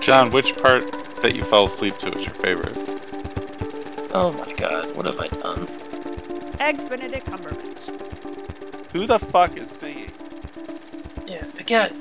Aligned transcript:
John, 0.00 0.30
which 0.30 0.56
part 0.56 0.82
that 1.22 1.34
you 1.34 1.44
fell 1.44 1.66
asleep 1.66 1.96
to 1.98 2.08
is 2.08 2.24
your 2.24 2.34
favorite? 2.34 2.76
Oh 4.14 4.32
my 4.32 4.52
god, 4.54 4.94
what 4.96 5.06
have 5.06 5.18
I 5.18 5.28
done? 5.28 5.66
Eggs 6.60 6.88
Benedict 6.88 7.24
Cumberbatch. 7.26 8.90
Who 8.92 9.06
the 9.06 9.18
fuck 9.18 9.56
is 9.56 9.70
singing? 9.70 10.10
Yeah, 11.26 11.44
again, 11.58 11.96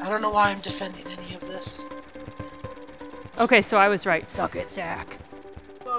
I 0.00 0.08
don't 0.08 0.22
know 0.22 0.30
why 0.30 0.50
I'm 0.50 0.60
defending 0.60 1.06
any 1.08 1.34
of 1.34 1.40
this. 1.42 1.84
Okay, 3.40 3.60
so 3.60 3.76
I 3.76 3.88
was 3.88 4.06
right. 4.06 4.28
Suck 4.28 4.56
it, 4.56 4.70
Zach. 4.70 5.18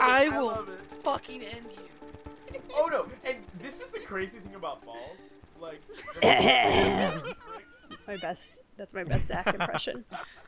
I 0.01 0.29
will 0.29 0.65
fucking 1.03 1.43
end 1.43 1.67
you. 1.71 2.59
Oh 2.75 2.87
no! 2.91 3.05
And 3.23 3.37
this 3.61 3.81
is 3.81 3.91
the 3.91 3.99
crazy 3.99 4.39
thing 4.39 4.55
about 4.55 4.83
balls. 4.85 5.19
Like, 5.59 5.81
That's 6.21 8.07
my 8.07 8.17
best. 8.17 8.59
That's 8.77 8.93
my 8.93 9.05
best 9.05 9.27
Zach 9.27 9.47
impression. 9.47 10.03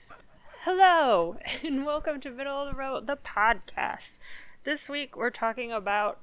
Hello, 0.66 1.38
and 1.64 1.86
welcome 1.86 2.20
to 2.20 2.30
Middle 2.30 2.62
of 2.62 2.70
the 2.70 2.78
Road, 2.78 3.08
the 3.08 3.16
podcast. 3.16 4.20
This 4.66 4.90
week 4.90 5.16
we're 5.16 5.30
talking 5.30 5.72
about 5.72 6.20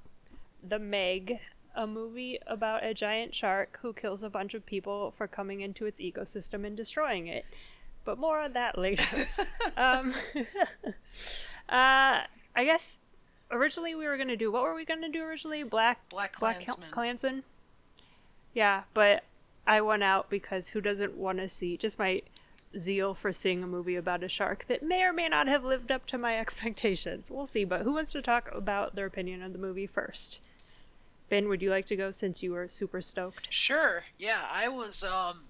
The 0.62 0.78
Meg, 0.78 1.38
a 1.74 1.86
movie 1.86 2.38
about 2.46 2.84
a 2.84 2.92
giant 2.92 3.34
shark 3.34 3.78
who 3.80 3.94
kills 3.94 4.22
a 4.22 4.28
bunch 4.28 4.52
of 4.52 4.66
people 4.66 5.14
for 5.16 5.26
coming 5.26 5.62
into 5.62 5.86
its 5.86 5.98
ecosystem 5.98 6.66
and 6.66 6.76
destroying 6.76 7.26
it. 7.26 7.46
But 8.04 8.18
more 8.18 8.38
on 8.38 8.52
that 8.52 8.76
later. 8.76 9.26
um, 9.78 10.14
uh, 11.70 12.20
I 12.54 12.64
guess 12.64 12.98
originally 13.50 13.94
we 13.94 14.06
were 14.06 14.18
gonna 14.18 14.36
do 14.36 14.52
what 14.52 14.62
were 14.64 14.74
we 14.74 14.84
gonna 14.84 15.08
do 15.08 15.22
originally? 15.22 15.62
Black 15.62 16.06
Black 16.10 16.38
Black 16.38 16.56
Klansman. 16.56 16.90
Klansman. 16.90 17.44
Yeah, 18.52 18.82
but 18.92 19.24
I 19.66 19.80
won 19.80 20.02
out 20.02 20.28
because 20.28 20.68
who 20.68 20.80
doesn't 20.80 21.16
want 21.16 21.38
to 21.38 21.48
see 21.48 21.76
just 21.76 21.98
my 21.98 22.22
zeal 22.76 23.14
for 23.14 23.32
seeing 23.32 23.62
a 23.62 23.66
movie 23.66 23.96
about 23.96 24.22
a 24.22 24.28
shark 24.28 24.66
that 24.66 24.82
may 24.82 25.02
or 25.02 25.12
may 25.12 25.28
not 25.28 25.46
have 25.46 25.64
lived 25.64 25.90
up 25.90 26.06
to 26.06 26.18
my 26.18 26.38
expectations. 26.40 27.30
We'll 27.30 27.46
see, 27.46 27.64
but 27.64 27.82
who 27.82 27.92
wants 27.94 28.12
to 28.12 28.22
talk 28.22 28.50
about 28.52 28.94
their 28.94 29.06
opinion 29.06 29.42
of 29.42 29.52
the 29.52 29.58
movie 29.58 29.86
first? 29.86 30.40
Ben, 31.30 31.48
would 31.48 31.62
you 31.62 31.70
like 31.70 31.86
to 31.86 31.96
go 31.96 32.10
since 32.10 32.42
you 32.42 32.52
were 32.52 32.68
super 32.68 33.00
stoked? 33.00 33.48
Sure, 33.50 34.04
yeah, 34.18 34.46
I 34.50 34.68
was, 34.68 35.02
um, 35.02 35.44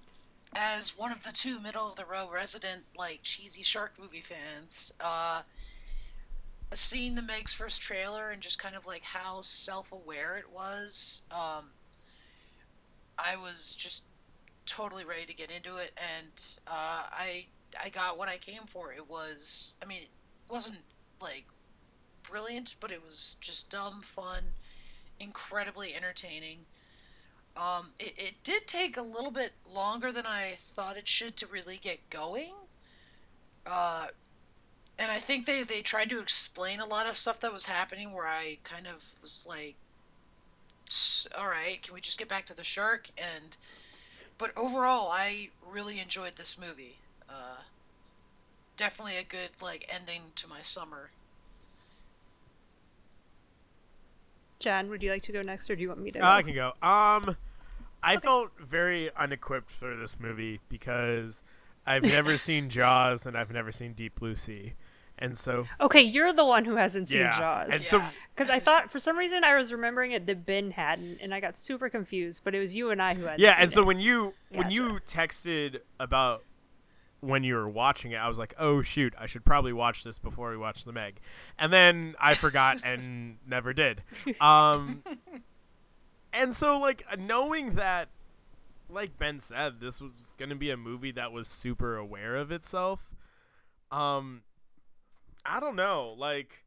as 0.55 0.97
one 0.97 1.11
of 1.11 1.25
the 1.25 1.33
two 1.33 1.59
Middle 1.59 1.89
of 1.89 1.97
the 1.97 2.05
Road 2.05 2.31
resident, 2.33 2.85
like, 2.97 3.20
cheesy 3.23 3.62
shark 3.62 3.95
movie 4.01 4.20
fans, 4.20 4.92
uh, 5.01 5.42
seeing 6.73 7.17
the 7.17 7.23
Meg's 7.23 7.55
first 7.55 7.83
trailer 7.83 8.31
and 8.31 8.41
just 8.41 8.59
kind 8.59 8.77
of 8.77 8.87
like 8.87 9.05
how 9.05 9.41
self 9.41 9.92
aware 9.92 10.37
it 10.37 10.51
was, 10.53 11.23
um, 11.31 11.70
I 13.19 13.37
was 13.37 13.75
just 13.75 14.05
totally 14.67 15.05
ready 15.05 15.27
to 15.27 15.34
get 15.34 15.51
into 15.51 15.77
it, 15.77 15.93
and 15.97 16.31
uh, 16.67 17.05
I 17.12 17.47
I 17.83 17.89
got 17.91 18.19
what 18.19 18.29
I 18.29 18.37
came 18.39 18.62
for. 18.67 18.93
It 18.93 19.09
was, 19.09 19.77
I 19.83 19.87
mean, 19.87 20.03
it 20.03 20.11
wasn't 20.53 20.83
like 21.20 21.47
brilliant, 22.23 22.77
but 22.81 22.91
it 22.91 23.05
was 23.05 23.37
just 23.41 23.70
dumb 23.70 24.03
fun, 24.03 24.45
incredibly 25.20 25.95
entertaining. 25.95 26.67
Um, 27.57 27.92
it, 27.98 28.15
it 28.17 28.35
did 28.42 28.67
take 28.67 28.97
a 28.97 29.03
little 29.03 29.31
bit 29.31 29.53
longer 29.69 30.12
than 30.12 30.27
I 30.27 30.55
thought 30.59 30.97
it 30.97 31.09
should 31.09 31.37
to 31.39 31.47
really 31.47 31.79
get 31.79 32.11
going. 32.11 32.53
Uh, 33.67 34.09
and 34.98 35.11
I 35.11 35.19
think 35.19 35.47
they, 35.47 35.62
they 35.62 35.83
tried 35.83 36.11
to 36.11 36.20
explain 36.20 36.81
a 36.81 36.87
lot 36.87 37.07
of 37.09 37.17
stuff 37.17 37.41
that 37.41 37.53
was 37.53 37.67
happening 37.67 38.12
where 38.12 38.27
I 38.27 38.59
kind 38.65 38.87
of 38.87 39.19
was 39.23 39.47
like, 39.48 39.77
"S- 39.77 39.84
all 41.39 41.47
right, 41.47 41.83
can 41.83 41.95
we 41.95 42.01
just 42.01 42.19
get 42.19 42.29
back 42.29 42.47
to 42.47 42.57
the 42.57 42.65
shark? 42.65 43.09
And 43.17 43.57
but 44.39 44.53
overall, 44.57 45.11
I 45.11 45.51
really 45.69 46.01
enjoyed 46.01 46.37
this 46.37 46.59
movie. 46.61 46.97
Uh, 47.29 47.63
definitely 48.77 49.17
a 49.17 49.25
good 49.25 49.51
like 49.63 49.86
ending 49.89 50.23
to 50.36 50.48
my 50.48 50.61
summer. 50.63 51.11
John, 54.58 54.89
would 54.89 55.03
you 55.03 55.11
like 55.11 55.23
to 55.23 55.33
go 55.33 55.42
next, 55.42 55.69
or 55.69 55.77
do 55.77 55.83
you 55.83 55.89
want 55.89 56.01
me 56.01 56.11
to? 56.13 56.20
Uh, 56.20 56.36
I 56.36 56.42
can 56.42 56.55
go. 56.55 56.69
Um, 56.83 57.37
I 58.03 58.17
felt 58.17 58.51
very 58.58 59.11
unequipped 59.14 59.70
for 59.70 59.97
this 59.97 60.19
movie 60.19 60.61
because 60.69 61.42
I've 61.87 62.03
never 62.03 62.37
seen 62.39 62.70
Jaws 62.70 63.27
and 63.27 63.37
I've 63.37 63.51
never 63.51 63.73
seen 63.73 63.92
Deep 63.92 64.14
Blue 64.17 64.35
Sea, 64.35 64.75
and 65.19 65.39
so 65.39 65.67
Okay, 65.80 66.02
you're 66.02 66.33
the 66.33 66.45
one 66.45 66.64
who 66.64 66.77
hasn't 66.77 67.08
seen 67.08 67.20
yeah, 67.20 67.39
Jaws. 67.39 67.69
and 67.73 67.83
so 67.83 68.02
Because 68.35 68.51
I 68.51 68.58
thought 68.58 68.91
for 68.91 68.98
some 68.98 69.17
reason 69.17 69.45
I 69.45 69.57
was 69.57 69.73
remembering 69.73 70.13
it 70.13 70.27
that 70.27 70.45
Ben 70.45 70.73
hadn't, 70.73 71.19
and 71.23 71.33
I 71.35 71.41
got 71.41 71.57
super 71.57 71.89
confused. 71.89 72.42
But 72.45 72.55
it 72.55 72.58
was 72.58 72.75
you 72.75 72.91
and 72.91 73.01
I 73.01 73.14
who 73.14 73.25
had. 73.25 73.39
yeah, 73.39 73.57
and 73.58 73.73
so 73.73 73.83
it. 73.83 73.86
when 73.86 74.01
you 74.01 74.35
when 74.51 74.70
you 74.70 75.01
texted 75.07 75.80
about 76.01 76.42
when 77.20 77.42
you 77.42 77.55
were 77.55 77.69
watching 77.69 78.13
it, 78.13 78.17
I 78.17 78.29
was 78.29 78.39
like, 78.39 78.55
oh 78.58 78.83
shoot, 78.83 79.14
I 79.19 79.27
should 79.27 79.45
probably 79.45 79.73
watch 79.73 80.05
this 80.05 80.19
before 80.19 80.51
we 80.51 80.57
watch 80.57 80.85
the 80.85 80.92
Meg, 80.92 81.20
and 81.58 81.73
then 81.73 82.14
I 82.20 82.35
forgot 82.35 82.79
and 82.85 83.39
never 83.46 83.73
did. 83.73 84.02
Um, 84.41 85.02
and 86.33 86.55
so 86.55 86.79
like 86.79 87.05
knowing 87.19 87.77
that, 87.77 88.08
like 88.91 89.17
Ben 89.17 89.41
said, 89.41 89.81
this 89.81 90.01
was 90.01 90.35
gonna 90.39 90.57
be 90.57 90.70
a 90.70 90.77
movie 90.77 91.13
that 91.13 91.33
was 91.33 91.48
super 91.48 91.96
aware 91.96 92.36
of 92.36 92.51
itself. 92.52 93.11
Um, 93.91 94.42
I 95.47 95.61
don't 95.61 95.77
know, 95.77 96.15
like 96.17 96.65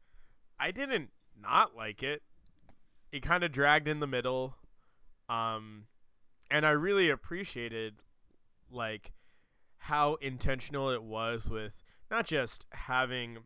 I 0.58 0.70
didn't 0.70 1.10
not 1.40 1.76
like 1.76 2.02
it. 2.02 2.22
It 3.12 3.22
kind 3.22 3.42
of 3.44 3.52
dragged 3.52 3.88
in 3.88 4.00
the 4.00 4.06
middle. 4.06 4.56
Um, 5.28 5.84
and 6.50 6.64
I 6.66 6.70
really 6.70 7.08
appreciated 7.10 7.94
like 8.70 9.12
how 9.82 10.14
intentional 10.16 10.90
it 10.90 11.02
was 11.02 11.48
with 11.48 11.82
not 12.10 12.26
just 12.26 12.66
having 12.72 13.38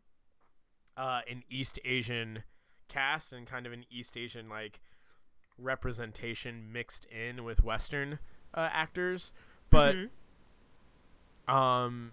uh, 0.97 1.21
an 1.29 1.43
East 1.49 1.79
Asian 1.85 2.43
cast 2.87 3.33
and 3.33 3.45
kind 3.47 3.65
of 3.65 3.73
an 3.73 3.85
East 3.91 4.15
Asian 4.17 4.47
like 4.49 4.79
representation 5.57 6.71
mixed 6.71 7.05
in 7.05 7.43
with 7.43 7.63
Western 7.63 8.19
uh, 8.53 8.69
actors, 8.71 9.31
but 9.69 9.95
Mhm. 9.95 10.09
um, 11.53 12.11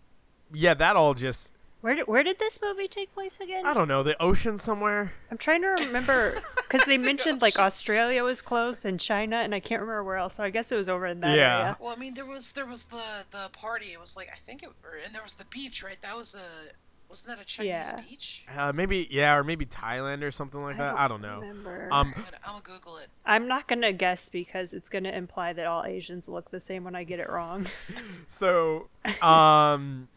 yeah, 0.53 0.75
that 0.75 0.97
all 0.97 1.15
just 1.15 1.53
where 1.81 1.95
did 1.95 2.07
where 2.07 2.23
did 2.23 2.39
this 2.39 2.59
movie 2.63 2.89
take 2.89 3.13
place 3.15 3.41
again? 3.41 3.65
I 3.67 3.73
don't 3.75 3.89
know 3.89 4.03
the 4.03 4.21
ocean 4.23 4.59
somewhere. 4.59 5.13
I'm 5.31 5.39
trying 5.39 5.63
to 5.63 5.69
remember 5.69 6.37
because 6.57 6.85
they 6.87 6.99
mentioned 6.99 7.41
like 7.43 7.59
Australia 7.59 8.23
was 8.23 8.41
close 8.41 8.85
and 8.85 9.01
China, 9.01 9.37
and 9.37 9.55
I 9.55 9.61
can't 9.61 9.81
remember 9.81 10.05
where 10.05 10.17
else. 10.17 10.35
So 10.35 10.45
I 10.45 10.51
guess 10.51 10.71
it 10.71 10.77
was 10.77 10.89
over 10.89 11.07
in 11.07 11.21
that 11.21 11.37
Yeah. 11.37 11.57
area. 11.59 11.77
Well, 11.81 11.93
I 11.93 11.97
mean, 11.97 12.15
there 12.15 12.27
was 12.27 12.53
there 12.53 12.67
was 12.67 12.85
the 12.85 13.25
the 13.31 13.49
party. 13.53 13.93
It 13.93 14.01
was 14.01 14.17
like 14.17 14.29
I 14.33 14.37
think 14.37 14.63
it, 14.63 14.69
and 15.05 15.15
there 15.15 15.23
was 15.23 15.35
the 15.35 15.47
beach, 15.47 15.83
right? 15.83 16.01
That 16.03 16.17
was 16.17 16.35
a 16.35 16.73
wasn't 17.09 17.37
that 17.37 17.43
a 17.43 17.45
Chinese 17.45 17.69
Yeah. 17.69 18.01
beach? 18.09 18.47
Uh, 18.57 18.73
maybe 18.73 19.09
yeah, 19.11 19.35
or 19.35 19.43
maybe 19.43 19.67
Thailand 19.67 20.23
or 20.23 20.31
something 20.31 20.63
like 20.63 20.79
that. 20.79 20.97
I 20.97 21.09
don't 21.09 21.21
know. 21.23 21.41
Remember. 21.41 21.89
Um, 21.91 22.15
I'm 22.17 22.23
gonna, 22.23 22.37
I'm 22.45 22.53
gonna 22.53 22.63
Google 22.79 22.99
it. 22.99 23.09
I'm 23.27 23.49
not 23.49 23.67
gonna 23.67 23.93
guess 23.93 24.29
because 24.29 24.73
it's 24.73 24.89
gonna 24.89 25.11
imply 25.11 25.53
that 25.55 25.67
all 25.67 25.85
Asians 25.85 26.29
look 26.29 26.51
the 26.51 26.61
same 26.61 26.85
when 26.85 26.95
I 26.95 27.03
get 27.05 27.19
it 27.19 27.29
wrong. 27.29 27.67
so 28.29 28.89
um 29.23 30.09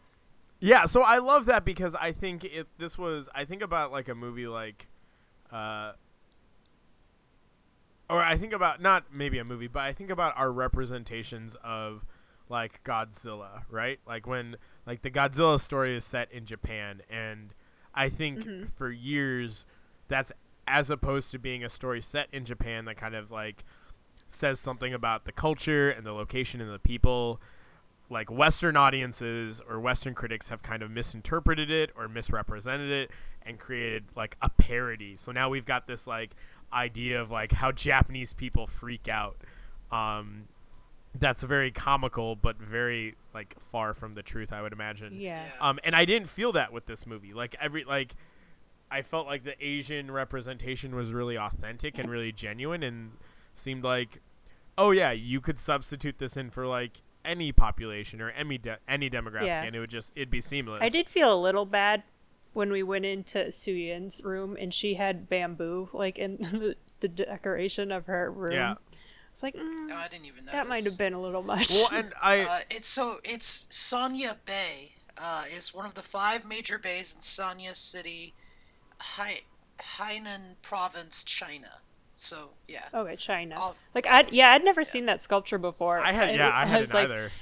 yeah 0.64 0.86
so 0.86 1.02
i 1.02 1.18
love 1.18 1.44
that 1.44 1.62
because 1.62 1.94
i 1.96 2.10
think 2.10 2.42
if 2.42 2.66
this 2.78 2.96
was 2.96 3.28
i 3.34 3.44
think 3.44 3.60
about 3.60 3.92
like 3.92 4.08
a 4.08 4.14
movie 4.14 4.46
like 4.46 4.88
uh 5.52 5.92
or 8.08 8.22
i 8.22 8.34
think 8.36 8.54
about 8.54 8.80
not 8.80 9.04
maybe 9.14 9.38
a 9.38 9.44
movie 9.44 9.66
but 9.66 9.80
i 9.80 9.92
think 9.92 10.08
about 10.08 10.32
our 10.38 10.50
representations 10.50 11.54
of 11.62 12.06
like 12.48 12.82
godzilla 12.82 13.62
right? 13.70 14.00
Like 14.06 14.26
when 14.26 14.56
like 14.86 15.02
the 15.02 15.10
godzilla 15.10 15.60
story 15.60 15.96
is 15.96 16.04
set 16.04 16.32
in 16.32 16.46
japan 16.46 17.02
and 17.10 17.54
i 17.94 18.08
think 18.08 18.46
for 18.74 18.90
years 18.90 19.66
that's 20.08 20.32
as 20.66 20.88
opposed 20.88 21.30
to 21.32 21.38
being 21.38 21.62
a 21.62 21.68
story 21.68 22.00
set 22.00 22.28
in 22.32 22.46
japan 22.46 22.86
that 22.86 22.96
kind 22.96 23.14
of 23.14 23.30
like 23.30 23.64
says 24.28 24.60
something 24.60 24.94
about 24.94 25.26
the 25.26 25.32
culture 25.32 25.90
and 25.90 26.06
the 26.06 26.12
location 26.12 26.62
and 26.62 26.72
the 26.72 26.78
people 26.78 27.38
like 28.10 28.30
Western 28.30 28.76
audiences 28.76 29.60
or 29.68 29.80
Western 29.80 30.14
critics 30.14 30.48
have 30.48 30.62
kind 30.62 30.82
of 30.82 30.90
misinterpreted 30.90 31.70
it 31.70 31.90
or 31.96 32.08
misrepresented 32.08 32.90
it 32.90 33.10
and 33.42 33.58
created 33.58 34.04
like 34.14 34.36
a 34.42 34.50
parody. 34.50 35.16
So 35.16 35.32
now 35.32 35.48
we've 35.48 35.64
got 35.64 35.86
this 35.86 36.06
like 36.06 36.32
idea 36.72 37.20
of 37.20 37.30
like 37.30 37.52
how 37.52 37.72
Japanese 37.72 38.32
people 38.32 38.66
freak 38.66 39.08
out. 39.08 39.36
Um, 39.90 40.48
that's 41.14 41.42
very 41.42 41.70
comical, 41.70 42.36
but 42.36 42.58
very 42.58 43.14
like 43.32 43.56
far 43.60 43.94
from 43.94 44.14
the 44.14 44.22
truth, 44.22 44.52
I 44.52 44.62
would 44.62 44.72
imagine. 44.72 45.20
yeah. 45.20 45.42
Um, 45.60 45.78
and 45.84 45.94
I 45.94 46.04
didn't 46.04 46.28
feel 46.28 46.52
that 46.52 46.72
with 46.72 46.86
this 46.86 47.06
movie. 47.06 47.32
Like 47.32 47.54
every 47.60 47.84
like, 47.84 48.14
I 48.90 49.02
felt 49.02 49.26
like 49.26 49.44
the 49.44 49.54
Asian 49.64 50.10
representation 50.10 50.94
was 50.94 51.12
really 51.12 51.36
authentic 51.38 51.98
and 51.98 52.10
really 52.10 52.32
genuine, 52.32 52.82
and 52.82 53.12
seemed 53.52 53.82
like, 53.82 54.20
oh 54.76 54.90
yeah, 54.90 55.10
you 55.12 55.40
could 55.40 55.58
substitute 55.58 56.18
this 56.18 56.36
in 56.36 56.50
for 56.50 56.66
like 56.66 57.02
any 57.24 57.52
population 57.52 58.20
or 58.20 58.30
any 58.30 58.58
de- 58.58 58.78
any 58.88 59.08
demographic, 59.10 59.46
Yeah. 59.46 59.62
and 59.62 59.74
it 59.74 59.80
would 59.80 59.90
just 59.90 60.12
it'd 60.14 60.30
be 60.30 60.40
seamless. 60.40 60.80
I 60.82 60.88
did 60.88 61.08
feel 61.08 61.32
a 61.32 61.40
little 61.40 61.66
bad 61.66 62.02
when 62.52 62.70
we 62.70 62.82
went 62.82 63.04
into 63.04 63.38
Suyin's 63.46 64.22
room 64.24 64.56
and 64.60 64.72
she 64.72 64.94
had 64.94 65.28
bamboo 65.28 65.88
like 65.92 66.18
in 66.18 66.36
the, 66.40 66.76
the 67.00 67.08
decoration 67.08 67.90
of 67.92 68.06
her 68.06 68.30
room. 68.30 68.52
Yeah. 68.52 68.74
It's 69.32 69.42
like 69.42 69.56
mm, 69.56 69.88
No, 69.88 69.96
I 69.96 70.06
didn't 70.08 70.26
even 70.26 70.44
know. 70.44 70.52
that 70.52 70.68
might 70.68 70.84
have 70.84 70.96
been 70.96 71.12
a 71.14 71.20
little 71.20 71.42
much. 71.42 71.70
Well, 71.70 71.88
and 71.92 72.12
I 72.22 72.40
Uh, 72.42 72.58
it's 72.70 72.86
so 72.88 73.18
it's 73.24 73.66
Sanya 73.70 74.36
Bay. 74.44 74.92
Uh, 75.16 75.44
is 75.56 75.72
one 75.72 75.86
of 75.86 75.94
the 75.94 76.02
five 76.02 76.44
major 76.44 76.76
bays 76.78 77.14
in 77.14 77.20
Sanya 77.20 77.74
City, 77.74 78.34
Hai, 78.98 79.38
Hainan 79.78 80.56
Province, 80.60 81.22
China. 81.22 81.78
So 82.16 82.50
yeah. 82.68 82.84
okay, 82.94 83.16
China. 83.16 83.56
Off- 83.56 83.82
like 83.94 84.06
I 84.06 84.20
of 84.20 84.32
yeah, 84.32 84.50
I'd 84.52 84.64
never 84.64 84.82
yeah. 84.82 84.86
seen 84.86 85.06
that 85.06 85.20
sculpture 85.20 85.58
before. 85.58 85.98
I 85.98 86.12
had 86.12 86.30
yeah 86.34 86.46
it 86.48 86.52
I 86.52 86.64
has, 86.66 86.90
hadn't 86.90 86.94
like, 86.94 87.04
either. 87.04 87.32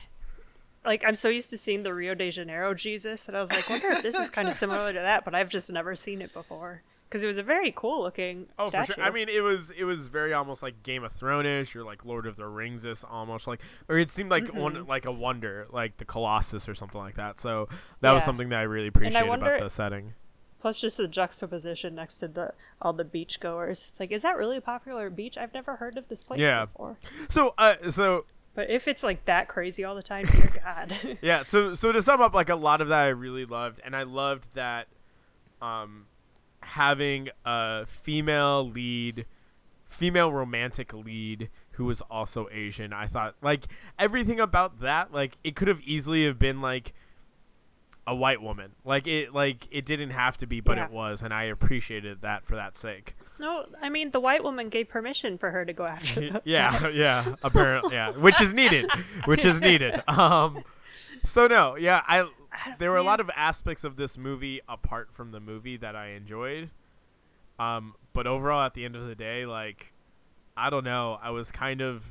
like 0.85 1.05
I'm 1.07 1.15
so 1.15 1.29
used 1.29 1.51
to 1.51 1.59
seeing 1.59 1.83
the 1.83 1.93
Rio 1.95 2.15
de 2.15 2.31
Janeiro 2.31 2.73
Jesus 2.75 3.23
that 3.25 3.35
I 3.37 3.41
was 3.41 3.51
like, 3.53 3.69
wonder 3.69 3.89
if 3.89 4.03
this 4.03 4.15
is 4.17 4.31
kind 4.31 4.49
of 4.49 4.55
similar 4.55 4.93
to 4.93 4.99
that, 4.99 5.25
but 5.25 5.35
I've 5.35 5.49
just 5.51 5.71
never 5.71 5.95
seen 5.95 6.23
it 6.23 6.33
before 6.33 6.83
because 7.09 7.23
it 7.23 7.27
was 7.27 7.37
a 7.39 7.43
very 7.43 7.71
cool 7.77 8.03
looking 8.03 8.47
Oh, 8.59 8.69
statue. 8.71 8.95
for 8.95 9.01
sure. 9.01 9.05
I 9.05 9.11
mean, 9.11 9.29
it 9.29 9.43
was 9.43 9.71
it 9.71 9.85
was 9.85 10.09
very 10.09 10.33
almost 10.33 10.63
like 10.63 10.83
Game 10.83 11.05
of 11.05 11.13
Thrones-ish, 11.13 11.77
or 11.77 11.85
like 11.85 12.05
Lord 12.07 12.27
of 12.27 12.37
the 12.37 12.47
Rings 12.47 12.87
is 12.87 13.05
almost 13.05 13.47
like, 13.47 13.61
or 13.91 13.99
it 13.99 14.11
seemed 14.11 14.31
like 14.31 14.45
Mm-hmm. 14.45 14.59
one 14.59 14.87
like 14.87 15.05
a 15.05 15.13
wonder, 15.13 15.67
like 15.71 15.99
the 15.99 16.07
Colossus 16.07 16.67
or 16.69 16.75
something 16.75 17.01
like 17.01 17.17
that. 17.17 17.41
So 17.41 17.69
that 18.01 18.13
was 18.13 18.25
something 18.25 18.49
that 18.49 18.59
I 18.59 18.63
really 18.63 18.87
appreciated 18.89 19.29
wonder- 19.29 19.55
about 19.55 19.65
the 19.65 19.71
setting. 19.71 20.15
Plus, 20.63 20.81
just 20.81 20.97
the 20.97 21.09
juxtaposition 21.09 21.97
next 21.97 22.19
to 22.21 22.29
the 22.29 22.53
all 22.81 22.93
the 22.93 23.05
beach 23.05 23.41
goers. 23.41 23.89
It's 23.91 23.99
like, 23.99 24.13
is 24.13 24.23
that 24.23 24.37
really 24.37 24.57
a 24.59 24.61
popular 24.61 25.11
beach? 25.11 25.37
I've 25.37 25.53
never 25.53 25.77
heard 25.77 25.99
of 25.99 26.09
this 26.09 26.23
place 26.23 26.39
Yeah. 26.39 26.67
before. 26.67 26.97
So, 27.29 27.53
uh, 27.59 27.91
so 27.91 28.27
But 28.55 28.71
if 28.71 28.87
it's 28.87 29.03
like 29.03 29.25
that 29.25 29.49
crazy 29.49 29.83
all 29.83 29.97
the 29.97 30.05
time, 30.05 30.27
dear 30.27 30.51
God. 30.65 31.19
yeah, 31.21 31.43
so 31.43 31.75
so 31.75 31.91
to 31.91 32.01
sum 32.01 32.21
up, 32.21 32.33
like 32.33 32.49
a 32.49 32.55
lot 32.55 32.81
of 32.81 32.89
that 32.89 33.03
I 33.03 33.09
really 33.09 33.45
loved, 33.45 33.81
and 33.85 33.97
I 33.97 34.05
loved 34.05 34.55
that, 34.55 34.87
um, 35.61 36.07
having 36.61 37.29
a 37.45 37.85
female 37.87 38.65
lead, 38.69 39.27
female 39.85 40.31
romantic 40.31 40.93
lead 40.95 41.51
who 41.73 41.87
was 41.87 42.01
also 42.03 42.47
Asian. 42.53 42.93
I 42.93 43.07
thought 43.07 43.35
like 43.43 43.67
everything 43.99 44.39
about 44.39 44.79
that, 44.79 45.13
like 45.13 45.39
it 45.43 45.57
could 45.57 45.67
have 45.67 45.81
easily 45.81 46.25
have 46.25 46.39
been 46.39 46.61
like 46.61 46.93
a 48.07 48.15
white 48.15 48.43
woman. 48.43 48.73
Like 48.85 49.07
it, 49.07 49.33
like 49.35 49.69
it 49.71 49.85
didn't 49.87 50.11
have 50.11 50.37
to 50.39 50.47
be, 50.47 50.61
but 50.61 50.77
Yeah. 50.77 50.87
it 50.87 50.91
was, 50.91 51.23
and 51.23 51.33
I 51.33 51.45
appreciated 51.45 52.21
that 52.23 52.45
for 52.47 52.57
that 52.57 52.77
sake. 52.77 53.15
no, 53.39 53.67
I 53.81 53.89
mean 53.89 54.11
the 54.11 54.21
white 54.21 54.43
woman 54.43 54.69
gave 54.69 54.89
permission 54.89 55.39
for 55.39 55.51
her 55.51 55.65
to 55.65 55.73
go 55.73 55.85
after. 55.85 56.21
the- 56.33 56.43
yeah, 56.45 56.89
yeah, 56.93 57.35
apparently, 57.43 57.95
yeah, 57.95 58.11
which 58.11 58.41
is 58.41 58.53
needed, 58.53 58.91
which 59.27 59.45
is 59.45 59.61
needed. 59.61 60.03
Um, 60.09 60.65
so 61.25 61.47
no, 61.47 61.77
yeah, 61.77 62.03
I 62.09 62.29
there 62.79 62.91
were 62.91 62.97
a 62.97 63.03
lot 63.03 63.21
of 63.21 63.31
aspects 63.37 63.83
of 63.85 63.97
this 63.97 64.19
movie 64.19 64.61
apart 64.69 65.13
from 65.13 65.31
the 65.33 65.41
movie 65.41 65.77
that 65.77 65.95
I 65.97 66.09
enjoyed. 66.09 66.71
Um, 67.59 67.95
but 68.13 68.27
overall, 68.27 68.63
at 68.67 68.75
the 68.75 68.85
end 68.85 68.97
of 68.97 69.07
the 69.07 69.15
day, 69.15 69.47
like, 69.47 69.93
I 70.57 70.69
don't 70.71 70.85
know, 70.85 71.19
I 71.23 71.31
was 71.31 71.51
kind 71.53 71.81
of, 71.81 72.05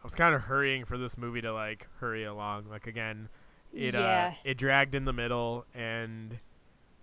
I 0.00 0.04
was 0.04 0.14
kind 0.14 0.34
of 0.34 0.42
hurrying 0.42 0.84
for 0.84 0.98
this 0.98 1.16
movie 1.16 1.40
to 1.40 1.52
like 1.52 1.86
hurry 2.00 2.24
along. 2.24 2.66
Like 2.68 2.86
again, 2.86 3.28
it 3.74 3.94
Yeah. 3.94 4.32
uh, 4.34 4.38
it 4.44 4.56
dragged 4.58 4.94
in 4.94 5.04
the 5.04 5.12
middle, 5.12 5.64
and 5.74 6.36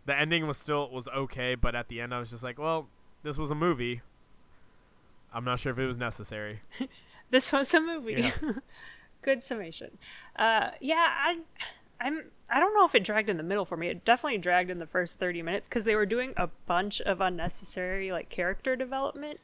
the 0.05 0.17
ending 0.17 0.47
was 0.47 0.57
still 0.57 0.89
was 0.89 1.07
okay, 1.07 1.55
but 1.55 1.75
at 1.75 1.87
the 1.87 2.01
end, 2.01 2.13
I 2.13 2.19
was 2.19 2.29
just 2.31 2.43
like, 2.43 2.57
well, 2.59 2.87
this 3.23 3.37
was 3.37 3.51
a 3.51 3.55
movie. 3.55 4.01
I'm 5.33 5.43
not 5.43 5.59
sure 5.59 5.71
if 5.71 5.79
it 5.79 5.85
was 5.87 5.97
necessary. 5.97 6.61
This 7.31 7.51
was 7.51 7.73
a 7.73 7.81
movie. 7.81 8.13
Yeah. 8.21 8.51
Good 9.23 9.41
summation. 9.41 9.97
Uh, 10.35 10.69
yeah, 10.79 11.07
I, 11.09 11.39
I'm. 11.99 12.25
I 12.51 12.59
don't 12.59 12.75
know 12.75 12.85
if 12.85 12.93
it 12.93 13.03
dragged 13.03 13.29
in 13.29 13.37
the 13.37 13.43
middle 13.43 13.65
for 13.65 13.75
me. 13.75 13.87
It 13.89 14.05
definitely 14.05 14.37
dragged 14.37 14.69
in 14.69 14.77
the 14.77 14.85
first 14.85 15.17
thirty 15.17 15.41
minutes 15.41 15.67
because 15.67 15.85
they 15.85 15.95
were 15.95 16.05
doing 16.05 16.35
a 16.37 16.49
bunch 16.67 17.01
of 17.01 17.21
unnecessary 17.21 18.11
like 18.11 18.29
character 18.29 18.75
development. 18.75 19.39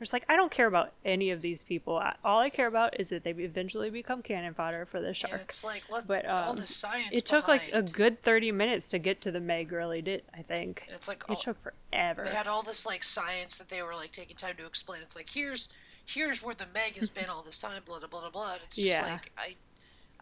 It's 0.00 0.12
like 0.12 0.24
I 0.28 0.36
don't 0.36 0.50
care 0.50 0.66
about 0.66 0.92
any 1.04 1.30
of 1.30 1.40
these 1.40 1.62
people. 1.62 2.02
All 2.24 2.40
I 2.40 2.50
care 2.50 2.66
about 2.66 2.98
is 3.00 3.08
that 3.10 3.24
they 3.24 3.30
eventually 3.30 3.90
become 3.90 4.22
cannon 4.22 4.52
fodder 4.52 4.84
for 4.86 5.00
the 5.00 5.08
And 5.30 5.40
it's 5.40 5.64
like 5.64 5.84
let 5.90 6.06
But 6.06 6.26
all 6.26 6.50
um, 6.50 6.56
the 6.56 6.66
science. 6.66 7.08
it 7.12 7.24
took 7.24 7.48
like 7.48 7.70
a 7.72 7.80
good 7.80 8.22
thirty 8.22 8.52
minutes 8.52 8.88
to 8.90 8.98
get 8.98 9.20
to 9.22 9.30
the 9.30 9.40
Meg. 9.40 9.72
Really 9.72 10.02
did 10.02 10.22
I 10.36 10.42
think 10.42 10.84
It's 10.92 11.08
like 11.08 11.22
it 11.28 11.30
all, 11.30 11.36
took 11.36 11.56
forever. 11.62 12.24
they 12.24 12.30
had 12.34 12.48
all 12.48 12.62
this 12.62 12.84
like 12.84 13.02
science 13.04 13.56
that 13.58 13.68
they 13.68 13.82
were 13.82 13.94
like 13.94 14.12
taking 14.12 14.36
time 14.36 14.56
to 14.56 14.66
explain. 14.66 15.00
It's 15.00 15.16
like 15.16 15.30
here's 15.30 15.68
here's 16.04 16.42
where 16.42 16.54
the 16.54 16.66
Meg 16.74 16.96
has 16.96 17.08
been 17.08 17.26
all 17.30 17.42
this 17.42 17.60
time. 17.60 17.80
Blah 17.86 18.00
blah 18.00 18.08
blah 18.08 18.20
blah. 18.22 18.30
blah. 18.30 18.54
It's 18.64 18.76
just 18.76 18.88
Yeah. 18.88 19.04
like 19.12 19.30
I 19.38 19.54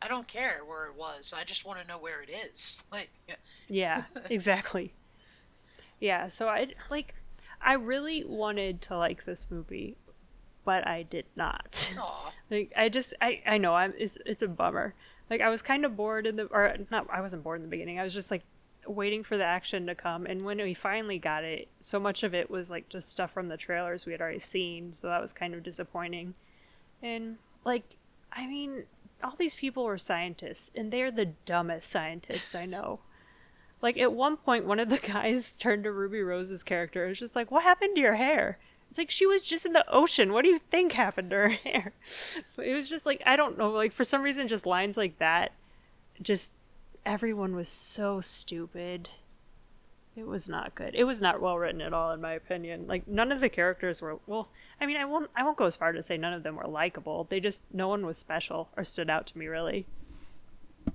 I 0.03 0.09
don't 0.09 0.29
care 0.29 0.61
where 0.67 0.87
it 0.87 0.95
was. 0.97 1.33
I 1.37 1.45
just 1.45 1.65
want 1.65 1.81
to 1.81 1.87
know 1.89 1.99
where 1.99 2.21
it 2.23 2.29
is. 2.31 2.85
Like 2.93 3.09
yeah. 3.29 3.35
Yeah, 3.69 4.03
exactly. 4.31 4.93
Yeah, 5.99 6.27
so 6.29 6.49
I 6.49 6.69
like 6.91 7.15
I 7.65 7.75
really 7.75 8.25
wanted 8.25 8.83
to 8.83 8.97
like 8.97 9.25
this 9.25 9.47
movie, 9.51 9.97
but 10.65 10.87
I 10.87 11.03
did 11.03 11.27
not. 11.37 11.95
Aw. 11.99 12.33
like 12.51 12.73
I 12.77 12.89
just 12.89 13.15
I 13.21 13.43
I 13.47 13.59
know 13.59 13.75
I'm 13.75 13.95
it's 13.97 14.19
it's 14.27 14.43
a 14.43 14.49
bummer. 14.49 14.95
Like 15.31 15.41
I 15.41 15.49
was 15.49 15.63
kind 15.63 15.85
of 15.85 15.97
bored 15.97 16.27
in 16.27 16.37
the 16.37 16.47
or 16.47 16.77
not 16.91 17.07
I 17.11 17.21
wasn't 17.21 17.43
bored 17.43 17.61
in 17.61 17.63
the 17.63 17.71
beginning. 17.71 17.99
I 17.99 18.05
was 18.05 18.15
just 18.15 18.31
like 18.31 18.43
waiting 18.87 19.23
for 19.23 19.37
the 19.37 19.45
action 19.45 19.87
to 19.87 19.95
come 19.95 20.27
and 20.27 20.45
when 20.45 20.59
we 20.59 20.75
finally 20.75 21.19
got 21.19 21.45
it, 21.45 21.69
so 21.79 22.01
much 22.01 22.25
of 22.25 22.35
it 22.35 22.51
was 22.51 22.69
like 22.69 22.89
just 22.89 23.09
stuff 23.09 23.31
from 23.31 23.47
the 23.49 23.57
trailers 23.57 24.05
we 24.05 24.13
had 24.13 24.21
already 24.21 24.41
seen, 24.41 24.93
so 24.93 25.07
that 25.07 25.21
was 25.21 25.33
kind 25.33 25.55
of 25.55 25.63
disappointing. 25.63 26.35
And 27.01 27.39
like 27.65 27.97
I 28.33 28.47
mean, 28.47 28.85
all 29.23 29.37
these 29.39 29.55
people 29.55 29.85
were 29.85 29.99
scientists 29.99 30.71
and 30.75 30.93
they're 30.93 31.13
the 31.13 31.27
dumbest 31.45 31.89
scientists 31.91 32.55
I 32.55 32.67
know. 32.67 33.01
Like 33.83 33.99
at 33.99 34.13
one 34.13 34.37
point, 34.37 34.65
one 34.65 34.79
of 34.79 34.89
the 34.89 34.99
guys 35.13 35.57
turned 35.59 35.85
to 35.85 35.93
Ruby 35.93 36.23
Rose's 36.23 36.63
character. 36.63 37.03
and 37.03 37.11
was 37.11 37.19
just 37.19 37.37
like, 37.37 37.51
"What 37.51 37.65
happened 37.65 37.97
to 37.97 38.01
your 38.01 38.15
hair?" 38.15 38.59
It's 38.89 38.99
like 38.99 39.11
she 39.11 39.27
was 39.27 39.43
just 39.45 39.65
in 39.67 39.73
the 39.73 39.85
ocean. 39.91 40.33
What 40.33 40.43
do 40.43 40.49
you 40.51 40.61
think 40.71 40.93
happened 40.93 41.31
to 41.31 41.37
her 41.37 41.49
hair? 41.65 41.93
But 42.57 42.67
it 42.67 42.75
was 42.75 42.89
just 42.89 43.05
like 43.07 43.23
I 43.27 43.37
don't 43.37 43.59
know. 43.59 43.71
Like 43.71 43.93
for 43.93 44.05
some 44.05 44.23
reason, 44.23 44.49
just 44.49 44.67
lines 44.67 44.97
like 44.97 45.19
that, 45.19 45.53
just 46.23 46.53
everyone 47.05 47.57
was 47.57 47.69
so 47.69 48.21
stupid. 48.21 49.09
It 50.15 50.27
was 50.27 50.47
not 50.47 50.75
good. 50.75 50.95
It 50.95 51.05
was 51.05 51.23
not 51.23 51.41
well 51.41 51.57
written 51.59 51.81
at 51.81 51.95
all, 51.95 52.13
in 52.13 52.21
my 52.21 52.35
opinion. 52.35 52.87
Like 52.87 53.09
none 53.09 53.33
of 53.33 53.41
the 53.41 53.49
characters 53.49 54.03
were 54.03 54.19
well. 54.27 54.49
I 54.79 54.85
mean, 54.85 54.99
I 54.99 55.07
won't. 55.07 55.31
I 55.35 55.43
won't 55.43 55.57
go 55.57 55.65
as 55.65 55.75
far 55.75 55.91
to 55.93 56.03
say 56.03 56.19
none 56.19 56.35
of 56.35 56.43
them 56.43 56.55
were 56.57 56.67
likable. 56.69 57.27
They 57.31 57.41
just 57.41 57.63
no 57.73 57.89
one 57.89 58.05
was 58.05 58.19
special 58.19 58.69
or 58.77 58.85
stood 58.85 59.09
out 59.09 59.27
to 59.29 59.39
me 59.39 59.47
really. 59.47 59.87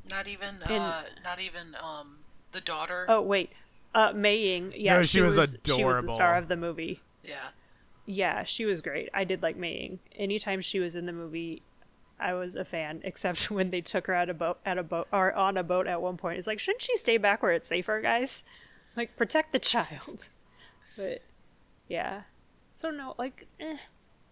Not 0.10 0.28
even 0.28 0.50
And- 0.70 0.72
uh 0.84 1.02
not 1.24 1.42
even 1.42 1.76
um 1.84 2.17
the 2.52 2.62
daughter. 2.62 3.06
Oh 3.08 3.22
wait, 3.22 3.52
uh, 3.94 4.14
Mei 4.14 4.38
Ying. 4.38 4.74
Yeah, 4.76 4.98
No, 4.98 5.04
she 5.04 5.22
was 5.22 5.38
adorable. 5.38 5.78
She 5.78 5.84
was 5.84 6.02
the 6.02 6.14
star 6.14 6.36
of 6.36 6.48
the 6.48 6.56
movie. 6.56 7.02
Yeah. 7.24 7.50
Yeah, 8.06 8.44
she 8.44 8.66
was 8.66 8.80
great. 8.82 9.10
I 9.14 9.24
did 9.24 9.42
like 9.42 9.58
Mei 9.58 9.82
Ying. 9.82 10.00
Anytime 10.16 10.62
she 10.62 10.80
was 10.80 10.96
in 10.96 11.06
the 11.06 11.14
movie, 11.14 11.62
I 12.20 12.34
was 12.34 12.56
a 12.56 12.64
fan. 12.64 13.02
Except 13.04 13.52
when 13.52 13.70
they 13.70 13.82
took 13.82 14.08
her 14.08 14.14
at 14.14 14.30
a 14.30 14.34
boat, 14.34 14.60
at 14.66 14.78
a 14.78 14.84
boat, 14.84 15.08
or 15.12 15.34
on 15.34 15.58
a 15.58 15.64
boat 15.64 15.88
at 15.88 16.02
one 16.02 16.18
point. 16.18 16.38
It's 16.38 16.48
like, 16.48 16.60
shouldn't 16.60 16.82
she 16.84 16.96
stay 16.98 17.18
back 17.18 17.42
where 17.44 17.52
it's 17.52 17.68
safer, 17.68 18.00
guys? 18.02 18.44
Like, 18.96 19.16
protect 19.18 19.52
the 19.52 19.60
child. 19.60 20.30
But 20.98 21.22
yeah, 21.88 22.22
so 22.74 22.90
no, 22.90 23.14
like, 23.20 23.46
eh. 23.60 23.78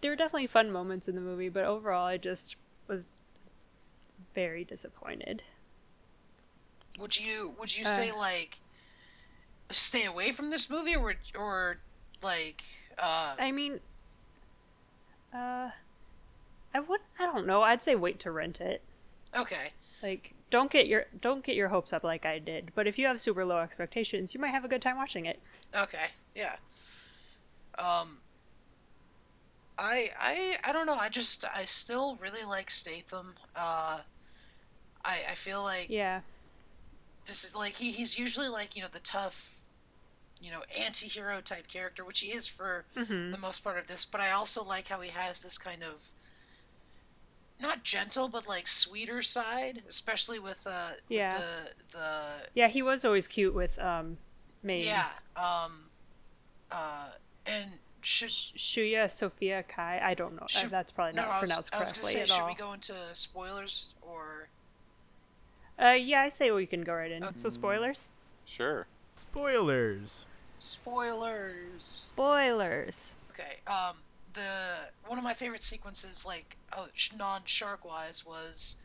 there 0.02 0.10
were 0.10 0.16
definitely 0.16 0.48
fun 0.48 0.72
moments 0.72 1.08
in 1.08 1.14
the 1.14 1.22
movie, 1.22 1.48
but 1.48 1.64
overall, 1.64 2.08
I 2.08 2.18
just 2.18 2.56
was 2.88 3.22
very 4.34 4.64
disappointed. 4.64 5.44
Would 7.00 7.20
you 7.20 7.54
would 7.60 7.76
you 7.78 7.86
Uh. 7.86 7.90
say 7.90 8.12
like 8.12 8.60
stay 9.72 10.06
away 10.06 10.32
from 10.32 10.50
this 10.52 10.70
movie 10.70 10.96
or 10.96 11.16
or 11.38 11.78
like 12.22 12.64
uh 12.98 13.36
I 13.38 13.52
mean, 13.52 13.80
uh, 15.34 15.70
I 16.74 16.80
would. 16.80 17.02
I 17.20 17.26
don't 17.26 17.46
know. 17.48 17.62
I'd 17.64 17.82
say 17.84 17.96
wait 17.96 18.20
to 18.22 18.32
rent 18.32 18.62
it. 18.62 18.82
okay. 19.36 19.72
Like, 20.04 20.34
don't 20.52 20.70
get 20.72 20.88
your 20.88 21.06
don't 21.22 21.44
get 21.44 21.56
your 21.56 21.70
hopes 21.70 21.92
up 21.92 22.04
like 22.04 22.26
I 22.26 22.40
did. 22.40 22.72
But 22.76 22.88
if 22.88 22.98
you 23.00 23.08
have 23.08 23.20
super 23.20 23.44
low 23.46 23.58
expectations, 23.60 24.34
you 24.34 24.40
might 24.40 24.50
have 24.52 24.64
a 24.64 24.68
good 24.68 24.82
time 24.82 24.98
watching 24.98 25.26
it. 25.26 25.40
Okay. 25.76 26.08
Yeah. 26.36 26.56
Um 27.78 28.20
I 29.78 30.10
I 30.20 30.58
I 30.64 30.72
don't 30.72 30.86
know. 30.86 30.96
I 30.96 31.10
just 31.10 31.44
I 31.54 31.66
still 31.66 32.18
really 32.22 32.44
like 32.46 32.70
Statham. 32.70 33.34
Uh 33.56 34.02
I 35.04 35.20
I 35.32 35.36
feel 35.36 35.64
like 35.64 35.90
Yeah, 35.90 36.22
this 37.26 37.44
is 37.44 37.56
like 37.56 37.74
he, 37.76 37.92
he's 37.92 38.18
usually 38.20 38.48
like, 38.48 38.76
you 38.76 38.82
know, 38.82 38.88
the 38.92 39.00
tough 39.00 39.52
you 40.42 40.52
know, 40.52 40.62
anti-hero 40.80 41.40
type 41.42 41.68
character, 41.68 42.04
which 42.04 42.20
he 42.20 42.32
is 42.32 42.48
for 42.48 42.86
hmm 42.96 43.32
the 43.32 43.38
most 43.38 43.64
part 43.64 43.78
of 43.80 43.88
this, 43.88 44.04
but 44.06 44.20
I 44.22 44.32
also 44.32 44.64
like 44.64 44.90
how 44.90 45.00
he 45.02 45.10
has 45.10 45.42
this 45.42 45.58
kind 45.58 45.82
of 45.82 46.12
not 47.62 47.84
gentle 47.84 48.28
but 48.28 48.48
like 48.48 48.68
sweeter 48.68 49.22
side, 49.22 49.82
especially 49.88 50.38
with 50.40 50.68
uh 50.68 50.92
with 51.10 51.32
the 51.32 51.70
the 51.94 52.18
yeah. 52.54 52.68
He 52.68 52.82
was 52.82 53.06
always 53.06 53.28
cute 53.28 53.54
with 53.54 53.80
um, 53.80 54.18
May. 54.62 54.84
yeah, 54.86 55.08
um 55.38 55.90
uh 56.72 57.12
and 57.46 57.72
should 58.02 58.30
Shuya 58.30 59.10
Sophia 59.10 59.64
Cai. 59.64 60.00
I 60.04 60.14
don't 60.14 60.36
know. 60.36 60.44
Uh, 60.44 60.48
Should- 60.48 60.70
that's 60.70 60.92
probably 60.92 61.14
no, 61.14 61.24
not 61.24 61.32
I 61.32 61.40
was, 61.42 61.50
pronounced 61.50 61.74
I 61.76 61.80
was 61.80 61.92
gonna 61.92 62.02
correctly 62.04 62.12
say, 62.14 62.22
at 62.22 62.30
should 62.30 62.42
all. 62.42 62.48
we 62.48 62.56
go 62.56 62.74
into 62.74 62.94
spoilers 63.14 63.96
or 64.02 64.50
Uh, 65.82 65.92
yeah, 65.92 66.22
I 66.22 66.30
say 66.30 66.52
we 66.52 66.66
can 66.66 66.82
go 66.82 66.94
right 66.94 67.12
in. 67.12 67.24
So 67.36 67.50
spoilers. 67.50 68.10
Sure. 68.46 68.88
Spoilers. 69.16 70.26
spoilers? 70.60 71.84
Spoilers. 71.84 73.14
Okay. 73.32 73.58
Um, 73.68 73.98
the 74.34 74.90
one 75.08 75.18
of 75.18 75.24
my 75.24 75.34
favorite 75.34 75.64
sequences, 75.64 76.26
like 76.26 76.58
oh, 76.76 76.88
non 77.18 77.42
shark 77.46 77.86
wise, 77.86 78.26
was 78.26 78.78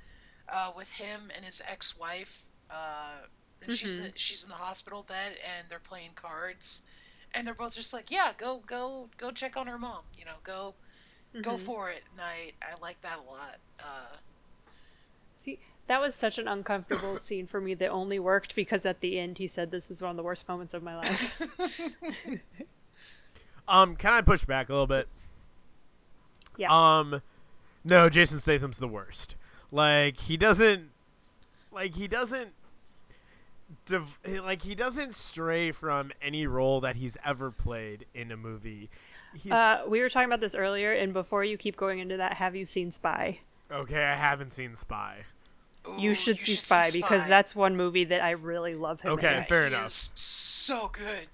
uh, 0.49 0.73
with 0.77 0.91
him 0.93 1.31
and 1.35 1.45
his 1.45 1.63
ex 1.69 1.99
wife. 1.99 2.45
Uh, 2.71 3.27
and 3.63 3.73
she's 3.73 4.01
she's 4.15 4.43
in 4.43 4.49
the 4.49 4.55
hospital 4.55 5.05
bed, 5.07 5.33
and 5.59 5.69
they're 5.69 5.79
playing 5.79 6.11
cards, 6.15 6.83
and 7.35 7.47
they're 7.47 7.55
both 7.55 7.75
just 7.75 7.93
like, 7.93 8.11
yeah, 8.11 8.33
go 8.39 8.63
go 8.67 9.09
go 9.19 9.31
check 9.31 9.57
on 9.57 9.67
her 9.67 9.79
mom. 9.79 10.03
You 10.17 10.25
know, 10.25 10.37
go 10.45 10.75
go 11.43 11.55
Mhm. 11.55 11.59
for 11.61 11.91
it. 11.91 12.03
And 12.13 12.21
I 12.21 12.53
I 12.63 12.75
like 12.81 13.01
that 13.03 13.19
a 13.19 13.23
lot. 13.31 13.59
Uh, 13.79 14.17
See, 14.17 14.30
that 15.91 16.01
was 16.01 16.15
such 16.15 16.39
an 16.39 16.47
uncomfortable 16.47 17.19
scene 17.19 17.49
for 17.49 17.61
me 17.61 17.75
that 17.75 17.89
only 17.89 18.21
worked 18.21 18.55
because 18.55 18.87
at 18.87 19.01
the 19.01 19.19
end 19.19 19.39
he 19.39 19.49
said, 19.49 19.73
"This 19.73 19.91
is 19.91 20.01
one 20.01 20.13
of 20.13 20.17
the 20.17 20.23
worst 20.23 20.49
moments 20.49 20.73
of 20.73 20.85
my 20.85 20.97
life." 20.97 21.43
Um, 23.69 23.95
can 23.95 24.13
I 24.13 24.21
push 24.21 24.45
back 24.45 24.69
a 24.69 24.73
little 24.73 24.89
bit? 24.89 25.07
Yeah. 26.57 26.71
Um, 26.73 27.23
no, 27.85 28.09
Jason 28.09 28.41
Statham's 28.41 28.79
the 28.79 28.89
worst. 28.89 29.37
Like 29.71 30.17
he 30.17 30.37
doesn't, 30.37 30.91
like 31.71 31.95
he 31.95 32.09
doesn't, 32.09 32.51
div- 33.87 34.19
like 34.43 34.63
he 34.63 34.75
doesn't 34.75 35.15
stray 35.15 35.71
from 35.71 36.11
any 36.21 36.49
role 36.49 36.81
that 36.81 36.97
he's 36.97 37.17
ever 37.25 37.53
played 37.53 38.07
in 38.13 38.33
a 38.33 38.37
movie. 38.37 38.91
He's 39.35 39.53
uh, 39.53 39.85
we 39.87 40.01
were 40.01 40.09
talking 40.09 40.27
about 40.27 40.41
this 40.41 40.57
earlier, 40.57 40.93
and 40.93 41.13
before 41.13 41.45
you 41.45 41.57
keep 41.57 41.77
going 41.77 42.01
into 42.01 42.17
that, 42.17 42.33
have 42.35 42.57
you 42.57 42.67
seen 42.67 42.91
Spy? 42.91 43.39
okay. 43.71 44.03
I 44.03 44.17
haven't 44.17 44.53
seen 44.53 44.75
Spy. 44.75 45.27
You 45.99 46.11
ooh, 46.11 46.15
should 46.15 46.41
see 46.41 46.55
Spy 46.55 46.91
because 46.93 47.23
Spy. 47.23 47.29
that's 47.29 47.55
one 47.55 47.77
movie 47.77 48.05
that 48.05 48.23
I 48.23 48.33
really 48.33 48.75
love 48.75 49.01
him 49.01 49.13
Okay. 49.13 49.29
in. 49.29 49.35
Yeah, 49.35 49.43
fair 49.45 49.63
he 49.69 49.75
enough. 49.75 49.91
so 49.91 50.89
good. 50.93 51.27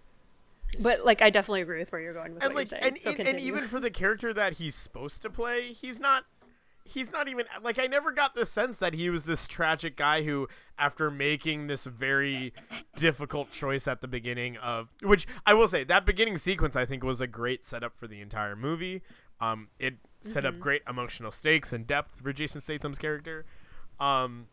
But 0.79 1.05
like, 1.05 1.23
I 1.23 1.31
definitely 1.31 1.63
agree 1.63 1.79
with 1.79 1.91
where 1.93 2.01
you're 2.01 2.13
going 2.13 2.35
with 2.35 2.43
and 2.45 2.55
what 2.55 2.71
like 2.71 2.71
you're 2.71 2.81
saying. 2.81 2.93
and, 2.95 3.03
so 3.03 3.11
and, 3.11 3.21
and 3.29 3.41
even 3.41 3.67
for 3.69 3.81
the 3.81 3.91
character 3.91 4.33
that 4.35 4.55
he's 4.55 4.75
supposed 4.75 5.23
to 5.23 5.31
play 5.31 5.73
he's 5.73 5.99
not 5.99 6.25
he's 6.85 7.11
not 7.11 7.27
even 7.27 7.47
like 7.65 7.79
i 7.81 7.87
never 7.87 8.13
got 8.13 8.35
the 8.37 8.45
sense 8.47 8.79
that 8.79 8.95
he 8.95 9.11
was 9.11 9.25
this 9.25 9.49
tragic 9.49 9.97
guy 9.97 10.23
who 10.23 10.47
after 10.79 11.11
making 11.11 11.67
this 11.67 11.83
very 11.85 12.53
difficult 12.95 13.51
choice 13.51 13.89
at 13.89 14.01
the 14.01 14.07
beginning 14.07 14.57
of 14.59 14.95
which 15.03 15.27
i 15.45 15.53
will 15.53 15.67
say 15.67 15.83
that 15.83 16.07
beginning 16.07 16.39
sequence 16.39 16.77
i 16.77 16.85
think 16.87 17.03
was 17.03 17.21
a 17.21 17.27
great 17.27 17.67
setup 17.67 17.97
for 17.97 18.07
the 18.07 18.21
entire 18.21 18.55
movie 18.55 19.03
um 19.41 19.69
it 19.81 19.95
set 20.21 20.45
Mm-hmm. 20.45 20.47
up 20.57 20.61
great 20.61 20.83
emotional 20.89 21.33
stakes 21.33 21.73
and 21.73 21.87
depth 21.89 22.21
for 22.21 22.33
jason 22.33 22.61
statham's 22.61 22.99
character 23.01 23.45
um 24.01 24.47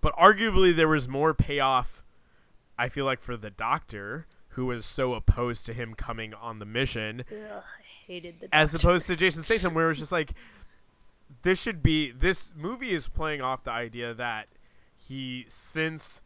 but 0.00 0.14
arguably 0.16 0.74
there 0.74 0.88
was 0.88 1.08
more 1.08 1.34
payoff 1.34 2.02
i 2.78 2.88
feel 2.88 3.04
like 3.04 3.20
for 3.20 3.36
the 3.36 3.50
doctor 3.50 4.26
who 4.50 4.66
was 4.66 4.84
so 4.84 5.14
opposed 5.14 5.64
to 5.66 5.72
him 5.72 5.94
coming 5.94 6.34
on 6.34 6.58
the 6.58 6.66
mission 6.66 7.24
Ugh, 7.30 7.36
I 7.62 7.82
hated 8.06 8.40
the 8.40 8.54
as 8.54 8.74
opposed 8.74 9.06
to 9.06 9.16
Jason 9.16 9.42
Statham, 9.44 9.72
where 9.74 9.86
it 9.86 9.88
was 9.90 9.98
just 10.00 10.12
like, 10.12 10.32
this 11.42 11.58
should 11.60 11.82
be 11.82 12.10
this 12.10 12.52
movie 12.56 12.90
is 12.90 13.08
playing 13.08 13.40
off 13.40 13.64
the 13.64 13.70
idea 13.70 14.12
that 14.12 14.48
he, 14.96 15.46
since 15.48 16.20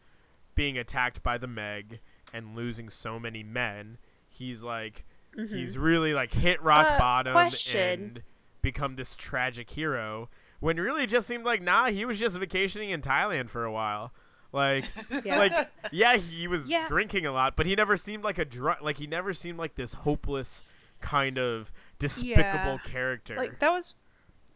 being 0.55 0.77
attacked 0.77 1.23
by 1.23 1.37
the 1.37 1.47
Meg 1.47 1.99
and 2.33 2.55
losing 2.55 2.89
so 2.89 3.19
many 3.19 3.43
men, 3.43 3.97
he's 4.29 4.63
like, 4.63 5.05
he's 5.35 5.77
really 5.77 6.13
like 6.13 6.33
hit 6.33 6.61
rock 6.61 6.87
Uh, 6.87 6.97
bottom 6.99 7.33
question. 7.33 7.79
and 7.79 8.23
become 8.61 8.95
this 8.97 9.15
tragic 9.15 9.69
hero. 9.69 10.29
When 10.59 10.77
it 10.77 10.81
really 10.81 11.05
just 11.05 11.27
seemed 11.27 11.45
like, 11.45 11.61
nah, 11.61 11.87
he 11.87 12.03
was 12.05 12.19
just 12.19 12.37
vacationing 12.37 12.89
in 12.89 13.01
Thailand 13.01 13.49
for 13.49 13.63
a 13.63 13.71
while. 13.71 14.11
Like, 14.51 14.85
Yeah. 15.23 15.37
like 15.39 15.51
yeah, 15.91 16.17
he 16.17 16.47
was 16.47 16.69
Yeah. 16.69 16.85
drinking 16.87 17.25
a 17.25 17.31
lot, 17.31 17.55
but 17.55 17.65
he 17.65 17.75
never 17.75 17.97
seemed 17.97 18.23
like 18.23 18.37
a 18.37 18.45
drunk. 18.45 18.81
Like 18.81 18.97
he 18.97 19.05
never 19.07 19.33
seemed 19.33 19.59
like 19.59 19.75
this 19.75 19.93
hopeless 19.93 20.63
kind 20.99 21.37
of 21.37 21.71
despicable 21.99 22.79
Yeah. 22.83 22.91
character. 22.91 23.35
like 23.37 23.59
that 23.59 23.71
was 23.71 23.93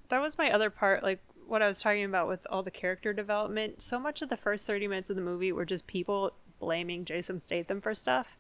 that 0.09 0.19
was 0.21 0.37
my 0.39 0.51
other 0.51 0.69
part 0.71 1.03
like 1.03 1.19
what 1.47 1.61
i 1.61 1.67
was 1.67 1.79
talking 1.81 2.03
about 2.03 2.27
with 2.27 2.45
all 2.49 2.63
the 2.63 2.71
character 2.71 3.13
development 3.13 3.79
so 3.81 3.99
much 3.99 4.21
of 4.23 4.29
the 4.29 4.35
first 4.37 4.65
30 4.65 4.87
minutes 4.87 5.09
of 5.11 5.15
the 5.15 5.21
movie 5.21 5.51
were 5.51 5.65
just 5.65 5.85
people 5.85 6.33
blaming 6.59 7.05
jason 7.05 7.39
statham 7.39 7.79
for 7.79 7.93
stuff 7.93 8.37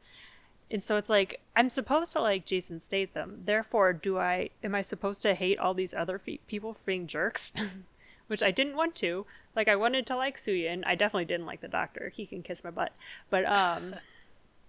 and 0.71 0.81
so 0.81 0.95
it's 0.95 1.09
like 1.09 1.41
i'm 1.55 1.69
supposed 1.69 2.13
to 2.13 2.21
like 2.21 2.45
jason 2.45 2.79
statham 2.79 3.41
therefore 3.43 3.93
do 3.93 4.17
i 4.17 4.49
am 4.63 4.73
i 4.73 4.81
supposed 4.81 5.21
to 5.21 5.35
hate 5.35 5.59
all 5.59 5.73
these 5.73 5.93
other 5.93 6.17
fe- 6.17 6.39
people 6.47 6.73
for 6.73 6.83
being 6.85 7.07
jerks? 7.07 7.51
Which 8.27 8.41
i 8.41 8.49
didn't 8.49 8.77
want 8.77 8.95
to. 8.95 9.25
Like 9.57 9.67
i 9.67 9.75
wanted 9.75 10.05
to 10.07 10.15
like 10.15 10.37
suyin 10.37 10.83
i 10.85 10.95
definitely 10.95 11.25
didn't 11.25 11.45
like 11.45 11.59
the 11.59 11.67
doctor. 11.67 12.09
He 12.15 12.25
can 12.25 12.41
kiss 12.41 12.63
my 12.63 12.71
butt. 12.71 12.93
But 13.29 13.45
um 13.45 13.95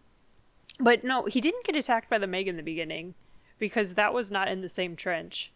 but 0.80 1.04
no 1.04 1.26
he 1.26 1.40
didn't 1.40 1.64
get 1.64 1.76
attacked 1.76 2.10
by 2.10 2.18
the 2.18 2.26
meg 2.26 2.48
in 2.48 2.56
the 2.56 2.62
beginning 2.64 3.14
because 3.60 3.94
that 3.94 4.12
was 4.12 4.32
not 4.32 4.48
in 4.48 4.62
the 4.62 4.68
same 4.68 4.96
trench. 4.96 5.52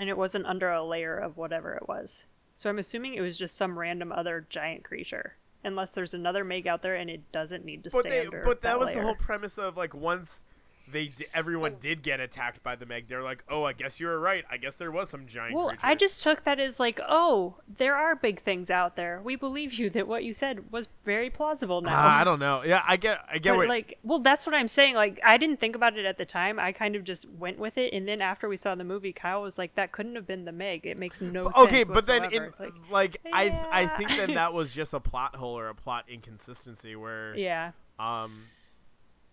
And 0.00 0.10
it 0.10 0.18
wasn't 0.18 0.46
under 0.46 0.70
a 0.70 0.82
layer 0.84 1.16
of 1.16 1.36
whatever 1.36 1.74
it 1.74 1.86
was. 1.86 2.26
So 2.54 2.68
I'm 2.68 2.78
assuming 2.80 3.14
it 3.14 3.20
was 3.20 3.38
just 3.38 3.56
some 3.56 3.78
random 3.78 4.10
other 4.10 4.44
giant 4.50 4.82
creature, 4.82 5.36
unless 5.64 5.92
there's 5.92 6.14
another 6.14 6.44
Meg 6.44 6.66
out 6.66 6.82
there 6.82 6.94
and 6.94 7.10
it 7.10 7.30
doesn't 7.32 7.64
need 7.64 7.84
to 7.84 7.90
but 7.90 8.00
stay 8.00 8.10
they, 8.10 8.26
under. 8.26 8.42
but 8.44 8.62
that, 8.62 8.78
was 8.78 8.88
layer. 8.88 8.96
the 8.98 9.02
whole 9.02 9.14
premise 9.14 9.58
of 9.58 9.76
like 9.76 9.94
once 9.94 10.42
they 10.92 11.06
di- 11.08 11.26
everyone 11.34 11.76
did 11.80 12.02
get 12.02 12.20
attacked 12.20 12.62
by 12.62 12.76
the 12.76 12.86
Meg, 12.86 13.08
they're 13.08 13.22
like, 13.22 13.44
oh, 13.48 13.64
I 13.64 13.72
guess 13.72 14.00
you 14.00 14.06
were 14.06 14.18
right. 14.18 14.44
I 14.50 14.56
guess 14.56 14.76
there 14.76 14.90
was 14.90 15.10
some 15.10 15.26
giant. 15.26 15.54
Well, 15.54 15.68
creature. 15.68 15.86
I 15.86 15.94
just 15.94 16.22
took 16.22 16.44
that 16.44 16.58
as 16.58 16.80
like, 16.80 17.00
oh, 17.08 17.56
there 17.76 17.96
are 17.96 18.14
big 18.16 18.40
things 18.40 18.70
out 18.70 18.96
there. 18.96 19.20
We 19.22 19.36
believe 19.36 19.74
you 19.74 19.90
that 19.90 20.08
what 20.08 20.24
you 20.24 20.32
said 20.32 20.70
was 20.70 20.88
very 21.04 21.30
plausible 21.30 21.80
now. 21.80 21.94
Ah, 21.94 22.20
I 22.20 22.24
don't 22.24 22.38
know. 22.38 22.62
Yeah, 22.64 22.82
I 22.86 22.96
get, 22.96 23.20
I 23.30 23.38
get 23.38 23.52
but 23.52 23.56
what. 23.58 23.68
like, 23.68 23.98
well, 24.02 24.18
that's 24.18 24.46
what 24.46 24.54
I'm 24.54 24.68
saying. 24.68 24.94
Like, 24.94 25.20
I 25.24 25.36
didn't 25.36 25.60
think 25.60 25.76
about 25.76 25.96
it 25.96 26.04
at 26.04 26.18
the 26.18 26.24
time. 26.24 26.58
I 26.58 26.72
kind 26.72 26.96
of 26.96 27.04
just 27.04 27.28
went 27.30 27.58
with 27.58 27.78
it, 27.78 27.92
and 27.92 28.08
then 28.08 28.20
after 28.20 28.48
we 28.48 28.56
saw 28.56 28.74
the 28.74 28.84
movie, 28.84 29.12
Kyle 29.12 29.42
was 29.42 29.58
like, 29.58 29.74
"That 29.74 29.92
couldn't 29.92 30.14
have 30.14 30.26
been 30.26 30.44
the 30.44 30.52
Meg. 30.52 30.86
It 30.86 30.98
makes 30.98 31.20
no 31.22 31.44
sense." 31.50 31.56
okay, 31.66 31.84
but 31.84 32.06
then 32.06 32.24
in 32.32 32.44
whatsoever." 32.44 32.74
It's 32.76 32.90
like, 32.90 33.20
I 33.32 33.66
I 33.70 33.86
think 33.86 34.10
then 34.10 34.34
that 34.34 34.52
was 34.58 34.74
just 34.74 34.94
a 34.94 35.00
plot 35.00 35.36
hole 35.36 35.58
or 35.58 35.68
a 35.68 35.74
plot 35.74 36.04
inconsistency 36.08 36.96
where 36.96 37.36
yeah, 37.36 37.72
um 37.98 38.44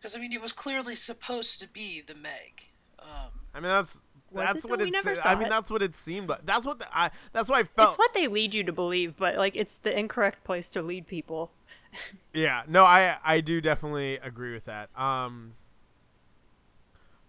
Because 0.06 0.16
I 0.16 0.20
mean, 0.20 0.34
it 0.34 0.42
was 0.42 0.54
clearly 0.54 0.94
supposed 0.94 1.60
to 1.62 1.68
be 1.68 2.00
the 2.06 2.14
Meg. 2.14 2.68
Um, 3.00 3.32
I 3.56 3.60
mean 3.60 3.70
that's 3.72 4.00
that's 4.32 4.64
it, 4.64 4.70
what 4.70 4.78
though? 4.78 4.86
it 4.86 4.94
We 4.94 5.16
se- 5.16 5.22
I 5.26 5.34
mean 5.34 5.48
it. 5.48 5.50
that's 5.50 5.72
what 5.72 5.82
it 5.82 5.96
seemed 5.96 6.30
like. 6.30 6.46
That's 6.46 6.64
what 6.64 6.78
the, 6.78 6.86
I 6.96 7.10
that's 7.34 7.50
what 7.50 7.58
I 7.58 7.64
felt. 7.64 7.90
it's 7.90 7.98
what 7.98 8.14
they 8.14 8.28
lead 8.28 8.54
you 8.54 8.64
to 8.66 8.72
believe, 8.72 9.18
but 9.18 9.36
like, 9.38 9.56
it's 9.56 9.78
the 9.78 9.98
incorrect 9.98 10.44
place 10.44 10.70
to 10.72 10.84
lead 10.84 11.08
people. 11.08 11.52
Yeah, 12.34 12.64
no, 12.68 12.84
I 12.84 13.16
I 13.24 13.40
do 13.42 13.62
definitely 13.62 14.18
agree 14.18 14.54
with 14.54 14.66
that. 14.66 14.90
Um, 15.00 15.54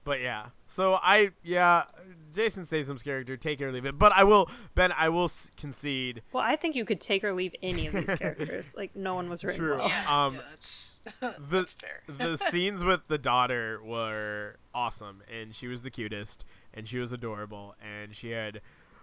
but 0.07 0.21
yeah, 0.23 0.47
so 0.67 0.95
I 1.03 1.33
yeah, 1.43 1.85
Jason 2.33 2.65
Statham's 2.65 3.03
character, 3.03 3.37
take 3.37 3.61
it 3.61 3.65
or 3.65 3.73
leave 3.73 3.85
it. 3.85 3.99
But 3.99 4.13
I 4.13 4.25
will, 4.25 4.49
Ben, 4.75 4.93
I 4.97 5.11
will 5.11 5.25
s- 5.25 5.51
concede. 5.59 6.23
Well, 6.33 6.43
I 6.43 6.57
think 6.57 6.75
you 6.75 6.85
could 6.87 7.01
take 7.03 7.23
or 7.25 7.33
leave 7.35 7.55
any 7.63 7.87
of 7.89 7.93
these 7.93 8.15
characters. 8.19 8.75
Like, 8.75 8.97
no 8.97 9.15
one 9.15 9.29
was 9.29 9.45
written 9.45 9.61
True. 9.61 9.77
well. 9.77 9.89
yeah, 9.89 10.05
Um, 10.27 10.35
yeah, 10.37 10.41
that's 10.51 11.03
The 11.21 11.35
that's 11.51 11.75
fair. 11.75 12.01
the 12.07 12.37
scenes 12.39 12.83
with 12.83 13.01
the 13.09 13.19
daughter 13.19 13.81
were 13.85 14.57
awesome, 14.75 15.23
and 15.31 15.55
she 15.55 15.67
was 15.67 15.83
the 15.83 15.91
cutest, 15.91 16.45
and 16.73 16.89
she 16.89 16.99
was 16.99 17.13
adorable, 17.13 17.75
and 17.83 18.15
she 18.17 18.31
had 18.31 18.61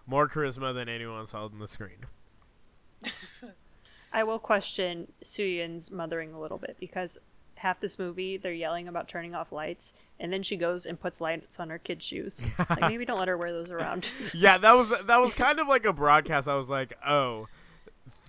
more 0.07 0.27
charisma 0.27 0.73
than 0.73 0.89
anyone 0.89 1.19
else 1.19 1.33
on 1.33 1.59
the 1.59 1.67
screen. 1.67 2.05
I 4.11 4.23
will 4.23 4.39
question 4.39 5.11
Suyin's 5.23 5.89
mothering 5.91 6.33
a 6.33 6.39
little 6.39 6.57
bit 6.59 6.77
because 6.79 7.17
half 7.63 7.79
this 7.79 7.97
movie 7.97 8.37
they're 8.37 8.53
yelling 8.53 8.87
about 8.87 9.07
turning 9.07 9.33
off 9.33 9.51
lights, 9.51 9.93
and 10.19 10.31
then 10.31 10.43
she 10.43 10.55
goes 10.55 10.85
and 10.85 10.99
puts 10.99 11.19
lights 11.19 11.59
on 11.59 11.69
her 11.69 11.79
kid's 11.79 12.05
shoes. 12.05 12.43
like, 12.59 12.79
maybe 12.89 13.03
don't 13.05 13.17
let 13.19 13.27
her 13.27 13.37
wear 13.37 13.51
those 13.51 13.71
around. 13.71 14.07
Yeah, 14.33 14.57
that 14.59 14.73
was 14.75 14.89
that 15.07 15.17
was 15.19 15.33
kind 15.33 15.59
of 15.59 15.67
like 15.67 15.85
a 15.85 15.93
broadcast. 15.93 16.47
I 16.47 16.55
was 16.55 16.69
like, 16.69 16.93
oh, 17.05 17.47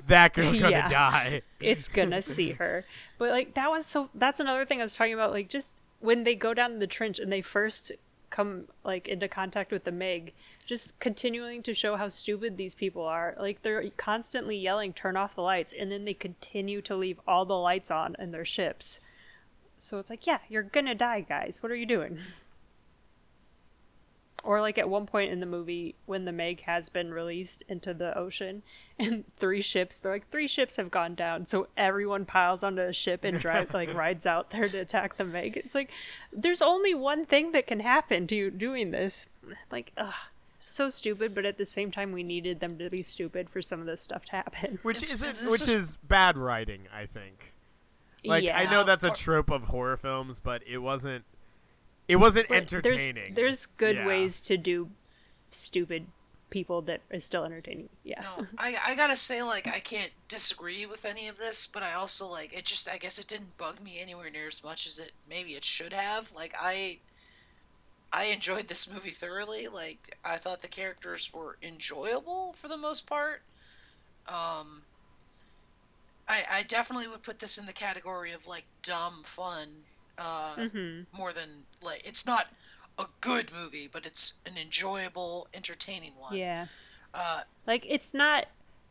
that 0.06 0.34
girl 0.34 0.52
gonna 0.52 0.70
Yeah. 0.70 0.88
die. 0.88 1.42
it's 1.60 1.88
gonna 1.88 2.22
see 2.22 2.52
her. 2.52 2.84
But 3.18 3.30
like 3.30 3.54
that 3.54 3.70
was 3.70 3.86
so 3.86 4.08
that's 4.14 4.40
another 4.40 4.64
thing 4.64 4.80
I 4.80 4.84
was 4.84 4.96
talking 4.96 5.14
about, 5.14 5.30
like 5.32 5.48
just 5.48 5.76
when 6.00 6.24
they 6.24 6.34
go 6.34 6.54
down 6.54 6.78
the 6.78 6.86
trench 6.86 7.18
and 7.18 7.30
they 7.32 7.40
first 7.42 7.92
come 8.30 8.64
like 8.84 9.06
into 9.08 9.28
contact 9.28 9.70
with 9.70 9.84
the 9.84 9.92
Meg, 9.92 10.32
just 10.66 10.98
continuing 10.98 11.62
to 11.62 11.72
show 11.72 11.96
how 11.96 12.08
stupid 12.08 12.56
these 12.56 12.74
people 12.74 13.02
are. 13.04 13.34
Like 13.38 13.62
they're 13.62 13.88
constantly 13.96 14.56
yelling, 14.56 14.92
turn 14.92 15.16
off 15.16 15.34
the 15.36 15.42
lights, 15.42 15.72
and 15.78 15.90
then 15.90 16.04
they 16.04 16.14
continue 16.14 16.82
to 16.82 16.96
leave 16.96 17.20
all 17.26 17.44
the 17.44 17.56
lights 17.58 17.90
on 17.90 18.16
in 18.18 18.32
their 18.32 18.44
ships. 18.44 19.00
So 19.78 19.98
it's 19.98 20.10
like, 20.10 20.26
yeah, 20.26 20.38
you're 20.48 20.62
gonna 20.62 20.94
die, 20.94 21.20
guys. 21.20 21.58
What 21.62 21.70
are 21.72 21.76
you 21.76 21.86
doing? 21.86 22.18
Or 24.42 24.60
like 24.60 24.76
at 24.76 24.90
one 24.90 25.06
point 25.06 25.32
in 25.32 25.40
the 25.40 25.46
movie 25.46 25.94
when 26.04 26.26
the 26.26 26.32
Meg 26.32 26.60
has 26.62 26.90
been 26.90 27.14
released 27.14 27.62
into 27.66 27.94
the 27.94 28.16
ocean 28.18 28.62
and 28.98 29.24
three 29.38 29.62
ships 29.62 29.98
they're 29.98 30.12
like 30.12 30.30
three 30.30 30.46
ships 30.48 30.76
have 30.76 30.90
gone 30.90 31.14
down 31.14 31.46
so 31.46 31.68
everyone 31.78 32.26
piles 32.26 32.62
onto 32.62 32.82
a 32.82 32.92
ship 32.92 33.24
and 33.24 33.40
drive 33.40 33.72
like 33.74 33.94
rides 33.94 34.26
out 34.26 34.50
there 34.50 34.68
to 34.68 34.78
attack 34.78 35.16
the 35.16 35.24
Meg. 35.24 35.56
It's 35.56 35.74
like 35.74 35.88
there's 36.30 36.60
only 36.60 36.92
one 36.94 37.24
thing 37.24 37.52
that 37.52 37.66
can 37.66 37.80
happen 37.80 38.26
to 38.26 38.34
you 38.34 38.50
doing 38.50 38.90
this. 38.90 39.24
Like 39.72 39.92
ugh 39.96 40.12
so 40.66 40.88
stupid, 40.90 41.34
but 41.34 41.46
at 41.46 41.56
the 41.56 41.64
same 41.66 41.90
time 41.90 42.12
we 42.12 42.22
needed 42.22 42.60
them 42.60 42.76
to 42.78 42.90
be 42.90 43.02
stupid 43.02 43.48
for 43.48 43.62
some 43.62 43.80
of 43.80 43.86
this 43.86 44.00
stuff 44.02 44.24
to 44.26 44.32
happen. 44.32 44.78
Which 44.82 44.98
It's- 45.02 45.14
isn't 45.22 45.50
which 45.50 45.62
is- 45.62 45.68
is 45.70 45.96
bad 45.98 46.36
writing, 46.36 46.82
I 46.92 47.06
think. 47.06 47.53
Like 48.24 48.48
I 48.52 48.64
know 48.64 48.84
that's 48.84 49.04
a 49.04 49.10
trope 49.10 49.50
of 49.50 49.64
horror 49.64 49.96
films, 49.96 50.40
but 50.40 50.62
it 50.66 50.78
wasn't 50.78 51.24
It 52.08 52.16
wasn't 52.16 52.48
But 52.48 52.68
there's, 52.68 52.84
entertaining. 52.84 53.34
there's 53.34 53.66
good 53.66 53.96
Yeah. 53.96 54.06
ways 54.06 54.40
to 54.42 54.56
do 54.56 54.90
stupid 55.50 56.06
people 56.50 56.82
that 56.82 57.00
is 57.10 57.24
still 57.24 57.44
entertaining. 57.44 57.88
Yeah. 58.04 58.20
No, 58.20 58.46
I 58.58 58.76
I 58.86 58.94
gotta 58.94 59.16
say 59.16 59.42
like 59.42 59.66
I 59.66 59.80
can't 59.80 60.12
disagree 60.28 60.84
with 60.86 61.04
any 61.04 61.28
of 61.28 61.38
this, 61.38 61.66
but 61.66 61.82
I 61.82 61.94
also 61.94 62.26
like 62.26 62.52
it. 62.56 62.64
Just 62.64 62.88
I 62.88 62.98
guess 62.98 63.18
it 63.18 63.26
didn't 63.26 63.56
bug 63.56 63.80
me 63.80 63.98
anywhere 64.00 64.30
near 64.30 64.46
as 64.48 64.62
much 64.62 64.86
as 64.86 64.98
it 64.98 65.12
maybe 65.28 65.54
it 65.54 65.64
should 65.64 65.92
have. 65.92 66.30
Like 66.32 66.54
I. 66.60 66.98
I 68.16 68.26
enjoyed 68.26 68.68
this 68.68 68.88
movie 68.88 69.10
thoroughly. 69.10 69.66
Like 69.66 70.16
I 70.24 70.36
thought 70.36 70.62
the 70.62 70.68
characters 70.68 71.32
were 71.34 71.56
enjoyable 71.60 72.52
for 72.52 72.68
the 72.68 72.76
most 72.76 73.08
part. 73.08 73.42
Um, 74.28 74.82
I 76.28 76.42
I 76.50 76.62
definitely 76.62 77.08
would 77.08 77.22
put 77.22 77.38
this 77.38 77.58
in 77.58 77.66
the 77.66 77.72
category 77.72 78.32
of 78.32 78.46
like 78.46 78.64
dumb 78.82 79.22
fun. 79.24 79.68
Uh, 80.16 80.68
hmm 80.68 81.00
more 81.12 81.32
than 81.32 81.64
like 81.82 82.06
it's 82.06 82.24
not 82.26 82.46
a 82.98 83.06
good 83.20 83.50
movie, 83.52 83.88
but 83.92 84.06
it's 84.06 84.34
an 84.46 84.56
enjoyable, 84.56 85.48
entertaining 85.52 86.12
one. 86.16 86.36
Yeah. 86.36 86.66
Uh, 87.12 87.42
Like 87.66 87.84
it's 87.88 88.14
not 88.14 88.46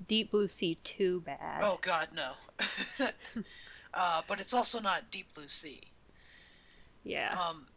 Deep 0.06 0.32
Blue 0.32 0.48
Sea 0.50 0.78
too 0.84 1.22
bad. 1.22 1.62
oh 1.64 1.80
God, 1.82 2.10
no. 2.14 2.34
uh, 3.94 4.22
but 4.28 4.40
it's 4.40 4.54
also 4.54 4.80
not 4.80 5.10
Deep 5.12 5.34
Blue 5.34 5.48
Sea. 5.48 5.82
Yeah. 7.04 7.38
Um, 7.40 7.68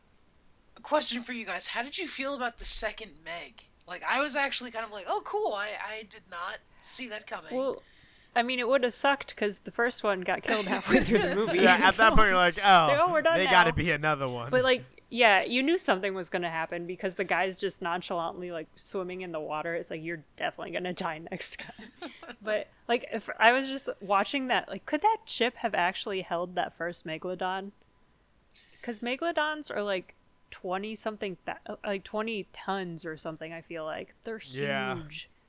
a 0.77 0.81
question 0.81 1.23
for 1.23 1.33
you 1.33 1.45
guys: 1.47 1.69
How 1.69 1.83
did 1.83 1.99
you 1.99 2.09
feel 2.09 2.35
about 2.35 2.59
the 2.59 2.65
second 2.65 3.13
Meg? 3.25 3.65
Like, 3.89 4.03
I 4.09 4.21
was 4.21 4.35
actually 4.37 4.71
kind 4.73 4.85
of 4.85 4.91
like, 4.93 5.05
"Oh, 5.09 5.23
cool! 5.25 5.53
I 5.53 5.69
I 5.89 6.03
did 6.09 6.23
not 6.31 6.59
see 6.83 7.07
that 7.09 7.27
coming." 7.27 7.55
well, 7.57 7.83
I 8.37 8.43
mean, 8.43 8.59
it 8.59 8.69
would 8.69 8.85
have 8.85 8.95
sucked 8.95 9.35
because 9.35 9.61
the 9.61 9.71
first 9.71 10.05
one 10.05 10.21
got 10.21 10.43
killed 10.43 10.67
halfway 10.67 11.01
through 11.01 11.19
the 11.19 11.35
movie. 11.35 11.59
yeah, 11.61 11.77
at 11.83 11.97
that 11.97 12.13
point 12.13 12.29
you're 12.29 12.37
like, 12.37 12.59
oh, 12.63 12.87
Like, 12.89 13.01
oh, 13.01 13.11
we're 13.11 13.23
done 13.23 13.39
they 13.39 13.47
got 13.47 13.65
to 13.65 13.73
be 13.73 13.91
another 13.91 14.29
one. 14.29 14.51
But 14.51 14.63
like, 14.63 14.85
yeah, 15.09 15.43
you 15.43 15.63
knew 15.63 15.79
something 15.79 16.15
was 16.15 16.29
gonna 16.31 16.51
happen 16.51 16.87
because 16.87 17.15
the 17.15 17.25
guy's 17.25 17.59
just 17.59 17.81
nonchalantly 17.81 18.51
like 18.51 18.67
swimming 18.75 19.23
in 19.23 19.33
the 19.33 19.41
water. 19.41 19.75
It's 19.75 19.91
like 19.91 20.03
you're 20.03 20.23
definitely 20.37 20.73
gonna 20.73 20.93
die 20.93 21.19
next 21.31 21.61
time. 21.61 22.11
but 22.43 22.69
like, 22.89 23.07
if 23.13 23.31
I 23.39 23.53
was 23.53 23.69
just 23.69 23.89
watching 24.01 24.49
that, 24.49 24.69
like, 24.69 24.85
could 24.85 25.03
that 25.03 25.19
ship 25.25 25.55
have 25.57 25.75
actually 25.75 26.21
held 26.23 26.57
that 26.57 26.77
first 26.77 27.07
megalodon? 27.07 27.71
Because 28.81 28.99
megalodons 28.99 29.75
are 29.75 29.83
like 29.83 30.15
twenty 30.51 30.95
something, 30.95 31.37
th- 31.47 31.79
like 31.85 32.05
twenty 32.05 32.49
tons 32.53 33.05
or 33.05 33.17
something. 33.17 33.53
I 33.53 33.61
feel 33.63 33.85
like 33.85 34.13
they're 34.25 34.39
huge. 34.39 34.61
Yeah. 34.63 34.99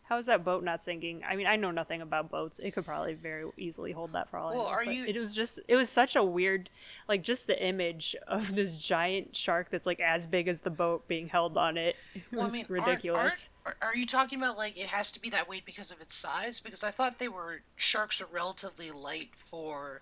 How 0.10 0.18
is 0.18 0.28
that 0.28 0.46
boat 0.46 0.64
not 0.64 0.82
sinking? 0.82 1.22
I 1.30 1.36
mean, 1.36 1.48
I 1.48 1.58
know 1.58 1.70
nothing 1.72 2.02
about 2.02 2.32
boats. 2.32 2.60
It 2.60 2.72
could 2.72 2.86
probably 2.86 3.14
very 3.14 3.44
easily 3.58 3.92
hold 3.92 4.14
that 4.14 4.30
for 4.30 4.38
all 4.38 4.52
Well, 4.52 4.68
I 4.68 4.72
know. 4.72 4.76
are 4.78 4.84
you- 4.94 5.06
It 5.06 5.18
was 5.18 5.36
just, 5.36 5.60
it 5.68 5.76
was 5.76 5.90
such 5.90 6.16
a 6.16 6.24
weird, 6.24 6.70
like, 7.10 7.24
just 7.24 7.46
the 7.48 7.62
image 7.62 8.16
of 8.26 8.56
this 8.56 8.78
giant 8.78 9.36
shark 9.36 9.70
that's 9.70 9.86
like 9.86 10.00
as 10.00 10.26
big 10.26 10.48
as 10.48 10.62
the 10.62 10.70
boat 10.70 11.06
being 11.10 11.28
held 11.28 11.58
on 11.58 11.76
it. 11.78 11.98
It 12.16 12.22
Well, 12.32 12.46
was 12.46 12.54
I 12.54 12.58
mean, 12.58 12.66
aren't- 12.70 12.86
ridiculous. 12.88 13.50
aren't- 13.66 13.78
are, 13.82 13.90
are 13.90 13.96
you 13.98 14.06
talking 14.06 14.40
about 14.42 14.58
like 14.58 14.78
it 14.78 14.88
has 14.88 15.12
to 15.12 15.20
be 15.22 15.30
that 15.32 15.50
weight 15.50 15.66
because 15.66 15.92
of 15.92 16.00
its 16.00 16.16
size? 16.16 16.62
Because 16.62 16.86
I 16.86 16.92
thought 16.92 17.20
they 17.20 17.28
were 17.28 17.62
sharks 17.76 18.22
are 18.22 18.28
relatively 18.28 18.92
light 18.92 19.32
for 19.36 20.02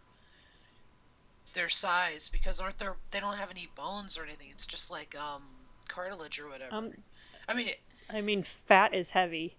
their 1.56 1.70
size 1.70 2.30
because 2.30 2.60
aren't 2.60 2.78
there 2.80 2.96
they 3.12 3.20
don't 3.20 3.38
have 3.38 3.50
any 3.50 3.70
bones 3.76 4.18
or 4.18 4.24
anything. 4.24 4.50
It's 4.52 4.68
just 4.68 4.92
like 4.92 5.16
um 5.18 5.44
cartilage 5.88 6.40
or 6.40 6.48
whatever. 6.50 6.76
Um, 6.76 6.92
I 7.48 7.54
mean, 7.56 7.70
it, 7.70 7.80
I 8.10 8.22
mean, 8.22 8.44
fat 8.44 8.94
is 8.94 9.12
heavy. 9.12 9.56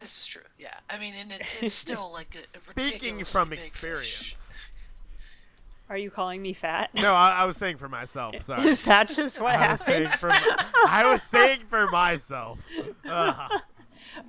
This 0.00 0.18
is 0.20 0.26
true. 0.26 0.42
Yeah, 0.58 0.74
I 0.90 0.98
mean, 0.98 1.14
and 1.14 1.32
it, 1.32 1.42
it's 1.60 1.74
still 1.86 2.10
like 2.12 2.34
a, 2.34 2.38
a 2.38 2.42
Speaking 2.86 3.24
from 3.24 3.50
big 3.50 3.58
fish. 3.60 3.68
experience. 3.68 4.42
Are 5.88 5.96
you 5.96 6.10
calling 6.10 6.42
me 6.42 6.52
fat? 6.52 6.90
No, 6.94 7.14
I, 7.14 7.30
I 7.30 7.44
was 7.44 7.56
saying 7.56 7.76
for 7.76 7.88
myself. 7.88 8.34
Sorry. 8.42 8.62
is 8.62 8.84
that 8.86 9.08
just 9.08 9.40
what 9.40 9.54
I 9.54 9.70
was 9.70 9.80
saying 9.80 10.06
happened? 10.06 10.32
for 10.32 10.88
I 10.88 11.04
was 11.12 11.22
saying 11.22 11.60
for 11.68 11.86
myself. 11.90 12.58
Ugh. 13.08 13.50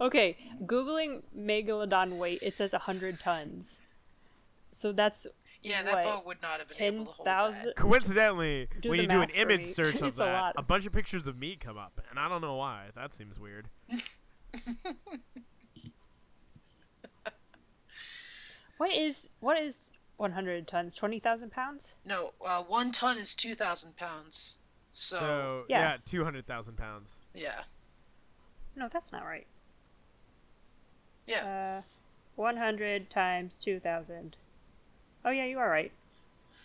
Okay, 0.01 0.35
googling 0.65 1.21
megalodon 1.37 2.17
weight, 2.17 2.39
it 2.41 2.57
says 2.57 2.73
hundred 2.73 3.21
tons. 3.21 3.79
So 4.71 4.91
that's 4.91 5.25
Yeah, 5.63 5.81
that 5.83 5.93
What, 5.93 6.03
boat 6.03 6.25
would 6.25 6.41
not 6.41 6.59
have 6.59 6.67
been 6.67 6.81
able 6.95 7.05
to 7.05 7.11
hold 7.11 7.25
10,000 7.25 7.65
that. 7.67 7.75
Coincidentally, 7.77 8.67
Do 8.81 8.89
when 8.89 8.99
you 8.99 9.07
do 9.07 9.21
an 9.21 9.29
image 9.29 9.61
me. 9.61 9.67
search 9.67 9.95
of 10.01 10.07
It's 10.09 10.17
a 10.19 10.23
that, 10.23 10.53
a 10.57 10.61
bunch 10.61 10.85
of 10.85 10.91
pictures 10.91 11.25
of 11.25 11.39
me 11.39 11.55
come 11.55 11.77
up, 11.77 12.01
and 12.09 12.19
I 12.19 12.27
don't 12.27 12.41
know 12.41 12.55
why. 12.55 12.87
That 12.95 13.13
seems 13.13 13.39
weird. 13.39 13.67
What 18.77 18.93
is 18.93 19.29
what 19.39 19.57
is 19.61 19.89
one 20.17 20.31
hundred 20.33 20.67
tons? 20.67 20.93
Twenty 20.93 21.19
thousand 21.19 21.51
pounds? 21.51 21.95
No, 22.05 22.31
uh, 22.45 22.63
one 22.63 22.91
ton 22.91 23.17
is 23.17 23.33
two 23.35 23.55
thousand 23.55 23.97
pounds. 23.97 24.57
So, 24.91 25.17
So 25.19 25.63
Yeah. 25.69 25.79
yeah, 25.79 25.97
two 26.05 26.23
hundred 26.23 26.47
thousand 26.47 26.77
pounds. 26.77 27.15
yeah, 27.35 27.63
No, 28.75 28.87
that's 28.87 29.11
not 29.11 29.23
right. 29.25 29.45
yeah. 31.25 31.81
Uh, 31.81 31.81
100 32.35 33.09
times 33.09 33.57
2000. 33.57 34.35
Oh, 35.25 35.31
yeah, 35.31 35.45
you 35.45 35.57
are 35.57 35.69
right. 35.69 35.91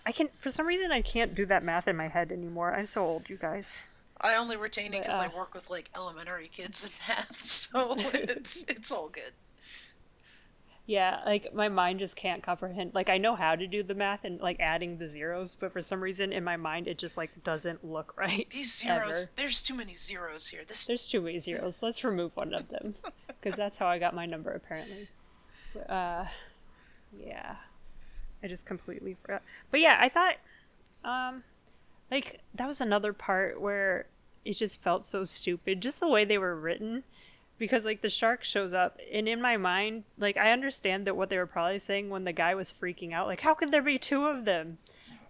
I 0.05 0.13
can, 0.13 0.29
for 0.39 0.51
some 0.51 0.67
reason, 0.67 0.93
I 0.93 1.01
can't 1.01 1.35
do 1.35 1.47
that 1.47 1.65
math 1.65 1.89
in 1.89 1.97
my 1.97 2.09
head 2.09 2.31
anymore. 2.31 2.75
I'm 2.75 2.87
so 2.87 3.03
old, 3.05 3.31
you 3.31 3.37
guys. 3.37 3.79
I 4.21 4.35
only 4.37 4.57
retain 4.59 4.93
it 4.93 5.03
because 5.03 5.19
uh, 5.19 5.23
I 5.33 5.37
work 5.37 5.55
with 5.55 5.71
like 5.71 5.89
elementary 5.97 6.49
kids 6.49 6.85
in 6.85 6.91
math, 7.09 7.41
so 7.41 7.95
it's 8.13 8.65
it's 8.65 8.93
all 8.93 9.09
good. 9.09 9.33
Yeah, 10.87 11.21
like 11.25 11.55
my 11.55 11.69
mind 11.69 12.01
just 12.01 12.17
can't 12.17 12.43
comprehend. 12.43 12.93
Like 12.93 13.09
I 13.09 13.17
know 13.17 13.37
how 13.37 13.55
to 13.55 13.67
do 13.67 13.83
the 13.85 13.95
math 13.95 14.25
and 14.25 14.41
like 14.41 14.57
adding 14.59 14.99
the 14.99 15.09
zeros, 15.09 15.55
but 15.55 15.73
for 15.73 15.81
some 15.81 16.01
reason 16.01 16.33
in 16.33 16.43
my 16.43 16.57
mind 16.57 16.89
it 16.89 16.99
just 16.99 17.17
like 17.17 17.31
doesn't 17.45 17.85
look 17.85 18.15
right. 18.19 18.49
These 18.51 18.79
zeros, 18.79 19.25
ever. 19.25 19.33
there's 19.37 19.63
too 19.63 19.75
many 19.75 19.95
zeros 19.95 20.49
here. 20.49 20.63
This 20.67 20.87
There's 20.87 21.07
too 21.07 21.21
many 21.21 21.39
zeros. 21.39 21.83
Let's 21.83 22.03
remove 22.03 22.37
one 22.37 22.53
of 22.53 22.69
them 22.69 22.95
because 23.29 23.57
that's 23.57 23.77
how 23.77 23.87
I 23.87 23.99
got 23.99 24.15
my 24.15 24.27
number 24.27 24.51
apparently. 24.51 25.09
But, 25.73 25.91
uh, 25.91 26.25
yeah, 27.17 27.57
I 28.43 28.49
just 28.49 28.67
completely 28.67 29.17
forgot. 29.23 29.43
But 29.71 29.81
yeah, 29.81 29.99
I 30.01 30.09
thought, 30.09 30.35
um, 31.05 31.45
like 32.11 32.41
that 32.55 32.67
was 32.67 32.81
another 32.81 33.13
part 33.13 33.61
where 33.61 34.07
it 34.45 34.55
just 34.55 34.83
felt 34.83 35.07
so 35.07 35.23
stupid, 35.23 35.81
just 35.81 36.01
the 36.01 36.09
way 36.09 36.25
they 36.25 36.39
were 36.39 36.57
written. 36.57 37.05
Because 37.59 37.85
like 37.85 38.03
the 38.03 38.09
shark 38.09 38.43
shows 38.43 38.75
up, 38.75 38.99
and 39.13 39.29
in 39.29 39.41
my 39.41 39.57
mind, 39.57 40.05
like 40.19 40.37
I 40.37 40.51
understand 40.51 41.07
that 41.07 41.17
what 41.17 41.29
they 41.29 41.39
were 41.39 41.47
probably 41.47 41.79
saying 41.79 42.11
when 42.11 42.25
the 42.25 42.33
guy 42.33 42.55
was 42.55 42.73
freaking 42.73 43.13
out, 43.13 43.27
like 43.27 43.41
how 43.41 43.55
could 43.55 43.71
there 43.71 43.83
be 43.83 43.99
two 43.99 44.27
of 44.27 44.45
them? 44.45 44.79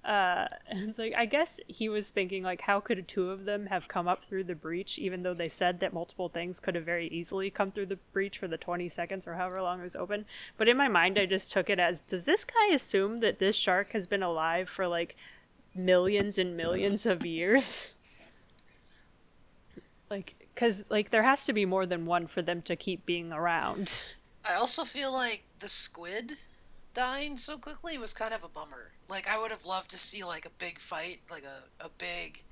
Uh, 0.04 0.46
and 0.68 0.88
it's 0.88 0.98
like 0.98 1.14
I 1.16 1.26
guess 1.26 1.61
he 1.68 1.88
was 1.88 2.11
thinking 2.11 2.42
like 2.42 2.61
how 2.61 2.80
could 2.80 3.06
two 3.06 3.30
of 3.30 3.44
them 3.44 3.66
have 3.66 3.88
come 3.88 4.08
up 4.08 4.24
through 4.24 4.44
the 4.44 4.54
breach, 4.54 4.98
even 4.98 5.22
though 5.22 5.35
they 5.35 5.48
said 5.48 5.80
that 5.80 5.92
multiple 5.92 6.28
things 6.28 6.61
could 6.61 6.74
have 6.74 6.85
very 6.85 7.08
easily 7.08 7.50
come 7.50 7.70
through 7.70 7.87
the 7.87 7.98
breach 8.12 8.38
for 8.38 8.48
the 8.48 8.56
twenty 8.56 8.88
seconds 8.88 9.26
or 9.26 9.35
however 9.35 9.62
long 9.62 9.80
it 9.80 9.85
was 9.85 9.96
open. 9.96 10.24
But 10.56 10.68
in 10.68 10.76
my 10.76 10.88
mind, 10.88 11.18
I 11.18 11.26
just 11.26 11.52
took 11.52 11.70
it 11.70 11.78
as 11.78 12.00
does 12.00 12.24
this 12.24 12.44
guy 12.44 12.74
assume 12.74 13.18
that 13.18 13.38
this 13.38 13.56
shark 13.56 13.92
has 13.92 14.06
been 14.06 14.22
alive 14.22 14.68
for 14.68 14.87
like 14.88 15.16
millions 15.74 16.38
and 16.38 16.56
millions 16.56 17.06
of 17.06 17.24
years? 17.24 17.94
like 20.11 20.35
because 20.54 20.84
like 20.90 21.10
there 21.10 21.22
has 21.22 21.44
to 21.46 21.52
be 21.52 21.64
more 21.64 21.86
than 21.86 22.06
one 22.06 22.26
for 22.26 22.42
them 22.42 22.62
to 22.62 22.76
keep 22.76 23.04
being 23.06 23.32
around. 23.32 24.02
I 24.48 24.54
also 24.54 24.84
feel 24.84 25.12
like 25.12 25.44
the 25.60 25.68
squid 25.68 26.34
dying 26.94 27.36
so 27.36 27.56
quickly 27.56 27.96
was 27.96 28.12
kind 28.12 28.34
of 28.34 28.42
a 28.42 28.48
bummer. 28.48 28.92
Like 29.08 29.28
I 29.28 29.38
would 29.40 29.50
have 29.50 29.64
loved 29.64 29.90
to 29.92 29.98
see 29.98 30.24
like 30.24 30.46
a 30.46 30.50
big 30.58 30.78
fight, 30.78 31.20
like 31.30 31.44
a 31.44 31.84
a 31.84 31.88
big 31.98 32.42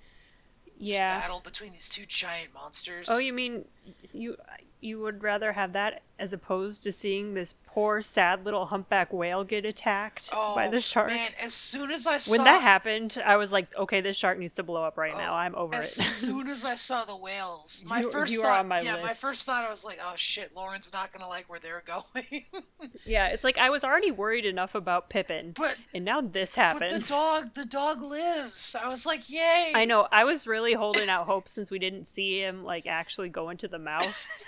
Yeah. 0.79 1.19
battle 1.21 1.41
between 1.41 1.73
these 1.73 1.89
two 1.89 2.07
giant 2.07 2.55
monsters. 2.55 3.09
Oh, 3.11 3.19
you 3.19 3.33
mean 3.33 3.65
you 4.13 4.37
you 4.81 4.99
would 5.01 5.23
rather 5.23 5.53
have 5.53 5.73
that 5.75 6.03
as 6.19 6.33
opposed 6.35 6.83
to 6.83 6.93
seeing 6.93 7.33
this 7.33 7.55
poor, 7.67 8.03
sad 8.03 8.45
little 8.45 8.67
humpback 8.67 9.11
whale 9.13 9.43
get 9.43 9.65
attacked 9.65 10.29
oh, 10.35 10.55
by 10.55 10.69
the 10.69 10.81
shark? 10.81 11.09
Man, 11.09 11.31
as 11.43 11.55
soon 11.55 11.91
as 11.91 12.07
I 12.07 12.19
saw 12.19 12.37
when 12.37 12.45
that 12.45 12.61
happened, 12.63 13.23
I 13.25 13.37
was 13.37 13.53
like, 13.53 13.69
okay, 13.77 14.01
this 14.03 14.17
shark 14.17 14.39
needs 14.39 14.55
to 14.57 14.63
blow 14.63 14.85
up 14.85 14.99
right 14.99 15.13
Oh, 15.15 15.19
now. 15.19 15.35
I'm 15.35 15.55
over 15.55 15.77
as 15.77 15.97
it. 15.97 16.01
As 16.01 16.07
soon 16.07 16.49
as 16.51 16.65
I 16.65 16.75
saw 16.75 17.05
the 17.05 17.17
whales, 17.17 17.85
my 17.87 18.01
You- 18.01 18.11
first 18.11 18.35
you 18.35 18.41
are 18.41 18.45
thought, 18.47 18.61
on 18.61 18.69
my 18.69 18.81
yeah, 18.81 19.03
my 19.03 19.09
first 19.13 19.47
thought, 19.47 19.65
I 19.65 19.71
was 19.71 19.85
like, 19.85 19.99
oh 20.03 20.13
shit, 20.17 20.55
Lauren's 20.55 20.93
not 20.93 21.13
gonna 21.13 21.29
like 21.29 21.49
where 21.49 21.59
they're 21.59 21.83
going. 21.87 22.45
yeah, 23.07 23.29
it's 23.29 23.45
like 23.45 23.57
I 23.57 23.71
was 23.71 23.83
already 23.83 24.11
worried 24.11 24.45
enough 24.45 24.75
about 24.75 25.09
Pippin, 25.09 25.53
but 25.57 25.77
and 25.95 26.05
now 26.05 26.21
this 26.21 26.55
happens. 26.55 26.93
but 26.93 27.03
the 27.03 27.09
dog, 27.09 27.55
the 27.55 27.65
dog 27.65 28.03
lives. 28.03 28.77
I 28.83 28.89
was 28.89 29.07
like, 29.07 29.31
yay! 29.31 29.73
I 29.75 29.87
know. 29.87 30.07
I 30.13 30.25
was 30.25 30.47
really 30.47 30.75
holding 30.75 31.09
out 31.09 31.27
hope 31.27 31.49
since 31.49 31.71
we 31.71 31.79
didn't 31.79 32.07
see 32.07 32.41
him 32.43 32.63
like 32.63 32.87
actually 32.87 33.31
go 33.31 33.49
into 33.49 33.69
the 33.71 33.79
mouth. 33.79 34.45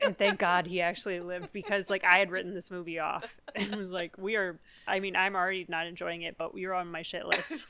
and 0.00 0.16
thank 0.16 0.38
God 0.38 0.66
he 0.66 0.80
actually 0.80 1.20
lived 1.20 1.52
because 1.52 1.88
like 1.90 2.04
I 2.04 2.18
had 2.18 2.30
written 2.30 2.54
this 2.54 2.70
movie 2.70 2.98
off 2.98 3.26
and 3.54 3.74
was 3.74 3.88
like, 3.90 4.16
we 4.18 4.36
are. 4.36 4.58
I 4.86 5.00
mean, 5.00 5.16
I'm 5.16 5.34
already 5.36 5.64
not 5.68 5.86
enjoying 5.86 6.22
it, 6.22 6.36
but 6.36 6.56
you're 6.56 6.74
on 6.74 6.90
my 6.90 7.02
shit 7.02 7.26
list. 7.26 7.66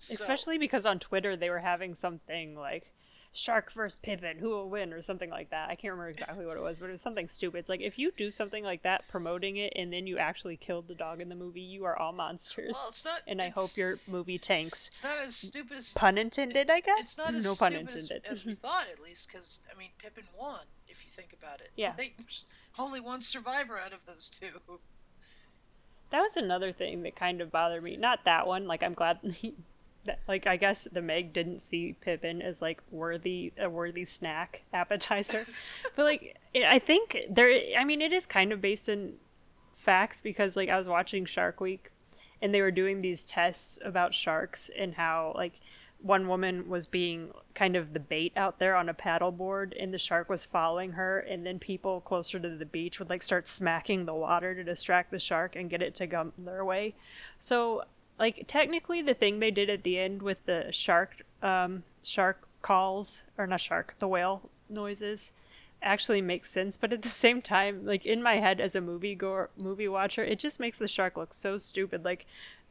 So- 0.00 0.14
Especially 0.14 0.58
because 0.58 0.86
on 0.86 0.98
Twitter 0.98 1.36
they 1.36 1.50
were 1.50 1.58
having 1.58 1.94
something 1.94 2.54
like, 2.56 2.92
shark 3.32 3.72
versus 3.72 3.96
Pippin, 4.02 4.38
who 4.38 4.48
will 4.48 4.68
win, 4.68 4.92
or 4.92 5.00
something 5.02 5.30
like 5.30 5.50
that. 5.50 5.68
I 5.68 5.74
can't 5.74 5.92
remember 5.92 6.10
exactly 6.10 6.44
what 6.46 6.56
it 6.56 6.62
was, 6.62 6.78
but 6.78 6.88
it 6.88 6.92
was 6.92 7.00
something 7.00 7.28
stupid. 7.28 7.58
It's 7.58 7.68
like 7.68 7.80
if 7.80 7.98
you 7.98 8.10
do 8.16 8.30
something 8.30 8.64
like 8.64 8.82
that, 8.82 9.06
promoting 9.08 9.56
it, 9.58 9.72
and 9.76 9.92
then 9.92 10.06
you 10.06 10.18
actually 10.18 10.56
killed 10.56 10.88
the 10.88 10.94
dog 10.94 11.20
in 11.20 11.28
the 11.28 11.34
movie, 11.34 11.60
you 11.60 11.84
are 11.84 11.96
all 11.98 12.12
monsters. 12.12 12.74
Well, 12.74 12.88
it's 12.88 13.04
not. 13.04 13.20
and 13.26 13.40
I 13.40 13.50
hope 13.50 13.76
your 13.76 13.98
movie 14.08 14.38
tanks. 14.38 14.88
It's 14.88 15.04
not 15.04 15.18
as 15.18 15.36
stupid 15.36 15.76
as 15.76 15.92
Pun 15.92 16.18
intended, 16.18 16.70
I 16.70 16.80
guess. 16.80 16.98
it's 17.00 17.18
not 17.18 17.34
as 17.34 17.44
no 17.44 17.54
pun 17.54 17.72
stupid 17.72 17.94
as, 17.94 18.02
intended. 18.10 18.30
as 18.30 18.44
we 18.44 18.54
thought, 18.54 18.86
at 18.92 19.00
least, 19.00 19.28
because 19.28 19.60
I 19.72 19.78
mean, 19.78 19.90
Pippin 19.98 20.24
won. 20.38 20.60
If 20.88 21.04
you 21.04 21.10
think 21.10 21.34
about 21.38 21.60
it, 21.60 21.70
Yeah. 21.76 21.92
Like, 21.98 22.14
there's 22.18 22.46
only 22.78 23.00
one 23.00 23.20
survivor 23.20 23.78
out 23.78 23.92
of 23.92 24.06
those 24.06 24.30
two. 24.30 24.48
That 26.10 26.20
was 26.22 26.36
another 26.38 26.72
thing 26.72 27.02
that 27.02 27.14
kind 27.16 27.42
of 27.42 27.50
bothered 27.52 27.82
me. 27.82 27.96
Not 27.96 28.20
that 28.24 28.46
one. 28.46 28.66
Like 28.66 28.82
I'm 28.82 28.94
glad. 28.94 29.18
like 30.26 30.46
I 30.46 30.56
guess 30.56 30.88
the 30.90 31.02
Meg 31.02 31.32
didn't 31.32 31.60
see 31.60 31.96
Pippin 32.00 32.42
as 32.42 32.62
like 32.62 32.82
worthy 32.90 33.52
a 33.58 33.68
worthy 33.68 34.04
snack 34.04 34.64
appetizer, 34.72 35.46
but 35.96 36.04
like 36.04 36.36
I 36.66 36.78
think 36.78 37.18
there. 37.30 37.50
I 37.78 37.84
mean, 37.84 38.02
it 38.02 38.12
is 38.12 38.26
kind 38.26 38.52
of 38.52 38.60
based 38.60 38.88
in 38.88 39.14
facts 39.76 40.20
because 40.20 40.56
like 40.56 40.68
I 40.68 40.78
was 40.78 40.88
watching 40.88 41.24
Shark 41.24 41.60
Week, 41.60 41.90
and 42.42 42.54
they 42.54 42.60
were 42.60 42.70
doing 42.70 43.00
these 43.00 43.24
tests 43.24 43.78
about 43.84 44.14
sharks 44.14 44.70
and 44.76 44.94
how 44.94 45.32
like 45.36 45.54
one 46.00 46.28
woman 46.28 46.68
was 46.68 46.86
being 46.86 47.32
kind 47.54 47.74
of 47.74 47.92
the 47.92 47.98
bait 47.98 48.32
out 48.36 48.58
there 48.58 48.76
on 48.76 48.88
a 48.88 48.94
paddleboard 48.94 49.72
and 49.80 49.92
the 49.92 49.98
shark 49.98 50.28
was 50.28 50.44
following 50.44 50.92
her 50.92 51.18
and 51.18 51.44
then 51.44 51.58
people 51.58 52.00
closer 52.00 52.38
to 52.38 52.48
the 52.48 52.64
beach 52.64 52.98
would 52.98 53.10
like 53.10 53.22
start 53.22 53.48
smacking 53.48 54.04
the 54.04 54.14
water 54.14 54.54
to 54.54 54.62
distract 54.62 55.10
the 55.10 55.18
shark 55.18 55.56
and 55.56 55.70
get 55.70 55.82
it 55.82 55.96
to 55.96 56.06
come 56.06 56.32
their 56.38 56.64
way 56.64 56.94
so 57.36 57.82
like 58.18 58.44
technically 58.46 59.02
the 59.02 59.14
thing 59.14 59.38
they 59.38 59.50
did 59.50 59.70
at 59.70 59.82
the 59.82 59.98
end 59.98 60.22
with 60.22 60.44
the 60.46 60.66
shark 60.70 61.22
um 61.42 61.82
shark 62.02 62.46
calls 62.62 63.24
or 63.36 63.46
not 63.46 63.60
shark 63.60 63.94
the 63.98 64.08
whale 64.08 64.50
noises 64.68 65.32
actually 65.82 66.20
makes 66.20 66.50
sense. 66.50 66.76
But 66.76 66.92
at 66.92 67.02
the 67.02 67.08
same 67.24 67.42
time 67.42 67.84
like 67.84 68.06
in 68.06 68.22
my 68.22 68.36
head 68.36 68.60
as 68.60 68.74
a 68.74 68.80
movie 68.80 69.14
goer 69.14 69.50
movie 69.56 69.88
watcher 69.88 70.24
it 70.24 70.38
just 70.38 70.60
makes 70.60 70.78
the 70.78 70.88
shark 70.88 71.16
look 71.16 71.34
so 71.34 71.56
stupid. 71.56 72.04
Like 72.04 72.26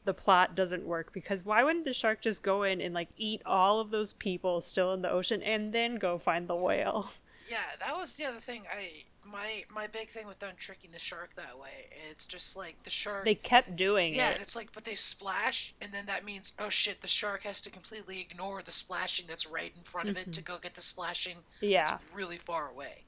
the 0.06 0.14
plot 0.14 0.56
doesn't 0.56 0.86
work. 0.86 1.14
Because 1.14 1.46
why 1.46 1.64
wouldn't 1.64 1.86
the 1.86 1.94
shark 1.94 2.22
just 2.22 2.44
go 2.44 2.64
in 2.64 2.82
and 2.82 2.94
like 2.94 3.10
eat 3.18 3.42
all 3.46 3.80
of 3.80 3.92
those 3.92 4.14
people 4.14 4.62
still 4.62 4.94
in 4.94 5.02
the 5.02 5.12
ocean 5.12 5.42
and 5.44 5.74
then 5.74 5.96
go 5.96 6.18
find 6.18 6.48
the 6.48 6.56
whale? 6.56 7.12
Yeah, 7.50 7.64
that 7.80 7.96
was 7.96 8.14
the 8.14 8.26
other 8.26 8.40
thing. 8.40 8.64
I 8.72 9.04
my 9.32 9.64
my 9.74 9.88
big 9.88 10.10
thing 10.10 10.28
with 10.28 10.40
them 10.40 10.54
tricking 10.58 10.92
the 10.92 11.00
shark 11.00 11.34
that 11.36 11.58
way. 11.60 11.90
It's 12.10 12.26
just 12.26 12.56
like 12.56 12.84
the 12.84 12.90
shark. 12.90 13.26
they 13.26 13.36
kept 13.36 13.76
doing 13.76 14.14
it. 14.14 14.18
yeah, 14.18 14.32
it's 14.40 14.56
like, 14.56 14.72
but 14.74 14.84
they 14.86 14.96
splash, 14.96 15.74
and 15.82 15.92
then 15.92 16.06
that 16.08 16.24
means, 16.26 16.54
oh 16.60 16.70
shit, 16.70 17.02
the 17.02 17.08
shark 17.08 17.44
has 17.44 17.62
to 17.62 17.70
completely 17.70 18.20
ignore 18.20 18.62
the 18.62 18.72
splashing 18.72 19.26
that's 19.28 19.46
right 19.48 19.74
in 19.76 19.84
front 19.84 20.10
of 20.10 20.18
it 20.18 20.32
to 20.34 20.42
go 20.42 20.58
get 20.58 20.74
the 20.76 20.82
splashing 20.82 21.38
yeah 21.62 21.98
that's 21.98 22.12
really 22.14 22.38
far 22.38 22.70
away. 22.70 23.04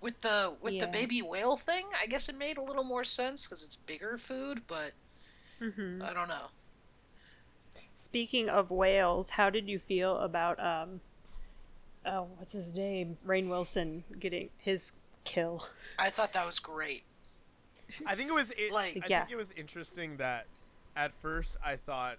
With 0.00 0.22
the 0.22 0.54
with 0.60 0.78
the 0.78 0.86
baby 0.86 1.20
whale 1.22 1.56
thing, 1.56 1.86
I 2.00 2.06
guess 2.06 2.28
it 2.28 2.36
made 2.36 2.56
a 2.56 2.62
little 2.62 2.84
more 2.84 3.04
sense 3.04 3.46
because 3.46 3.64
it's 3.64 3.76
bigger 3.76 4.16
food, 4.18 4.62
but 4.66 4.92
hmm 5.58 6.02
I 6.02 6.12
don't 6.14 6.28
know. 6.28 6.48
Speaking 7.94 8.48
of 8.48 8.70
whales, 8.70 9.30
how 9.30 9.50
did 9.50 9.68
you 9.68 9.78
feel 9.78 10.16
about 10.18 10.58
um 10.58 11.00
oh 12.06 12.28
what's 12.36 12.52
his 12.52 12.74
name? 12.74 13.18
Rainn 13.26 13.48
Wilson 13.48 14.04
getting 14.18 14.50
his 14.58 14.92
kill. 15.24 15.66
I 15.98 16.10
thought 16.10 16.32
that 16.32 16.46
was 16.46 16.58
great. 16.58 17.02
I 18.06 18.14
think 18.14 18.30
it 18.30 18.34
was 18.34 18.50
it, 18.52 18.72
Like- 18.72 18.96
I 19.04 19.06
Yeah. 19.08 19.20
think 19.20 19.32
it 19.32 19.36
was 19.36 19.52
interesting 19.52 20.16
that 20.18 20.46
at 20.96 21.12
first 21.14 21.56
I 21.64 21.76
thought 21.76 22.18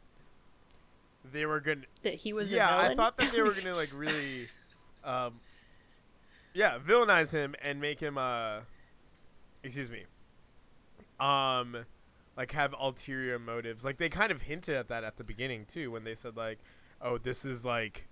they 1.24 1.46
were 1.46 1.60
gonna 1.60 1.82
That 2.04 2.16
he 2.16 2.34
was 2.34 2.52
yeah, 2.52 2.68
a 2.68 2.82
villain. 2.82 2.92
I 2.92 2.96
thought 2.96 3.18
that 3.18 3.32
they 3.32 3.42
were 3.42 3.54
gonna 3.54 3.76
like 3.76 3.90
really, 3.96 4.48
um, 5.04 5.40
yeah, 6.54 6.78
villainize 6.80 7.32
him 7.32 7.56
and 7.62 7.80
make 7.80 8.00
him 8.00 8.18
uh, 8.18 8.62
excuse 9.64 9.90
me, 9.90 10.06
um, 11.20 11.86
like 12.36 12.52
have 12.52 12.74
ulterior 12.80 13.38
motives. 13.40 13.86
Like 13.86 13.98
they 13.98 14.10
kind 14.10 14.32
of 14.32 14.44
hinted 14.44 14.76
at 14.76 14.88
that 14.90 15.04
at 15.04 15.18
the 15.18 15.24
beginning 15.24 15.66
too, 15.66 15.92
when 15.92 16.04
they 16.04 16.16
said 16.16 16.36
like, 16.36 16.60
oh, 17.02 17.18
this 17.18 17.46
is 17.46 17.64
like, 17.64 18.08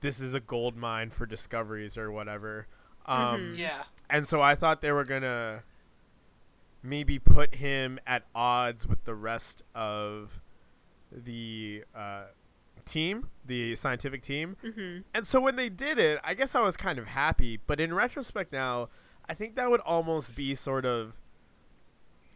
this 0.00 0.20
is 0.20 0.34
a 0.34 0.40
gold 0.40 0.76
mine 0.76 1.10
for 1.10 1.26
discoveries 1.26 1.96
or 1.96 2.10
whatever. 2.10 2.66
Um, 3.10 3.50
Mhm. 3.50 3.58
Yeah. 3.58 3.82
and 4.08 4.26
so 4.26 4.40
I 4.40 4.54
thought 4.54 4.80
they 4.80 4.92
were 4.92 5.04
gonna 5.04 5.62
maybe 6.82 7.18
put 7.18 7.56
him 7.56 7.98
at 8.06 8.24
odds 8.34 8.86
with 8.86 9.04
the 9.04 9.14
rest 9.14 9.62
of 9.74 10.40
the 11.12 11.84
uh, 11.94 12.26
team, 12.86 13.28
the 13.44 13.74
scientific 13.76 14.22
team. 14.22 14.56
Mhm. 14.62 15.04
And 15.12 15.26
so 15.26 15.40
when 15.40 15.56
they 15.56 15.68
did 15.68 15.98
it, 15.98 16.20
I 16.24 16.34
guess 16.34 16.54
I 16.54 16.60
was 16.60 16.76
kind 16.76 16.98
of 16.98 17.08
happy. 17.08 17.58
But 17.66 17.80
in 17.80 17.92
retrospect 17.92 18.52
now, 18.52 18.88
I 19.28 19.34
think 19.34 19.56
that 19.56 19.70
would 19.70 19.80
almost 19.80 20.34
be 20.34 20.54
sort 20.54 20.86
of 20.86 21.14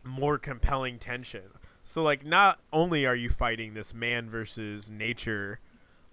more 0.05 0.39
compelling 0.39 0.99
tension. 0.99 1.53
So 1.85 2.03
like, 2.03 2.25
not 2.25 2.61
only 2.73 3.07
are 3.07 3.15
you 3.17 3.29
fighting 3.31 3.75
this 3.75 3.95
man 3.95 4.29
versus 4.29 4.91
nature. 4.91 5.61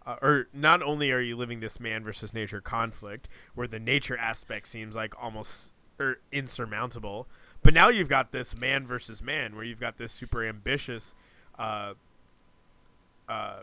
Uh, 0.06 0.16
or 0.22 0.48
not 0.54 0.82
only 0.82 1.12
are 1.12 1.20
you 1.20 1.36
living 1.36 1.60
this 1.60 1.80
man 1.80 2.04
versus 2.04 2.34
nature 2.34 2.62
conflict, 2.62 3.28
where 3.54 3.68
the 3.68 3.80
nature 3.80 4.18
aspect 4.18 4.68
seems 4.68 4.96
like 4.96 5.14
almost 5.22 5.72
or 6.00 6.18
insurmountable, 6.32 7.28
but 7.62 7.74
now 7.74 7.90
you've 7.90 8.10
got 8.10 8.32
this 8.32 8.58
man 8.58 8.88
versus 8.88 9.22
man, 9.22 9.56
where 9.56 9.64
you've 9.64 9.80
got 9.80 9.98
this 9.98 10.12
super 10.12 10.44
ambitious, 10.44 11.14
uh, 11.60 11.94
uh, 13.30 13.60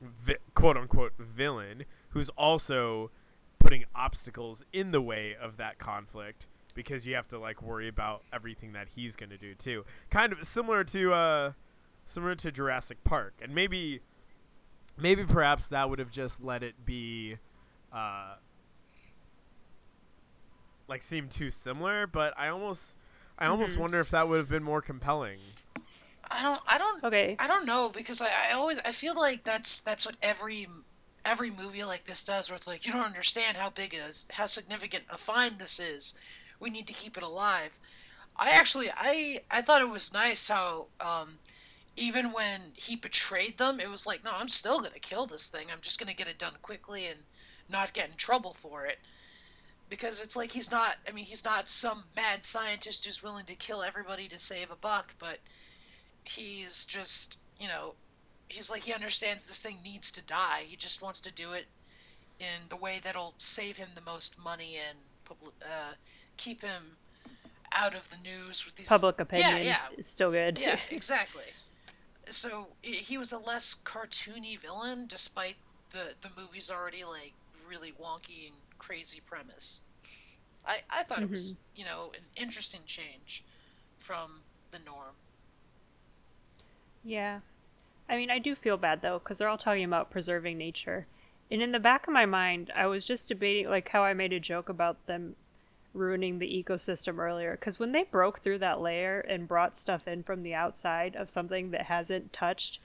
vi- 0.00 0.38
quote 0.54 0.76
unquote 0.76 1.12
villain 1.18 1.84
who's 2.10 2.30
also 2.30 3.10
putting 3.58 3.84
obstacles 3.94 4.64
in 4.72 4.90
the 4.90 5.02
way 5.02 5.36
of 5.38 5.58
that 5.58 5.78
conflict 5.78 6.46
because 6.74 7.06
you 7.06 7.14
have 7.14 7.28
to 7.28 7.38
like 7.38 7.62
worry 7.62 7.88
about 7.88 8.22
everything 8.32 8.72
that 8.72 8.88
he's 8.94 9.16
going 9.16 9.30
to 9.30 9.36
do 9.36 9.54
too. 9.54 9.84
Kind 10.08 10.32
of 10.32 10.46
similar 10.46 10.82
to 10.84 11.12
uh 11.12 11.52
similar 12.06 12.34
to 12.36 12.50
Jurassic 12.50 13.04
Park. 13.04 13.34
And 13.42 13.54
maybe 13.54 14.00
maybe 15.00 15.24
perhaps 15.24 15.68
that 15.68 15.88
would 15.90 15.98
have 15.98 16.10
just 16.10 16.42
let 16.42 16.62
it 16.62 16.84
be 16.84 17.36
uh 17.92 18.34
like 20.88 21.02
seem 21.02 21.28
too 21.28 21.50
similar, 21.50 22.06
but 22.06 22.34
I 22.36 22.48
almost 22.48 22.96
I 23.38 23.46
almost 23.46 23.76
Mhm. 23.76 23.80
wonder 23.80 24.00
if 24.00 24.10
that 24.10 24.28
would 24.28 24.38
have 24.38 24.48
been 24.48 24.62
more 24.62 24.82
compelling. 24.82 25.38
I 26.32 26.42
don't. 26.42 26.60
I 26.66 26.78
don't. 26.78 27.02
Okay. 27.04 27.36
I 27.38 27.46
don't 27.46 27.66
know 27.66 27.88
because 27.88 28.20
I, 28.20 28.28
I 28.50 28.52
always 28.52 28.78
I 28.84 28.92
feel 28.92 29.14
like 29.16 29.42
that's 29.44 29.80
that's 29.80 30.04
what 30.06 30.16
every 30.22 30.66
every 31.24 31.50
movie 31.50 31.82
like 31.84 32.04
this 32.04 32.22
does 32.24 32.48
where 32.50 32.56
it's 32.56 32.66
like 32.66 32.86
you 32.86 32.92
don't 32.92 33.04
understand 33.04 33.56
how 33.56 33.68
big 33.70 33.94
is 33.94 34.26
how 34.32 34.46
significant 34.46 35.04
a 35.10 35.18
find 35.18 35.58
this 35.58 35.80
is. 35.80 36.14
We 36.60 36.70
need 36.70 36.86
to 36.88 36.92
keep 36.92 37.16
it 37.16 37.22
alive. 37.22 37.78
I 38.36 38.50
actually 38.50 38.90
I 38.96 39.40
I 39.50 39.62
thought 39.62 39.82
it 39.82 39.88
was 39.88 40.12
nice 40.12 40.48
how 40.48 40.86
um 41.00 41.38
even 41.96 42.32
when 42.32 42.60
he 42.74 42.96
betrayed 42.96 43.58
them 43.58 43.80
it 43.80 43.90
was 43.90 44.06
like 44.06 44.24
no 44.24 44.32
I'm 44.34 44.48
still 44.48 44.78
going 44.78 44.92
to 44.92 45.00
kill 45.00 45.26
this 45.26 45.48
thing. 45.48 45.66
I'm 45.72 45.80
just 45.80 45.98
going 45.98 46.10
to 46.10 46.16
get 46.16 46.28
it 46.28 46.38
done 46.38 46.54
quickly 46.62 47.06
and 47.06 47.20
not 47.68 47.92
get 47.92 48.08
in 48.08 48.14
trouble 48.14 48.54
for 48.54 48.84
it. 48.84 48.98
Because 49.88 50.22
it's 50.22 50.36
like 50.36 50.52
he's 50.52 50.70
not 50.70 50.96
I 51.08 51.12
mean 51.12 51.24
he's 51.24 51.44
not 51.44 51.68
some 51.68 52.04
mad 52.16 52.44
scientist 52.44 53.04
who's 53.04 53.22
willing 53.22 53.46
to 53.46 53.54
kill 53.54 53.82
everybody 53.82 54.28
to 54.28 54.38
save 54.38 54.70
a 54.70 54.76
buck, 54.76 55.14
but 55.18 55.38
he's 56.24 56.84
just 56.84 57.38
you 57.58 57.68
know 57.68 57.94
he's 58.48 58.70
like 58.70 58.82
he 58.82 58.92
understands 58.92 59.46
this 59.46 59.62
thing 59.62 59.78
needs 59.84 60.10
to 60.12 60.22
die 60.24 60.64
he 60.66 60.76
just 60.76 61.02
wants 61.02 61.20
to 61.20 61.32
do 61.32 61.52
it 61.52 61.66
in 62.38 62.68
the 62.68 62.76
way 62.76 62.98
that'll 63.02 63.34
save 63.36 63.76
him 63.76 63.88
the 63.94 64.00
most 64.00 64.42
money 64.42 64.76
and 64.88 64.98
public, 65.24 65.52
uh, 65.62 65.94
keep 66.36 66.62
him 66.62 66.96
out 67.76 67.94
of 67.94 68.10
the 68.10 68.16
news 68.22 68.64
with 68.64 68.74
these 68.76 68.88
Public 68.88 69.20
opinion 69.20 69.58
yeah 69.62 69.76
is 69.96 70.06
still 70.06 70.30
good. 70.30 70.58
yeah 70.58 70.78
exactly 70.90 71.44
so 72.30 72.68
he 72.82 73.18
was 73.18 73.32
a 73.32 73.38
less 73.38 73.74
cartoony 73.74 74.58
villain 74.58 75.06
despite 75.06 75.56
the 75.90 76.14
the 76.20 76.30
movie's 76.40 76.70
already 76.70 77.04
like 77.04 77.34
really 77.68 77.92
wonky 77.92 78.46
and 78.46 78.56
crazy 78.78 79.20
premise 79.26 79.82
i 80.66 80.78
i 80.90 81.02
thought 81.02 81.22
it 81.22 81.30
was 81.30 81.52
mm-hmm. 81.54 81.80
you 81.80 81.84
know 81.84 82.12
an 82.14 82.24
interesting 82.36 82.80
change 82.86 83.44
from 83.98 84.42
the 84.70 84.78
norm 84.80 85.14
Yeah. 87.02 87.40
I 88.08 88.16
mean, 88.16 88.30
I 88.30 88.38
do 88.38 88.54
feel 88.54 88.76
bad 88.76 89.02
though, 89.02 89.18
because 89.18 89.38
they're 89.38 89.48
all 89.48 89.58
talking 89.58 89.84
about 89.84 90.10
preserving 90.10 90.58
nature. 90.58 91.06
And 91.50 91.62
in 91.62 91.72
the 91.72 91.80
back 91.80 92.06
of 92.06 92.12
my 92.12 92.26
mind, 92.26 92.70
I 92.76 92.86
was 92.86 93.04
just 93.04 93.28
debating, 93.28 93.68
like, 93.68 93.88
how 93.88 94.04
I 94.04 94.14
made 94.14 94.32
a 94.32 94.40
joke 94.40 94.68
about 94.68 95.06
them 95.06 95.36
ruining 95.94 96.38
the 96.38 96.46
ecosystem 96.64 97.18
earlier. 97.18 97.52
Because 97.52 97.78
when 97.78 97.92
they 97.92 98.04
broke 98.04 98.40
through 98.40 98.58
that 98.58 98.80
layer 98.80 99.20
and 99.20 99.48
brought 99.48 99.76
stuff 99.76 100.06
in 100.06 100.22
from 100.22 100.42
the 100.42 100.54
outside 100.54 101.16
of 101.16 101.28
something 101.30 101.70
that 101.72 101.82
hasn't 101.86 102.32
touched 102.32 102.78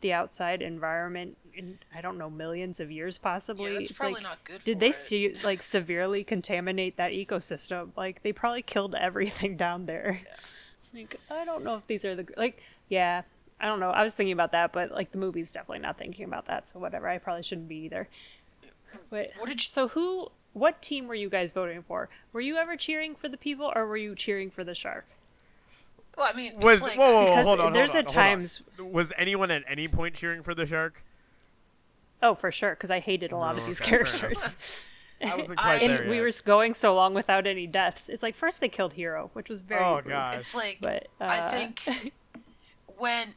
the 0.00 0.12
outside 0.12 0.62
environment 0.62 1.36
in, 1.54 1.78
I 1.94 2.00
don't 2.00 2.16
know, 2.16 2.30
millions 2.30 2.80
of 2.80 2.90
years 2.90 3.18
possibly, 3.18 3.66
yeah 3.72 3.78
that's 3.78 3.90
it's 3.90 3.98
probably 3.98 4.14
like, 4.14 4.22
not 4.22 4.44
good 4.44 4.64
did 4.64 4.80
they 4.80 4.92
see, 4.92 5.34
like, 5.44 5.60
severely 5.60 6.24
contaminate 6.24 6.96
that 6.96 7.12
ecosystem? 7.12 7.90
Like, 7.96 8.22
they 8.22 8.32
probably 8.32 8.62
killed 8.62 8.94
everything 8.94 9.56
down 9.56 9.86
there. 9.86 10.20
It's 10.80 10.94
like, 10.94 11.20
I 11.30 11.44
don't 11.44 11.64
know 11.64 11.76
if 11.76 11.86
these 11.86 12.04
are 12.06 12.14
the, 12.14 12.26
like, 12.36 12.62
yeah, 12.88 13.22
I 13.60 13.66
don't 13.66 13.78
know. 13.78 13.90
I 13.90 14.02
was 14.02 14.14
thinking 14.14 14.32
about 14.32 14.52
that, 14.52 14.72
but 14.72 14.90
like 14.90 15.12
the 15.12 15.18
movie's 15.18 15.52
definitely 15.52 15.80
not 15.80 15.98
thinking 15.98 16.24
about 16.24 16.46
that, 16.46 16.66
so 16.66 16.78
whatever. 16.78 17.06
I 17.08 17.18
probably 17.18 17.42
shouldn't 17.42 17.68
be 17.68 17.76
either. 17.84 18.08
Wait, 19.10 19.30
What 19.38 19.48
did 19.48 19.62
you? 19.62 19.68
so 19.68 19.88
who? 19.88 20.28
What 20.52 20.82
team 20.82 21.06
were 21.06 21.14
you 21.14 21.30
guys 21.30 21.52
voting 21.52 21.82
for? 21.82 22.08
Were 22.32 22.40
you 22.40 22.56
ever 22.56 22.76
cheering 22.76 23.14
for 23.14 23.28
the 23.28 23.36
people, 23.36 23.72
or 23.74 23.86
were 23.86 23.96
you 23.96 24.14
cheering 24.14 24.50
for 24.50 24.64
the 24.64 24.74
shark? 24.74 25.06
Well, 26.18 26.28
I 26.32 26.36
mean, 26.36 26.58
Was 26.58 26.74
it's 26.76 26.82
like, 26.82 26.98
whoa, 26.98 27.06
whoa, 27.06 27.14
whoa, 27.20 27.26
Because 27.26 27.44
hold 27.46 27.60
on, 27.60 27.72
there's 27.72 27.92
hold 27.92 28.06
on, 28.06 28.08
at 28.08 28.12
hold 28.12 28.26
on. 28.26 28.30
times- 28.38 28.62
Was 28.78 29.12
anyone 29.16 29.50
at 29.50 29.62
any 29.68 29.86
point 29.88 30.14
cheering 30.16 30.42
for 30.42 30.54
the 30.54 30.66
shark? 30.66 31.04
Oh, 32.22 32.34
for 32.34 32.50
sure, 32.50 32.70
because 32.70 32.90
I 32.90 32.98
hated 33.00 33.32
a 33.32 33.36
lot 33.36 33.54
No, 33.56 33.62
of 33.62 33.66
these 33.68 33.80
okay, 33.80 33.90
characters. 33.90 34.56
I 35.24 35.36
wasn't 35.36 35.58
I- 35.60 35.62
quite 35.78 35.82
and 35.82 35.98
there 36.00 36.08
we 36.10 36.20
were 36.20 36.30
going 36.44 36.74
so 36.74 36.94
long 36.94 37.14
without 37.14 37.46
any 37.46 37.66
deaths. 37.66 38.08
It's 38.08 38.22
like 38.22 38.34
first 38.34 38.60
they 38.60 38.68
killed 38.68 38.94
Hero, 38.94 39.30
which 39.34 39.48
was 39.48 39.60
very 39.60 39.84
Oh 39.84 39.96
rude, 39.96 40.08
god. 40.08 40.34
It's 40.34 40.54
like 40.54 40.78
But 40.80 41.06
uh, 41.20 41.26
I 41.30 41.48
think 41.50 42.12
when 42.98 43.34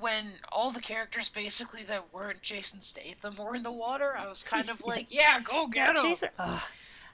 when 0.00 0.32
all 0.52 0.70
the 0.70 0.80
characters 0.80 1.28
basically 1.28 1.82
that 1.84 2.12
weren't 2.12 2.42
Jason 2.42 2.80
Statham 2.80 3.34
were 3.36 3.54
in 3.54 3.62
the 3.62 3.72
water, 3.72 4.16
I 4.16 4.28
was 4.28 4.42
kind 4.42 4.68
of 4.68 4.84
like, 4.84 5.12
yeah, 5.12 5.40
go 5.40 5.66
get 5.66 5.96
him. 5.96 6.02
Jason, 6.02 6.28
ugh. 6.38 6.62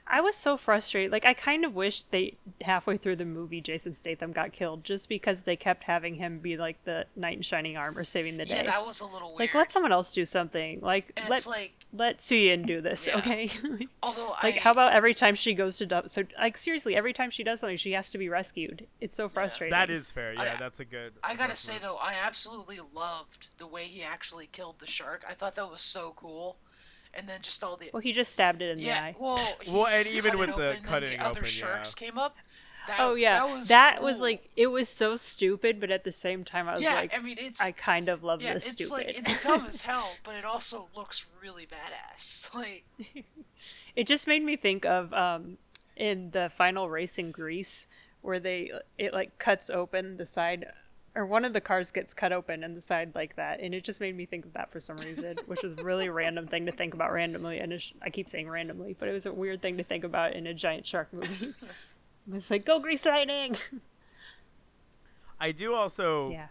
I 0.09 0.21
was 0.21 0.35
so 0.35 0.55
frustrated. 0.57 1.11
Like 1.11 1.25
I 1.25 1.33
kind 1.33 1.65
of 1.65 1.75
wished 1.75 2.05
they 2.11 2.35
halfway 2.61 2.97
through 2.97 3.17
the 3.17 3.25
movie 3.25 3.59
Jason 3.59 3.93
Statham 3.93 4.31
got 4.31 4.53
killed 4.53 4.83
just 4.83 5.09
because 5.09 5.41
they 5.41 5.55
kept 5.55 5.83
having 5.83 6.15
him 6.15 6.39
be 6.39 6.55
like 6.55 6.81
the 6.85 7.05
knight 7.15 7.35
in 7.37 7.41
shining 7.43 7.75
armor 7.75 8.03
saving 8.03 8.37
the 8.37 8.45
day. 8.45 8.55
Yeah, 8.57 8.63
that 8.63 8.85
was 8.85 9.01
a 9.01 9.05
little 9.05 9.29
weird. 9.29 9.39
like 9.39 9.53
let 9.53 9.71
someone 9.71 9.91
else 9.91 10.13
do 10.13 10.25
something. 10.25 10.79
Like 10.81 11.11
and 11.17 11.29
let 11.29 11.39
it's 11.39 11.47
like, 11.47 11.73
let 11.93 12.19
Suyin 12.19 12.65
do 12.67 12.81
this, 12.81 13.07
Yeah. 13.07 13.17
okay? 13.17 13.49
although 14.03 14.27
like 14.43 14.57
I, 14.57 14.59
how 14.59 14.71
about 14.71 14.93
every 14.93 15.13
time 15.13 15.35
she 15.35 15.53
goes 15.53 15.77
to 15.77 15.85
dump 15.85 16.09
so 16.09 16.23
like 16.39 16.57
seriously 16.57 16.95
every 16.95 17.13
time 17.13 17.29
she 17.31 17.43
does 17.43 17.59
something 17.61 17.77
she 17.77 17.93
has 17.93 18.11
to 18.11 18.17
be 18.17 18.29
rescued. 18.29 18.85
It's 19.01 19.15
so 19.15 19.29
frustrating. 19.29 19.71
That 19.71 19.89
is 19.89 20.11
fair. 20.11 20.33
Yeah, 20.33 20.41
I- 20.53 20.55
that's 20.57 20.79
a 20.79 20.85
good. 20.85 21.13
I 21.23 21.35
gotta 21.35 21.55
say 21.55 21.73
though, 21.81 21.97
I 22.01 22.15
absolutely 22.23 22.79
loved 22.93 23.47
the 23.57 23.67
way 23.67 23.83
he 23.85 24.03
actually 24.03 24.47
killed 24.51 24.79
the 24.79 24.87
shark. 24.87 25.23
I 25.29 25.33
thought 25.33 25.55
that 25.55 25.69
was 25.71 25.81
so 25.81 26.13
cool. 26.15 26.57
And 27.13 27.27
then 27.27 27.39
just 27.41 27.63
all 27.63 27.77
the 27.77 27.89
Well, 27.93 28.01
he 28.01 28.11
just 28.11 28.31
stabbed 28.33 28.61
it 28.61 28.69
in 28.69 28.77
the 28.77 28.91
eye. 28.91 29.15
well, 29.17 29.37
he 29.61 29.71
Well, 29.71 29.87
and 29.87 30.05
even 30.07 30.31
cut 30.31 30.39
with 30.39 30.49
it 30.49 30.55
the 30.57 30.63
open, 30.67 30.77
and 30.77 30.85
cutting 30.85 31.09
then 31.11 31.19
the 31.19 31.25
other 31.25 31.39
open, 31.39 31.49
sharks 31.49 31.95
yeah. 31.99 32.07
came 32.07 32.17
up. 32.19 32.35
That, 32.87 32.99
oh 32.99 33.15
yeah, 33.15 33.59
that 33.67 34.01
was 34.01 34.17
cool. 34.17 34.23
like 34.23 34.49
it 34.55 34.67
was 34.67 34.87
so 34.87 35.15
stupid, 35.15 35.79
but 35.79 35.91
at 35.91 36.03
the 36.03 36.11
same 36.11 36.43
time 36.43 36.67
I 36.67 36.73
was 36.73 36.81
yeah. 36.81 36.95
like, 36.95 37.17
I 37.17 37.21
mean, 37.21 37.37
it's 37.39 37.61
I 37.61 37.71
kind 37.71 38.09
of 38.09 38.23
love 38.23 38.41
yeah, 38.41 38.53
this 38.53 38.73
it's 38.73 38.85
stupid. 38.85 39.07
like 39.07 39.17
it's 39.17 39.43
dumb 39.43 39.65
as 39.67 39.81
hell, 39.89 40.09
but 40.23 40.35
it 40.35 40.45
also 40.45 40.87
looks 40.95 41.25
really 41.41 41.67
badass. 41.67 42.53
Like 42.55 42.85
It 43.95 44.07
just 44.07 44.27
made 44.27 44.43
me 44.43 44.55
think 44.55 44.85
of 44.85 45.13
um, 45.13 45.57
in 45.95 46.31
the 46.31 46.51
final 46.55 46.89
race 46.89 47.17
in 47.17 47.31
Grease 47.31 47.87
where 48.21 48.39
they 48.39 48.71
it 48.97 49.13
like 49.13 49.37
cuts 49.39 49.69
open 49.69 50.17
the 50.17 50.25
side 50.25 50.65
or 51.15 51.25
one 51.25 51.43
of 51.45 51.53
the 51.53 51.61
cars 51.61 51.91
gets 51.91 52.13
cut 52.13 52.31
open 52.31 52.63
and 52.63 52.75
the 52.75 52.81
side 52.81 53.13
like 53.15 53.35
that 53.35 53.59
and 53.59 53.73
it 53.73 53.83
just 53.83 53.99
made 53.99 54.15
me 54.15 54.25
think 54.25 54.45
of 54.45 54.53
that 54.53 54.71
for 54.71 54.79
some 54.79 54.97
reason 54.97 55.35
which 55.47 55.63
is 55.63 55.79
a 55.79 55.83
really 55.83 56.09
random 56.21 56.45
thing 56.45 56.65
to 56.65 56.71
think 56.71 56.93
about 56.93 57.11
randomly 57.11 57.59
and 57.59 57.73
it's, 57.73 57.91
I 58.01 58.09
keep 58.09 58.29
saying 58.29 58.49
randomly 58.49 58.95
but 58.97 59.07
it 59.07 59.13
was 59.13 59.25
a 59.25 59.33
weird 59.33 59.61
thing 59.61 59.77
to 59.77 59.83
think 59.83 60.03
about 60.03 60.33
in 60.33 60.45
a 60.45 60.53
giant 60.53 60.85
shark 60.85 61.11
movie. 61.11 61.53
It 62.27 62.33
was 62.33 62.51
like 62.51 62.65
go 62.65 62.79
Grease 62.79 63.05
lightning. 63.05 63.57
I 65.39 65.51
do 65.51 65.73
also. 65.73 66.29
yeah. 66.29 66.47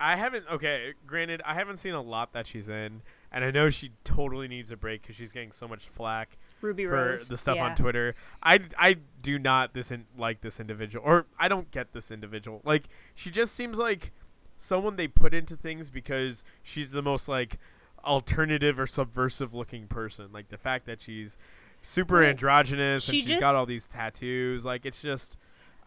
I 0.00 0.16
haven't. 0.16 0.44
Okay, 0.50 0.94
granted, 1.06 1.42
I 1.44 1.54
haven't 1.54 1.78
seen 1.78 1.94
a 1.94 2.00
lot 2.00 2.32
that 2.32 2.46
she's 2.46 2.68
in, 2.68 3.02
and 3.32 3.44
I 3.44 3.50
know 3.50 3.68
she 3.68 3.92
totally 4.04 4.46
needs 4.46 4.70
a 4.70 4.76
break 4.76 5.02
because 5.02 5.16
she's 5.16 5.32
getting 5.32 5.50
so 5.50 5.66
much 5.66 5.88
flack 5.88 6.38
Ruby 6.60 6.86
for 6.86 6.92
Rose. 6.92 7.28
the 7.28 7.36
stuff 7.36 7.56
yeah. 7.56 7.66
on 7.66 7.74
Twitter. 7.76 8.14
I, 8.42 8.60
I 8.78 8.98
do 9.22 9.38
not 9.38 9.74
this 9.74 9.90
in, 9.90 10.06
like 10.16 10.40
this 10.40 10.60
individual, 10.60 11.04
or 11.04 11.26
I 11.38 11.48
don't 11.48 11.70
get 11.72 11.92
this 11.92 12.10
individual. 12.10 12.60
Like 12.64 12.88
she 13.14 13.30
just 13.30 13.54
seems 13.54 13.76
like 13.78 14.12
someone 14.56 14.96
they 14.96 15.08
put 15.08 15.34
into 15.34 15.56
things 15.56 15.90
because 15.90 16.44
she's 16.62 16.92
the 16.92 17.02
most 17.02 17.28
like 17.28 17.58
alternative 18.04 18.78
or 18.78 18.86
subversive 18.86 19.52
looking 19.52 19.88
person. 19.88 20.28
Like 20.32 20.48
the 20.48 20.58
fact 20.58 20.86
that 20.86 21.00
she's 21.00 21.36
super 21.82 22.22
androgynous 22.24 23.04
she 23.04 23.20
and 23.20 23.28
she's 23.28 23.38
got 23.38 23.54
all 23.54 23.66
these 23.66 23.86
tattoos. 23.86 24.64
Like 24.64 24.84
it's 24.86 25.02
just. 25.02 25.36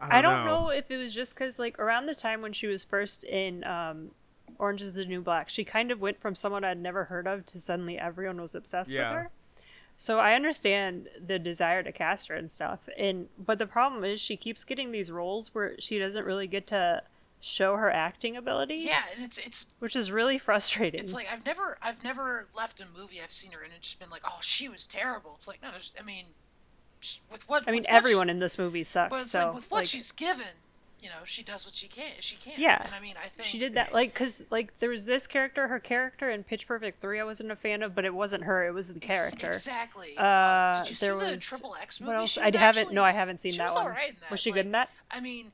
I 0.00 0.20
don't, 0.20 0.32
I 0.32 0.36
don't 0.36 0.46
know. 0.46 0.68
if 0.70 0.90
it 0.90 0.96
was 0.96 1.14
just 1.14 1.32
because, 1.32 1.60
like, 1.60 1.78
around 1.78 2.06
the 2.06 2.14
time 2.16 2.42
when 2.42 2.52
she 2.52 2.66
was 2.66 2.84
first 2.84 3.22
in 3.22 3.62
um, 3.62 4.10
Orange 4.58 4.82
is 4.82 4.94
the 4.94 5.04
New 5.04 5.20
Black, 5.20 5.48
she 5.48 5.62
kind 5.62 5.92
of 5.92 6.00
went 6.00 6.20
from 6.20 6.34
someone 6.34 6.64
I'd 6.64 6.80
never 6.80 7.04
heard 7.04 7.28
of 7.28 7.46
to 7.46 7.60
suddenly 7.60 8.00
everyone 8.00 8.40
was 8.40 8.56
obsessed 8.56 8.92
Yeah. 8.92 9.10
with 9.10 9.22
her. 9.22 9.30
So 9.96 10.18
I 10.18 10.34
understand 10.34 11.08
the 11.24 11.38
desire 11.38 11.84
to 11.84 11.92
cast 11.92 12.26
her 12.28 12.34
and 12.34 12.50
stuff. 12.50 12.88
And 12.98 13.28
but 13.38 13.58
the 13.58 13.66
problem 13.66 14.02
is 14.02 14.20
she 14.20 14.36
keeps 14.36 14.64
getting 14.64 14.90
these 14.90 15.12
roles 15.12 15.54
where 15.54 15.76
she 15.78 16.00
doesn't 16.00 16.24
really 16.24 16.48
get 16.48 16.66
to 16.68 17.02
show 17.44 17.76
her 17.76 17.90
acting 17.90 18.36
abilities. 18.36 18.84
yeah, 18.84 19.02
and 19.14 19.24
it's 19.24 19.36
it's 19.38 19.66
Which 19.80 19.96
is 19.96 20.10
really 20.12 20.38
frustrating. 20.38 21.00
it's 21.00 21.12
like 21.12 21.28
I've 21.30 21.44
never 21.44 21.76
I've 21.82 22.02
never 22.04 22.46
left 22.56 22.80
a 22.80 22.84
movie 22.96 23.20
I've 23.22 23.32
seen 23.32 23.50
her 23.52 23.62
in 23.64 23.72
and 23.72 23.82
just 23.82 23.98
been 23.98 24.10
like, 24.10 24.22
oh, 24.24 24.38
she 24.40 24.68
was 24.68 24.86
terrible. 24.86 25.32
It's 25.34 25.48
like 25.48 25.60
no, 25.60 25.68
it's- 25.68 25.94
I 26.00 26.02
mean, 26.04 26.26
with 27.30 27.48
what 27.48 27.64
I 27.66 27.72
mean, 27.72 27.84
everyone 27.88 28.28
she- 28.28 28.30
in 28.30 28.38
this 28.38 28.58
movie 28.58 28.84
sucks. 28.84 29.10
but 29.10 29.22
it's 29.22 29.30
so 29.32 29.46
like 29.46 29.54
with 29.56 29.70
what 29.72 29.78
like, 29.78 29.86
she's 29.88 30.12
given, 30.12 30.46
you 31.02 31.08
know, 31.08 31.16
she 31.24 31.42
does 31.42 31.66
what 31.66 31.74
she 31.74 31.88
can. 31.88 32.12
She 32.20 32.36
can. 32.36 32.52
Yeah. 32.56 32.80
And 32.80 32.94
I 32.94 33.00
mean, 33.00 33.14
I 33.20 33.26
think 33.26 33.48
She 33.48 33.58
did 33.58 33.74
that 33.74 33.92
like 33.92 34.14
because 34.14 34.44
like 34.50 34.78
there 34.78 34.90
was 34.90 35.04
this 35.04 35.26
character, 35.26 35.66
her 35.66 35.80
character 35.80 36.30
in 36.30 36.44
Pitch 36.44 36.68
Perfect 36.68 37.00
three. 37.00 37.18
I 37.18 37.24
wasn't 37.24 37.50
a 37.50 37.56
fan 37.56 37.82
of, 37.82 37.92
but 37.96 38.04
it 38.04 38.14
wasn't 38.14 38.44
her; 38.44 38.64
it 38.64 38.70
was 38.72 38.86
the 38.86 39.00
Ex- 39.02 39.06
character. 39.30 39.48
exactly. 39.48 40.14
Uh, 40.16 40.74
did 40.80 40.90
you 40.90 40.94
see 40.94 41.06
there 41.06 41.16
the 41.16 41.32
was 41.32 41.42
Triple 41.44 41.74
X 41.74 42.00
movie? 42.00 42.12
what 42.12 42.16
else? 42.20 42.38
I 42.38 42.44
haven't. 42.44 42.60
actually- 42.62 42.94
no, 42.94 43.02
I 43.02 43.10
haven't 43.10 43.40
seen 43.40 43.56
that 43.56 43.64
was 43.64 43.74
one. 43.74 43.86
alright 43.86 44.10
in 44.10 44.16
that, 44.20 44.30
Was 44.30 44.38
she 44.38 44.50
like- 44.52 44.58
good 44.60 44.66
in 44.66 44.72
that? 44.72 44.90
I 45.10 45.18
mean, 45.18 45.50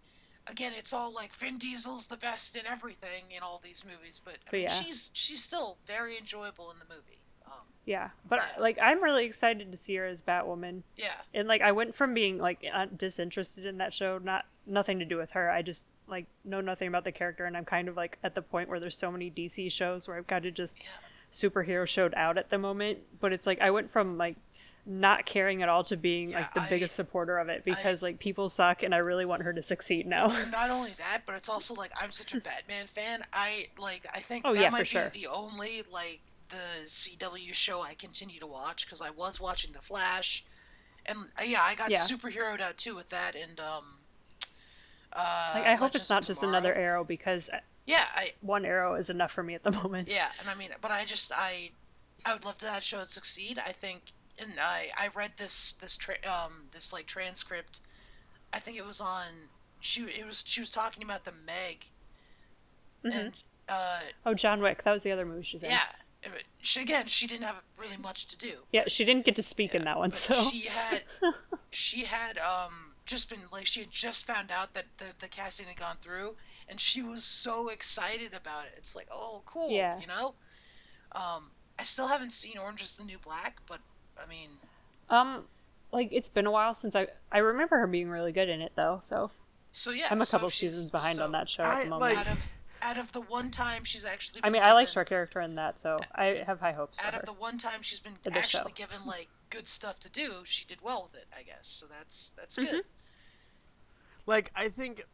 again, 0.50 0.72
it's 0.76 0.92
all 0.92 1.12
like 1.12 1.32
Vin 1.34 1.58
Diesel's 1.58 2.06
the 2.06 2.16
best 2.16 2.56
in 2.56 2.66
everything 2.66 3.24
in 3.34 3.42
all 3.42 3.61
these 3.62 3.84
movies, 3.84 4.20
but 4.24 4.38
But 4.46 4.52
mean, 4.52 4.62
yeah. 4.62 4.68
she's 4.68 5.11
she's 5.14 5.42
still 5.42 5.78
very 5.87 6.16
enjoyable 6.16 6.70
in 6.70 6.78
the 6.78 6.84
movie. 6.94 7.18
Um, 7.46 7.52
Yeah, 7.84 8.11
but 8.28 8.40
Yeah. 8.40 8.61
like 8.61 8.78
I'm 8.80 9.02
really 9.02 9.24
excited 9.24 9.70
to 9.70 9.76
see 9.78 9.96
her 9.96 10.06
as 10.06 10.20
Batwoman, 10.20 10.82
yeah, 10.96 11.12
and 11.34 11.48
like 11.48 11.62
I 11.62 11.72
went 11.72 11.94
from 11.94 12.14
being 12.14 12.38
like 12.38 12.64
uh, 12.72 12.87
disinterested 12.94 13.64
in 13.66 13.78
that 13.78 13.94
show, 13.94 14.18
not 14.18 14.44
nothing 14.66 14.98
to 14.98 15.04
do 15.04 15.16
with 15.16 15.30
her. 15.30 15.50
I 15.50 15.62
just 15.62 15.87
like 16.06 16.26
know 16.44 16.61
nothing 16.61 16.88
about 16.88 17.04
the 17.04 17.12
character, 17.12 17.44
and 17.44 17.56
I'm 17.56 17.64
kind 17.64 17.88
of 17.88 17.96
like 17.96 18.18
at 18.22 18.34
the 18.34 18.42
point 18.42 18.68
where 18.68 18.80
there's 18.80 18.96
so 18.96 19.11
many 19.11 19.30
DC 19.30 19.70
shows 19.72 20.06
where 20.08 20.16
I've 20.18 20.26
got 20.26 20.42
to 20.42 20.50
just 20.50 20.82
Yeah. 20.82 20.88
superhero 21.32 21.87
showed 21.87 22.14
out 22.14 22.38
at 22.38 22.50
the 22.50 22.58
moment. 22.58 23.00
But 23.20 23.32
it's 23.32 23.46
like 23.46 23.61
I 23.61 23.70
went 23.70 23.90
from 23.90 24.16
like 24.18 24.37
not 24.88 25.27
caring 25.27 25.62
at 25.62 25.68
all 25.68 25.85
to 25.85 25.96
being 25.96 26.31
Yeah, 26.31 26.38
like 26.40 26.55
the 26.55 26.62
I- 26.62 26.68
biggest 26.68 26.96
supporter 26.96 27.37
of 27.38 27.48
it 27.51 27.64
because 27.64 28.03
like 28.03 28.18
people 28.18 28.48
suck, 28.48 28.83
and 28.83 28.94
I 28.94 28.98
really 28.98 29.27
want 29.27 29.42
her 29.42 29.53
to 29.53 29.61
succeed 29.62 30.07
now. 30.07 30.29
not 30.51 30.70
only 30.70 30.92
that, 30.98 31.22
but 31.27 31.35
it's 31.35 31.48
also 31.48 31.74
like 31.74 31.92
I'm 32.01 32.11
such 32.11 32.35
a 32.35 32.40
Batman 32.40 32.87
fan. 32.87 33.22
I 33.33 33.68
like 33.79 34.07
I 34.14 34.20
think 34.20 34.44
Oh, 34.46 34.55
that 34.55 34.61
yeah, 34.61 34.70
might 34.70 34.87
sure. 34.87 35.11
be 35.12 35.20
the 35.20 35.27
only 35.29 35.83
like 35.92 36.20
the 36.48 36.87
CW 36.87 37.53
show 37.53 37.83
I 37.83 37.92
continue 37.94 38.40
to 38.40 38.46
watch 38.46 38.87
because 38.87 39.03
I 39.03 39.11
was 39.11 39.38
watching 39.38 39.72
The 39.72 39.83
Flash, 39.83 40.44
and 41.05 41.18
uh, 41.38 41.42
yeah, 41.44 41.61
I 41.62 41.74
got 41.74 41.90
Yeah. 41.90 41.98
superheroed 41.98 42.61
out 42.62 42.79
too 42.79 42.96
with 42.96 43.11
that, 43.11 43.35
and 43.37 43.61
um. 43.61 43.85
Uh, 45.12 45.53
like 45.55 45.66
I 45.66 45.74
hope 45.74 45.94
it's 45.94 46.11
not 46.11 46.24
just 46.27 46.42
another 46.42 46.74
arrow 46.74 47.03
because 47.03 47.48
uh, 47.48 47.59
Yeah, 47.87 48.05
I 48.14 48.33
one 48.42 48.64
arrow 48.66 48.94
is 48.94 49.09
enough 49.11 49.33
for 49.33 49.42
me 49.42 49.55
at 49.55 49.62
the 49.62 49.70
moment. 49.83 50.11
Yeah, 50.12 50.29
and 50.40 50.48
I 50.48 50.55
mean, 50.55 50.68
but 50.81 50.90
I 50.90 51.05
just 51.05 51.33
I, 51.35 51.70
I 52.27 52.35
would 52.35 52.44
love 52.44 52.59
to 52.59 52.66
that 52.66 52.85
show 52.85 53.01
to 53.01 53.07
succeed. 53.07 53.59
I 53.59 53.72
think, 53.72 54.03
and 54.40 54.55
I 54.61 54.88
I 54.96 55.09
read 55.14 55.33
this 55.37 55.72
this 55.74 55.96
tra- 55.96 56.16
um 56.27 56.64
this 56.72 56.92
like 56.92 57.07
transcript. 57.07 57.81
I 58.53 58.59
think 58.61 58.77
it 58.79 58.87
was 58.87 59.01
on 59.01 59.24
she 59.81 60.03
it 60.03 60.27
was 60.27 60.44
she 60.46 60.61
was 60.61 60.70
talking 60.70 61.03
about 61.03 61.24
the 61.24 61.33
Meg, 61.33 61.87
Mhm. 63.05 63.14
and 63.14 63.33
uh 63.68 64.01
Oh, 64.27 64.35
John 64.35 64.61
Wick. 64.61 64.83
That 64.85 64.92
was 64.92 65.03
the 65.03 65.12
other 65.12 65.27
movie 65.27 65.42
she's 65.44 65.62
in. 65.62 65.70
yeah, 65.70 65.87
she 66.62 66.83
again 66.83 67.07
she 67.07 67.27
didn't 67.27 67.44
have 67.44 67.62
really 67.77 67.96
much 67.96 68.27
to 68.29 68.37
do. 68.37 68.53
Yeah, 68.72 68.85
she 68.88 69.05
didn't 69.05 69.24
get 69.24 69.37
to 69.37 69.42
speak 69.42 69.74
in 69.74 69.85
that 69.85 69.98
one, 69.98 70.12
so 70.12 70.35
she 70.35 70.62
had 70.68 71.03
she 71.70 72.05
had 72.05 72.38
um 72.38 72.94
just 73.07 73.31
been 73.31 73.40
like 73.53 73.66
she 73.66 73.81
had 73.81 73.90
just 73.90 74.27
found 74.27 74.51
out 74.51 74.74
that 74.74 74.85
the, 74.98 75.07
the 75.18 75.29
casting 75.29 75.66
had 75.66 75.77
gone 75.77 75.96
through 76.03 76.37
and 76.68 76.79
she 76.79 77.01
was 77.03 77.24
so 77.24 77.68
excited 77.70 78.35
about 78.35 78.66
it 78.66 78.72
it's 78.77 78.94
like 78.94 79.07
oh 79.11 79.40
cool 79.46 79.70
Yeah. 79.70 79.98
you 79.98 80.07
know 80.07 80.35
um 81.12 81.51
i 81.79 81.85
still 81.85 82.09
haven't 82.09 82.35
seen 82.35 82.59
orange 82.59 82.83
is 82.83 82.96
the 82.96 83.05
new 83.05 83.16
black 83.16 83.61
but 83.66 83.79
i 84.22 84.28
mean 84.28 84.48
um, 85.11 85.44
like 85.90 86.11
it's 86.12 86.28
been 86.28 86.44
a 86.46 86.50
while 86.50 86.74
since 86.74 86.94
I 86.94 87.07
I 87.33 87.38
remember 87.38 87.78
her 87.78 87.87
being 87.87 88.11
really 88.11 88.31
good 88.33 88.50
in 88.50 88.61
it 88.61 88.72
though. 88.76 88.98
So 89.02 89.31
so 89.72 89.90
yeah 89.90 90.07
I'm 90.11 90.20
a 90.20 90.24
so 90.26 90.37
couple 90.37 90.50
seasons 90.50 90.90
behind 90.90 91.16
so 91.16 91.24
on 91.24 91.33
that 91.33 91.48
show 91.48 91.62
I, 91.62 91.81
at 91.81 91.85
the 91.85 91.90
moment. 91.90 92.14
like- 92.14 92.18
out 92.26 92.33
of 92.33 92.50
out 92.83 92.98
of 92.98 93.12
the 93.12 93.22
one 93.22 93.50
time 93.50 93.85
she's 93.85 94.04
actually 94.04 94.40
I 94.42 94.48
been 94.48 94.52
mean, 94.52 94.62
I 94.62 94.72
liked 94.74 94.90
given- 94.90 95.00
her 95.00 95.04
character 95.07 95.40
in 95.40 95.54
that, 95.54 95.78
so 95.78 95.98
I 96.14 96.44
have 96.46 96.61
high 96.61 96.72
hopes 96.72 96.98
for 97.00 97.07
out 97.07 97.14
her. 97.14 97.20
of 97.20 97.26
the 97.26 97.33
one 97.33 97.57
time 97.57 97.81
she's 97.81 98.00
been 98.00 98.12
For 98.22 98.37
actually 98.37 98.70
show. 98.72 98.74
given 98.74 98.98
like 99.07 99.28
good 99.50 99.66
stuff 99.66 99.98
to 100.00 100.11
do 100.11 100.42
she 100.44 100.66
did 100.66 100.78
well 100.83 101.09
with 101.11 101.20
it 101.22 101.26
i 101.37 101.42
guess 101.42 101.66
so 101.66 101.87
that's 101.87 102.31
that's 102.37 102.59
Mm-hmm. 102.59 102.70
good 102.76 102.85
like 104.26 104.52
I 104.54 104.68
think 104.68 105.04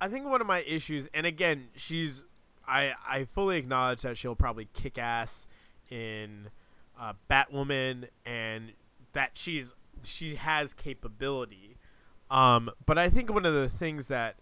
I 0.00 0.08
think 0.08 0.26
one 0.26 0.40
of 0.40 0.46
my 0.46 0.60
issues 0.60 1.08
and 1.14 1.26
again 1.26 1.68
she's 1.76 2.24
I 2.66 2.94
I 3.08 3.24
fully 3.24 3.58
acknowledge 3.58 4.02
that 4.02 4.16
she'll 4.18 4.34
probably 4.36 4.68
kick 4.74 4.98
ass 4.98 5.46
in 5.90 6.50
uh, 7.00 7.12
Batwoman 7.30 8.08
and 8.26 8.72
that 9.12 9.32
she's 9.34 9.74
she 10.02 10.36
has 10.36 10.72
capability 10.74 11.76
um 12.30 12.70
but 12.86 12.98
I 12.98 13.10
think 13.10 13.32
one 13.32 13.44
of 13.44 13.54
the 13.54 13.68
things 13.68 14.08
that 14.08 14.36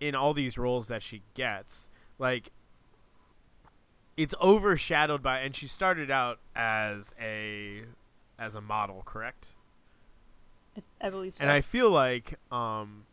in 0.00 0.14
all 0.14 0.32
these 0.32 0.56
roles 0.56 0.88
that 0.88 1.02
she 1.02 1.22
gets 1.34 1.88
like 2.18 2.50
it's 4.16 4.34
overshadowed 4.40 5.22
by 5.22 5.40
and 5.40 5.54
she 5.54 5.66
started 5.66 6.10
out 6.10 6.38
as 6.54 7.14
a 7.20 7.82
as 8.38 8.54
a 8.54 8.60
model, 8.60 9.02
correct? 9.04 9.54
I, 11.00 11.08
believe 11.08 11.36
so. 11.36 11.42
And 11.42 11.50
I 11.52 11.60
feel 11.60 11.90
like 11.90 12.38
um 12.50 13.06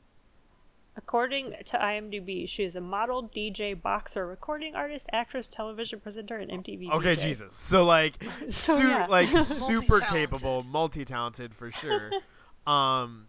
According 1.04 1.56
to 1.66 1.78
IMDb, 1.78 2.48
she 2.48 2.64
is 2.64 2.76
a 2.76 2.82
model, 2.82 3.28
DJ, 3.28 3.80
boxer, 3.80 4.26
recording 4.26 4.76
artist, 4.76 5.10
actress, 5.12 5.48
television 5.48 6.00
presenter, 6.00 6.38
and 6.38 6.50
MTV. 6.52 6.90
okay, 6.92 7.16
DJ. 7.16 7.20
Jesus. 7.22 7.54
So 7.54 7.84
like 7.84 8.16
So, 8.50 8.80
su- 8.80 8.88
yeah. 8.88 9.08
like 9.10 9.28
super 9.44 10.00
capable, 10.00 10.64
multi-talented 10.64 11.54
for 11.54 11.72
sure. 11.72 12.12
um 12.68 13.28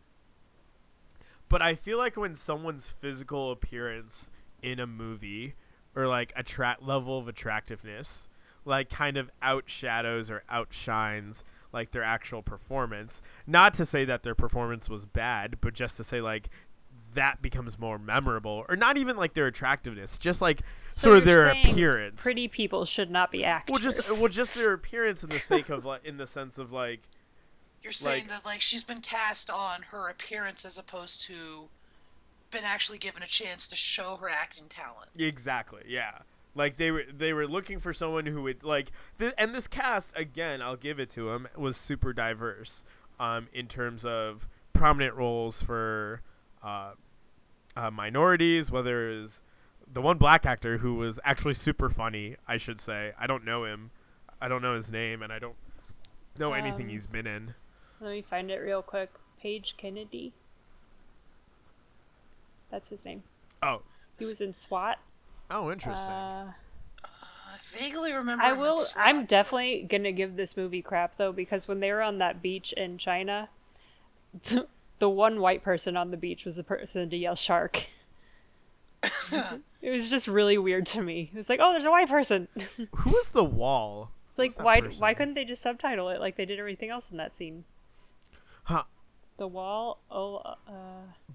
but 1.48 1.60
I 1.60 1.74
feel 1.74 1.98
like 1.98 2.16
when 2.16 2.34
someone's 2.34 2.88
physical 2.88 3.50
appearance 3.50 4.30
in 4.62 4.78
a 4.80 4.86
movie 4.86 5.54
or 5.94 6.06
like 6.06 6.32
attract 6.36 6.82
level 6.82 7.18
of 7.18 7.28
attractiveness 7.28 8.28
like 8.64 8.88
kind 8.88 9.16
of 9.16 9.30
outshadows 9.42 10.30
or 10.30 10.44
outshines 10.48 11.44
like 11.72 11.90
their 11.90 12.02
actual 12.02 12.42
performance. 12.42 13.22
Not 13.46 13.74
to 13.74 13.86
say 13.86 14.04
that 14.04 14.22
their 14.22 14.34
performance 14.34 14.88
was 14.88 15.06
bad, 15.06 15.56
but 15.60 15.74
just 15.74 15.96
to 15.96 16.04
say 16.04 16.20
like 16.20 16.48
that 17.14 17.42
becomes 17.42 17.78
more 17.78 17.98
memorable 17.98 18.64
or 18.68 18.76
not 18.76 18.96
even 18.96 19.16
like 19.16 19.34
their 19.34 19.46
attractiveness, 19.46 20.18
just 20.18 20.40
like 20.40 20.62
So 20.88 21.10
sort 21.10 21.18
of 21.18 21.24
their 21.24 21.48
appearance. 21.50 22.22
Pretty 22.22 22.48
people 22.48 22.84
should 22.84 23.10
not 23.10 23.30
be 23.30 23.44
actors. 23.44 23.72
well 23.72 23.80
just 23.80 24.10
well 24.18 24.28
just 24.28 24.54
their 24.54 24.72
appearance 24.74 25.22
in 25.22 25.30
the 25.30 25.38
sake 25.38 25.68
of 25.68 25.84
like 25.84 26.04
in 26.04 26.16
the 26.16 26.26
sense 26.26 26.58
of 26.58 26.72
like 26.72 27.00
You're 27.82 27.92
saying 27.92 28.22
Like- 28.24 28.28
that 28.30 28.44
like 28.44 28.60
she's 28.60 28.84
been 28.84 29.00
cast 29.00 29.50
on 29.50 29.82
her 29.90 30.08
appearance 30.08 30.64
as 30.64 30.78
opposed 30.78 31.22
to 31.26 31.68
been 32.50 32.64
actually 32.64 32.98
given 32.98 33.22
a 33.22 33.26
chance 33.26 33.66
to 33.68 33.76
show 33.76 34.16
her 34.16 34.28
acting 34.28 34.66
talent. 34.68 35.08
Exactly. 35.18 35.82
Yeah. 35.86 36.18
Like 36.54 36.76
they 36.76 36.90
were 36.90 37.04
they 37.10 37.32
were 37.32 37.46
looking 37.46 37.78
for 37.80 37.94
someone 37.94 38.26
who 38.26 38.42
would 38.42 38.62
like 38.62 38.92
th- 39.18 39.32
and 39.38 39.54
this 39.54 39.66
cast 39.66 40.12
again, 40.16 40.60
I'll 40.60 40.76
give 40.76 41.00
it 41.00 41.08
to 41.10 41.30
him, 41.30 41.48
was 41.56 41.76
super 41.76 42.12
diverse 42.12 42.84
um 43.20 43.48
in 43.52 43.68
terms 43.68 44.04
of 44.04 44.48
prominent 44.74 45.14
roles 45.14 45.62
for 45.62 46.20
uh, 46.62 46.92
uh 47.76 47.90
minorities, 47.90 48.70
whether 48.70 49.10
it 49.10 49.18
is 49.18 49.42
the 49.92 50.00
one 50.02 50.18
black 50.18 50.46
actor 50.46 50.78
who 50.78 50.94
was 50.94 51.20
actually 51.24 51.54
super 51.54 51.88
funny, 51.88 52.36
I 52.48 52.56
should 52.56 52.80
say. 52.80 53.12
I 53.18 53.26
don't 53.26 53.44
know 53.44 53.64
him. 53.64 53.90
I 54.40 54.48
don't 54.48 54.62
know 54.62 54.74
his 54.74 54.90
name 54.90 55.22
and 55.22 55.32
I 55.32 55.38
don't 55.38 55.56
know 56.38 56.52
anything 56.52 56.86
Um, 56.86 56.88
he's 56.90 57.06
been 57.06 57.26
in. 57.26 57.54
Let 58.00 58.10
me 58.10 58.22
find 58.22 58.50
it 58.50 58.56
real 58.56 58.82
quick. 58.82 59.10
Page 59.40 59.74
Kennedy. 59.76 60.32
That's 62.70 62.88
his 62.88 63.04
name. 63.04 63.22
Oh. 63.62 63.82
He 64.18 64.24
was 64.24 64.40
in 64.40 64.54
SWAT. 64.54 64.98
Oh, 65.50 65.70
interesting. 65.70 66.10
Uh, 66.10 66.52
I 67.04 67.56
vaguely 67.60 68.12
remember. 68.12 68.42
I 68.42 68.52
will. 68.54 68.78
I'm 68.96 69.26
definitely 69.26 69.82
gonna 69.82 70.12
give 70.12 70.36
this 70.36 70.56
movie 70.56 70.80
crap 70.82 71.16
though 71.16 71.32
because 71.32 71.68
when 71.68 71.80
they 71.80 71.92
were 71.92 72.02
on 72.02 72.18
that 72.18 72.40
beach 72.40 72.72
in 72.72 72.96
China, 72.98 73.50
the 75.02 75.10
one 75.10 75.40
white 75.40 75.64
person 75.64 75.96
on 75.96 76.12
the 76.12 76.16
beach 76.16 76.44
was 76.44 76.54
the 76.54 76.62
person 76.62 77.10
to 77.10 77.16
yell 77.16 77.34
shark. 77.34 77.88
it 79.82 79.90
was 79.90 80.08
just 80.08 80.28
really 80.28 80.56
weird 80.56 80.86
to 80.86 81.02
me. 81.02 81.32
It's 81.34 81.48
like, 81.48 81.58
oh, 81.60 81.72
there's 81.72 81.86
a 81.86 81.90
white 81.90 82.08
person. 82.08 82.46
who 82.76 83.10
was 83.10 83.30
the 83.30 83.42
wall? 83.42 84.12
It's 84.28 84.38
like, 84.38 84.62
why 84.62 84.80
person? 84.80 85.00
why 85.00 85.14
couldn't 85.14 85.34
they 85.34 85.44
just 85.44 85.60
subtitle 85.60 86.08
it 86.10 86.20
like 86.20 86.36
they 86.36 86.44
did 86.44 86.60
everything 86.60 86.90
else 86.90 87.10
in 87.10 87.16
that 87.16 87.34
scene? 87.34 87.64
Huh. 88.62 88.84
The 89.38 89.48
wall. 89.48 89.98
Oh, 90.08 90.36
uh, 90.36 90.54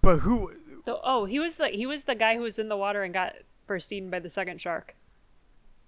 But 0.02 0.20
who 0.20 0.54
the, 0.86 0.98
oh, 1.04 1.26
he 1.26 1.38
was 1.38 1.58
the 1.58 1.68
he 1.68 1.86
was 1.86 2.06
the 2.06 2.16
guy 2.16 2.38
who 2.38 2.44
was 2.44 2.58
in 2.58 2.70
the 2.70 2.78
water 2.78 3.04
and 3.04 3.14
got 3.14 3.36
first 3.66 3.92
eaten 3.92 4.10
by 4.10 4.20
the 4.20 4.30
second 4.30 4.62
shark. 4.62 4.96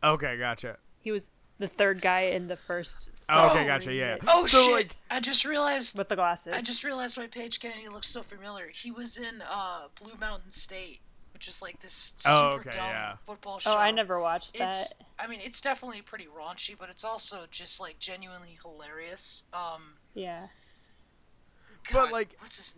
Okay, 0.04 0.38
gotcha. 0.38 0.80
He 1.00 1.14
was 1.14 1.32
the 1.60 1.68
third 1.68 2.02
guy 2.02 2.22
in 2.22 2.48
the 2.48 2.56
first. 2.58 3.26
Oh, 3.30 3.52
okay, 3.52 3.66
gotcha, 3.66 3.94
yeah. 3.94 4.18
Oh 4.28 4.46
So, 4.46 4.64
shit! 4.64 4.72
like- 4.74 4.96
I 5.12 5.20
just 5.20 5.46
realized. 5.46 5.98
With 5.98 6.10
the 6.10 6.16
glasses. 6.16 6.54
I 6.54 6.62
just 6.62 6.84
realized 6.84 7.18
why 7.18 7.28
Page 7.28 7.60
Kennedy 7.60 7.88
looks 7.90 8.08
so 8.08 8.24
familiar. 8.24 8.68
He 8.74 8.92
was 8.92 9.18
in 9.18 9.42
uh, 9.50 9.88
Blue 10.02 10.16
Mountain 10.20 10.52
State, 10.52 11.00
which 11.34 11.48
is 11.48 11.62
like 11.62 11.80
this 11.82 12.14
super 12.18 12.34
Oh, 12.36 12.50
okay, 12.60 12.70
dumb 12.72 12.88
yeah. 12.90 13.16
football 13.26 13.60
show. 13.60 13.74
Oh, 13.74 13.78
I 13.78 13.92
never 13.92 14.20
watched 14.20 14.58
that. 14.58 14.70
It's. 14.70 14.94
I 15.20 15.28
mean, 15.28 15.40
it's 15.44 15.60
definitely 15.62 16.02
pretty 16.02 16.26
raunchy, 16.28 16.76
but 16.80 16.90
it's 16.90 17.04
also 17.04 17.40
just 17.52 17.80
like 17.82 18.00
genuinely 18.00 18.58
hilarious. 18.64 19.44
Um, 19.54 19.96
Yeah. 20.14 20.48
God, 21.92 22.04
But, 22.06 22.12
like- 22.12 22.36
what's 22.40 22.58
his? 22.58 22.78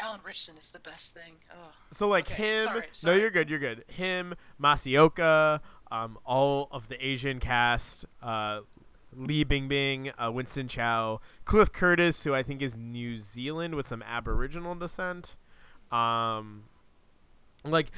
Alan 0.00 0.20
Ritchson 0.24 0.56
is 0.56 0.68
the 0.68 0.78
best 0.78 1.12
thing. 1.12 1.32
Oh. 1.52 1.72
So 1.90 2.06
like 2.06 2.30
Okay, 2.30 2.52
him, 2.54 2.58
sorry, 2.60 2.84
no, 3.04 3.14
you're 3.14 3.30
good, 3.32 3.50
you're 3.50 3.58
good. 3.58 3.84
Him, 3.88 4.34
Masi 4.62 4.96
Oka, 4.96 5.60
um, 5.90 6.18
all 6.24 6.68
of 6.70 6.88
the 6.88 7.04
Asian 7.04 7.40
cast, 7.40 8.04
uh, 8.22 8.60
Li 9.14 9.44
Bingbing, 9.44 10.12
uh, 10.18 10.30
Winston 10.30 10.68
Chao, 10.68 11.20
Cliff 11.44 11.72
Curtis, 11.72 12.24
who 12.24 12.34
I 12.34 12.42
think 12.42 12.62
is 12.62 12.76
New 12.76 13.18
Zealand 13.18 13.74
with 13.74 13.86
some 13.86 14.02
Aboriginal 14.02 14.74
descent. 14.74 15.36
Um, 15.90 16.64
like, 17.64 17.90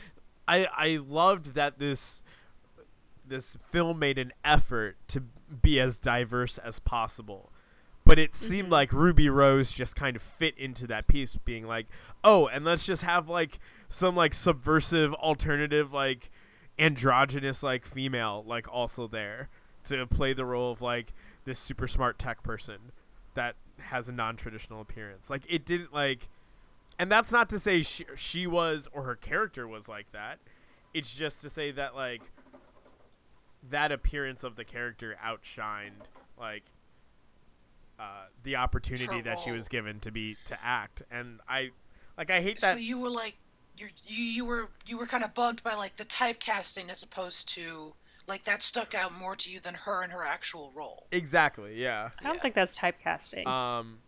I 0.46 0.66
I 0.76 0.98
loved 1.04 1.54
that 1.54 1.78
this 1.78 2.22
this 3.26 3.56
film 3.70 3.98
made 3.98 4.18
an 4.18 4.32
effort 4.44 4.96
to 5.08 5.24
be 5.62 5.80
as 5.80 5.98
diverse 5.98 6.58
as 6.58 6.78
possible. 6.78 7.50
But 8.04 8.18
it 8.18 8.34
seemed 8.34 8.70
like 8.70 8.92
Ruby 8.92 9.28
Rose 9.28 9.72
just 9.72 9.94
kind 9.94 10.16
of 10.16 10.22
fit 10.22 10.58
into 10.58 10.86
that 10.88 11.06
piece, 11.06 11.36
being 11.36 11.66
like, 11.66 11.86
oh, 12.24 12.48
and 12.48 12.64
let's 12.64 12.84
just 12.84 13.02
have 13.02 13.28
like 13.28 13.60
some 13.88 14.16
like 14.16 14.34
subversive 14.34 15.14
alternative 15.14 15.92
like 15.92 16.30
androgynous 16.80 17.62
like 17.62 17.84
female 17.84 18.42
like 18.46 18.66
also 18.72 19.06
there 19.06 19.48
to 19.84 20.06
play 20.06 20.32
the 20.32 20.44
role 20.44 20.72
of 20.72 20.80
like 20.80 21.12
this 21.44 21.58
super 21.60 21.86
smart 21.86 22.18
tech 22.18 22.42
person 22.42 22.92
that 23.34 23.54
has 23.78 24.08
a 24.08 24.12
non-traditional 24.12 24.80
appearance. 24.80 25.30
Like 25.30 25.42
it 25.48 25.64
didn't 25.64 25.92
like 25.92 26.28
and 26.98 27.10
that's 27.10 27.32
not 27.32 27.48
to 27.50 27.58
say 27.58 27.82
she, 27.82 28.04
she 28.16 28.46
was 28.46 28.88
or 28.92 29.04
her 29.04 29.16
character 29.16 29.66
was 29.68 29.88
like 29.88 30.10
that. 30.12 30.38
It's 30.92 31.14
just 31.14 31.40
to 31.42 31.50
say 31.50 31.70
that 31.70 31.94
like 31.94 32.30
that 33.68 33.92
appearance 33.92 34.42
of 34.42 34.56
the 34.56 34.64
character 34.64 35.16
outshined 35.22 36.06
like 36.38 36.64
uh, 37.98 38.24
the 38.42 38.56
opportunity 38.56 39.16
Her 39.16 39.22
that 39.22 39.40
she 39.40 39.50
was 39.50 39.68
given 39.68 40.00
to 40.00 40.10
be 40.10 40.36
to 40.46 40.56
act 40.64 41.02
and 41.10 41.40
i 41.46 41.68
like 42.16 42.30
i 42.30 42.40
hate 42.40 42.58
that 42.62 42.72
So 42.72 42.78
you 42.78 42.98
were 42.98 43.10
like, 43.10 43.36
you 44.06 44.22
you 44.24 44.44
were 44.44 44.68
you 44.86 44.98
were 44.98 45.06
kind 45.06 45.24
of 45.24 45.34
bugged 45.34 45.62
by 45.64 45.74
like 45.74 45.96
the 45.96 46.04
typecasting 46.04 46.90
as 46.90 47.02
opposed 47.02 47.48
to 47.50 47.94
like 48.26 48.44
that 48.44 48.62
stuck 48.62 48.94
out 48.94 49.12
more 49.12 49.34
to 49.36 49.50
you 49.50 49.58
than 49.60 49.74
her 49.74 50.02
and 50.02 50.12
her 50.12 50.24
actual 50.24 50.72
role. 50.74 51.06
exactly 51.10 51.80
yeah 51.80 52.10
I 52.20 52.24
don't 52.24 52.34
Yeah. 52.36 52.40
think 52.42 52.54
that's 52.54 52.76
typecasting. 52.78 53.46
um 53.46 53.98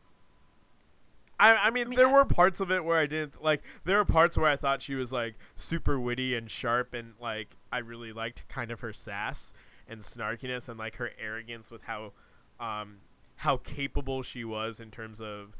I, 1.41 1.57
I 1.57 1.71
mean, 1.71 1.89
mean, 1.89 1.97
there 1.97 2.07
I- 2.09 2.13
were 2.13 2.25
parts 2.25 2.61
of 2.61 2.71
it 2.71 2.85
where 2.85 2.99
I 2.99 3.07
didn't 3.07 3.43
like. 3.43 3.63
There 3.85 3.97
were 3.97 4.05
parts 4.05 4.37
where 4.39 4.49
I 4.49 4.55
thought 4.57 4.81
she 4.81 4.95
was 4.95 5.13
like 5.13 5.35
super 5.57 5.99
witty 5.99 6.37
and 6.37 6.49
sharp, 6.49 6.95
and 6.95 7.15
like 7.21 7.57
I 7.73 7.79
really 7.79 8.13
liked 8.13 8.49
kind 8.49 8.71
of 8.71 8.79
her 8.81 8.93
sass 8.93 9.53
and 9.89 10.03
snarkiness 10.03 10.69
and 10.69 10.79
like 10.79 10.97
her 10.97 11.11
arrogance 11.21 11.69
with 11.69 11.83
how, 11.85 12.13
um, 12.61 12.99
how 13.37 13.57
capable 13.57 14.23
she 14.23 14.45
was 14.45 14.79
in 14.79 14.93
terms 14.93 15.21
of, 15.21 15.57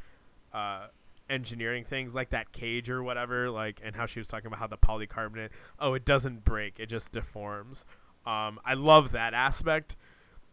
uh, 0.55 0.87
engineering 1.29 1.85
things 1.85 2.15
like 2.15 2.31
that 2.31 2.53
cage 2.53 2.91
or 2.91 3.03
whatever. 3.03 3.51
Like 3.51 3.81
and 3.83 3.97
how 3.97 4.07
she 4.07 4.21
was 4.21 4.29
talking 4.29 4.47
about 4.47 4.59
how 4.59 4.67
the 4.67 4.77
polycarbonate, 4.77 5.51
oh, 5.79 5.95
it 5.95 6.05
doesn't 6.05 6.45
break, 6.45 6.79
it 6.79 6.87
just 6.87 7.13
deforms. 7.13 7.85
Um, 8.25 8.61
I 8.65 8.75
love 8.75 9.13
that 9.13 9.35
aspect. 9.35 9.97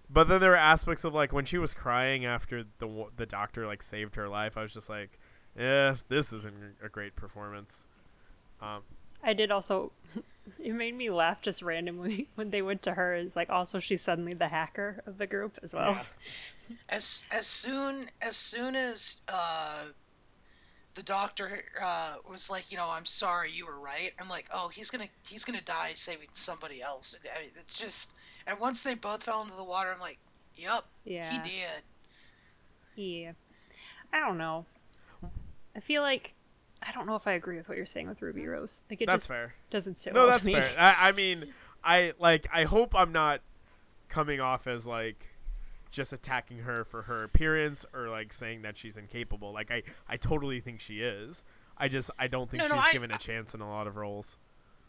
But 0.10 0.28
then 0.28 0.42
there 0.42 0.52
were 0.52 0.56
aspects 0.56 1.04
of 1.04 1.14
like 1.14 1.32
when 1.32 1.46
she 1.46 1.58
was 1.58 1.74
crying 1.74 2.26
after 2.26 2.64
the 2.80 3.06
the 3.16 3.26
doctor 3.26 3.68
like 3.68 3.84
saved 3.84 4.16
her 4.16 4.28
life. 4.28 4.58
I 4.58 4.64
was 4.64 4.74
just 4.74 4.90
like, 4.90 5.20
yeah, 5.58 5.98
this 6.08 6.34
isn't 6.34 6.56
a 6.84 6.90
great 6.90 7.16
performance. 7.16 7.86
Um, 8.62 8.82
I 9.24 9.34
did 9.34 9.52
also. 9.52 9.92
It 10.58 10.74
made 10.74 10.96
me 10.96 11.12
laugh 11.12 11.44
just 11.44 11.62
randomly 11.62 12.28
when 12.36 12.50
they 12.50 12.64
went 12.64 12.82
to 12.82 12.96
her. 12.96 13.14
Is 13.14 13.36
like 13.36 13.52
also 13.52 13.78
she's 13.78 14.02
suddenly 14.02 14.34
the 14.34 14.48
hacker 14.48 15.04
of 15.06 15.20
the 15.20 15.28
group 15.28 15.60
as 15.62 15.76
well. 15.76 16.00
As 16.90 17.26
as 17.32 17.46
soon 17.46 18.10
as 18.20 18.36
soon 18.36 18.76
as 18.76 19.22
uh, 19.28 19.86
the 21.00 21.04
doctor 21.06 21.60
uh, 21.82 22.16
was 22.30 22.50
like, 22.50 22.70
you 22.70 22.76
know, 22.78 22.90
I'm 22.90 23.06
sorry, 23.06 23.50
you 23.52 23.66
were 23.66 23.80
right. 23.80 24.12
I'm 24.20 24.28
like, 24.28 24.48
oh, 24.54 24.68
he's 24.68 24.90
gonna 24.90 25.08
he's 25.28 25.46
gonna 25.46 25.62
die 25.62 25.92
saving 25.94 26.28
somebody 26.34 26.82
else. 26.82 27.18
I 27.36 27.42
mean, 27.42 27.52
it's 27.56 27.80
just, 27.80 28.16
and 28.46 28.60
once 28.60 28.82
they 28.84 28.96
both 28.96 29.24
fell 29.24 29.42
into 29.42 29.56
the 29.56 29.64
water, 29.64 29.92
I'm 29.94 30.02
like, 30.02 30.18
yep, 30.56 30.84
Yeah. 31.06 31.32
he 31.32 31.38
did. 31.40 31.82
Yeah. 32.96 33.32
I 34.12 34.20
don't 34.20 34.38
know. 34.38 34.66
I 35.76 35.80
feel 35.80 36.02
like 36.02 36.34
I 36.86 36.92
don't 36.92 37.06
know 37.08 37.16
if 37.16 37.28
I 37.28 37.34
agree 37.34 37.56
with 37.56 37.70
what 37.70 37.78
you're 37.78 37.86
saying 37.86 38.10
with 38.10 38.22
Ruby 38.22 38.46
Rose. 38.46 38.82
Like 38.90 39.02
it 39.02 39.06
that's 39.08 39.24
just 39.24 39.32
fair. 39.32 39.54
doesn't 39.70 39.98
sit 40.00 40.14
No, 40.14 40.22
well 40.22 40.30
that's 40.32 40.44
with 40.44 40.48
me. 40.56 40.60
fair. 40.60 40.70
I, 40.78 41.10
I 41.10 41.12
mean, 41.14 41.54
I 41.82 42.14
like. 42.20 42.48
I 42.52 42.66
hope 42.66 42.94
I'm 42.94 43.14
not 43.14 43.40
coming 44.10 44.42
off 44.42 44.68
as 44.68 44.86
like 44.86 45.28
just 45.92 46.14
attacking 46.14 46.60
her 46.60 46.84
for 46.84 47.04
her 47.04 47.24
appearance 47.24 47.86
or 47.94 48.10
like 48.10 48.32
saying 48.34 48.62
that 48.64 48.78
she's 48.78 48.98
incapable. 48.98 49.52
Like 49.52 49.72
I, 49.72 49.84
I 50.08 50.18
totally 50.18 50.60
think 50.60 50.80
she 50.80 51.02
is. 51.02 51.44
I 51.78 51.88
just 51.88 52.12
I 52.20 52.28
don't 52.28 52.50
think 52.50 52.62
No, 52.64 52.68
no, 52.70 52.76
she's 52.76 52.90
I- 52.90 52.92
given 52.92 53.12
a 53.12 53.18
chance 53.18 53.54
in 53.54 53.62
a 53.62 53.70
lot 53.70 53.88
of 53.88 53.96
roles. 53.96 54.38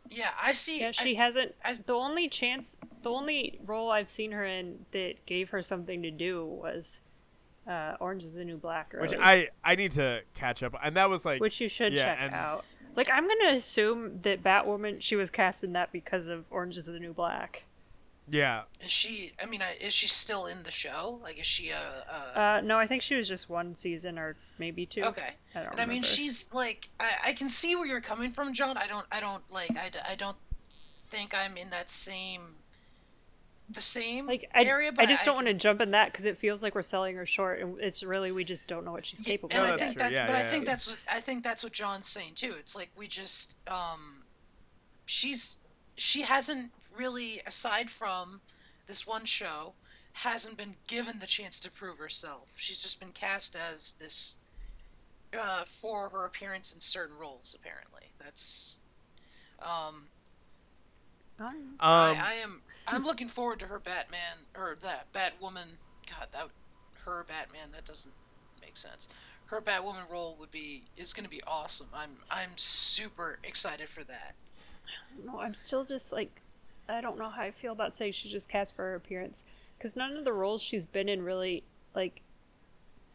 Yeah, 0.09 0.31
I 0.43 0.53
see. 0.53 0.81
Yeah, 0.81 0.89
I- 0.89 0.91
she 0.93 1.15
hasn't. 1.15 1.55
I- 1.65 1.75
the 1.75 1.93
only 1.95 2.29
chance, 2.29 2.77
the 3.03 3.11
only 3.11 3.59
role 3.65 3.91
I've 3.91 4.11
seen 4.11 4.33
her 4.33 4.45
in 4.45 4.87
that 4.93 5.25
gave 5.27 5.51
her 5.51 5.63
something 5.63 6.03
to 6.03 6.11
do 6.11 6.45
was 6.45 7.01
uh, 7.69 7.95
Orange 8.01 8.25
Is 8.25 8.35
the 8.35 8.45
New 8.45 8.57
Black. 8.57 8.95
Which 8.99 9.15
I 9.19 9.49
I 9.63 9.75
need 9.77 9.93
to 9.93 10.23
catch 10.35 10.63
up, 10.63 10.75
and 10.83 10.97
that 10.97 11.09
was 11.11 11.25
like 11.25 11.41
which 11.41 11.61
you 11.61 11.69
should 11.69 11.93
yeah, 11.93 12.15
check 12.15 12.23
and- 12.25 12.35
out. 12.35 12.65
Like 12.97 13.09
I'm 13.13 13.29
gonna 13.29 13.55
assume 13.55 14.21
that 14.23 14.43
Batwoman 14.43 15.01
she 15.01 15.15
was 15.15 15.31
cast 15.31 15.63
in 15.63 15.75
that 15.75 15.93
because 15.93 16.27
of 16.27 16.45
Orange 16.51 16.77
Is 16.77 16.87
the 16.87 16.99
New 16.99 17.13
Black. 17.13 17.63
Yeah. 18.31 18.63
Is 18.85 18.91
she? 18.91 19.33
I 19.43 19.47
mean, 19.47 19.61
is 19.81 19.93
she 19.93 20.07
still 20.09 20.47
in 20.47 20.63
the 20.63 20.71
show? 20.71 21.19
Like, 21.23 21.39
is 21.39 21.47
she 21.47 21.71
a? 21.71 21.79
a 22.35 22.39
Uh, 22.41 22.61
no, 22.63 22.79
I 22.79 22.87
think 22.87 23.03
she 23.03 23.15
was 23.17 23.29
just 23.29 23.49
one 23.49 23.75
season 23.75 24.19
or 24.19 24.37
maybe 24.59 24.87
two. 24.87 25.03
okay. 25.03 25.31
I 25.55 25.63
don't 25.63 25.73
And 25.73 25.81
I 25.81 25.87
mean, 25.87 26.03
she's 26.03 26.49
like, 26.53 26.89
I, 27.01 27.11
I 27.29 27.33
can 27.33 27.51
see 27.51 27.75
where 27.77 27.87
you're 27.87 28.01
coming 28.01 28.31
from, 28.31 28.53
John. 28.53 28.77
I 28.77 28.87
don't, 28.87 29.07
I 29.11 29.21
don't 29.21 29.43
like, 29.51 29.71
I, 29.77 29.91
I 30.13 30.15
don't 30.15 30.37
think 31.09 31.35
I'm 31.37 31.57
in 31.57 31.71
that 31.71 31.91
same, 31.91 32.41
the 33.69 33.81
same 33.83 34.27
like 34.27 34.49
I, 34.55 34.63
area. 34.65 34.93
But 34.93 35.07
I 35.07 35.11
just 35.11 35.25
don't 35.25 35.35
want 35.35 35.49
to 35.49 35.55
jump 35.55 35.81
in 35.81 35.91
that 35.93 36.13
because 36.13 36.25
it 36.25 36.39
feels 36.39 36.63
like 36.63 36.75
we're 36.75 36.83
selling 36.83 37.17
her 37.17 37.27
short, 37.27 37.61
and 37.61 37.81
it's 37.81 38.03
really 38.03 38.31
we 38.33 38.45
just 38.45 38.67
don't 38.69 38.85
know 38.85 38.93
what 38.93 39.05
she's 39.07 39.27
Yeah, 39.27 39.33
capable 39.33 39.55
and 39.57 39.65
No, 39.65 39.71
I 39.71 39.75
of. 39.75 39.79
that's 39.81 39.89
think 39.89 39.99
that, 39.99 40.13
Yeah, 40.13 40.27
but 40.27 40.37
I 40.37 40.41
yeah. 40.41 40.49
think 40.49 40.67
that's 40.67 40.87
what 40.89 41.01
I 41.13 41.21
think 41.21 41.43
that's 41.43 41.65
what 41.65 41.73
John's 41.73 42.09
saying 42.09 42.33
too. 42.35 42.55
It's 42.59 42.77
like 42.77 42.91
we 42.97 43.07
just, 43.09 43.57
um, 43.69 44.23
she's 45.07 45.59
she 45.97 46.23
hasn't 46.23 46.71
really, 46.97 47.41
aside 47.47 47.91
from 47.91 48.41
this 48.87 49.07
one 49.07 49.25
show, 49.25 49.75
hasn't 50.13 50.57
been 50.57 50.77
given 50.87 51.19
the 51.21 51.27
chance 51.27 51.61
to 51.61 51.71
prove 51.71 51.99
herself. 51.99 52.53
She's 52.57 52.83
just 52.83 53.01
been 53.01 53.13
cast 53.13 53.57
as 53.57 53.93
this 53.93 54.37
uh, 55.39 55.65
for 55.65 56.09
her 56.09 56.25
appearance 56.25 56.73
in 56.73 56.81
certain 56.81 57.17
roles. 57.17 57.57
Apparently, 57.59 58.13
that's. 58.19 58.81
Um, 59.61 60.09
I. 61.39 61.49
Um, 61.49 61.77
I, 61.81 62.17
I 62.23 62.33
am. 62.43 62.63
I'm 62.87 63.05
looking 63.05 63.29
forward 63.29 63.59
to 63.61 63.67
her 63.67 63.79
Batman 63.79 64.47
or 64.57 64.77
that 64.83 65.13
Batwoman. 65.13 65.75
God, 66.09 66.29
that 66.33 66.49
her 67.05 67.25
Batman. 67.29 67.69
That 67.73 67.85
doesn't 67.85 68.15
make 68.61 68.77
sense. 68.77 69.09
Her 69.47 69.61
Batwoman 69.61 70.11
role 70.11 70.37
would 70.39 70.51
be 70.51 70.85
is 70.97 71.13
going 71.13 71.25
to 71.25 71.31
be 71.31 71.41
awesome. 71.47 71.89
I'm 71.95 72.17
I'm 72.31 72.51
super 72.57 73.39
excited 73.45 73.89
for 73.89 74.05
that. 74.05 74.35
No, 75.25 75.41
I'm 75.41 75.55
still 75.55 75.85
just 75.85 76.13
like, 76.13 76.41
I 76.91 77.01
don't 77.01 77.19
know 77.19 77.29
how 77.29 77.43
I 77.43 77.51
feel 77.51 77.73
about 77.73 77.95
saying 77.95 78.13
she's 78.13 78.33
just 78.33 78.49
cast 78.49 78.75
for 78.75 78.83
her 78.83 78.95
appearance 78.95 79.45
because 79.77 79.97
none 79.97 80.17
of 80.17 80.25
the 80.25 80.33
roles 80.33 80.63
she's 80.63 80.87
been 80.87 81.09
in 81.09 81.23
really 81.23 81.65
like, 81.95 82.23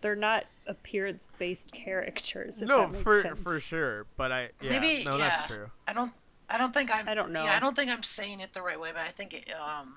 they're 0.01 0.15
not 0.15 0.45
appearance 0.67 1.29
based 1.37 1.71
characters. 1.73 2.61
If 2.61 2.67
no, 2.67 2.81
that 2.81 2.91
makes 2.91 3.03
for 3.03 3.21
sense. 3.21 3.39
for 3.39 3.59
sure. 3.59 4.05
But 4.17 4.31
I 4.31 4.49
yeah, 4.61 4.79
Maybe 4.79 5.03
no, 5.03 5.17
yeah. 5.17 5.29
that's 5.29 5.47
true. 5.47 5.69
I 5.87 5.93
don't. 5.93 6.11
I 6.49 6.57
don't 6.57 6.73
think 6.73 6.93
I'm. 6.93 7.09
I 7.09 7.15
don't 7.15 7.31
know. 7.31 7.43
Yeah, 7.43 7.55
I 7.55 7.59
don't 7.59 7.75
think 7.75 7.89
I'm 7.91 8.03
saying 8.03 8.39
it 8.39 8.53
the 8.53 8.61
right 8.61 8.79
way, 8.79 8.91
but 8.93 9.01
I 9.01 9.09
think 9.09 9.33
it, 9.33 9.53
um. 9.53 9.95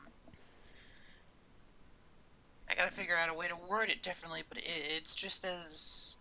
I 2.70 2.74
gotta 2.74 2.90
figure 2.90 3.16
out 3.16 3.30
a 3.30 3.34
way 3.34 3.48
to 3.48 3.56
word 3.68 3.88
it 3.90 4.02
differently, 4.02 4.42
but 4.48 4.58
it, 4.58 4.64
it's 4.96 5.14
just 5.14 5.44
as 5.44 6.18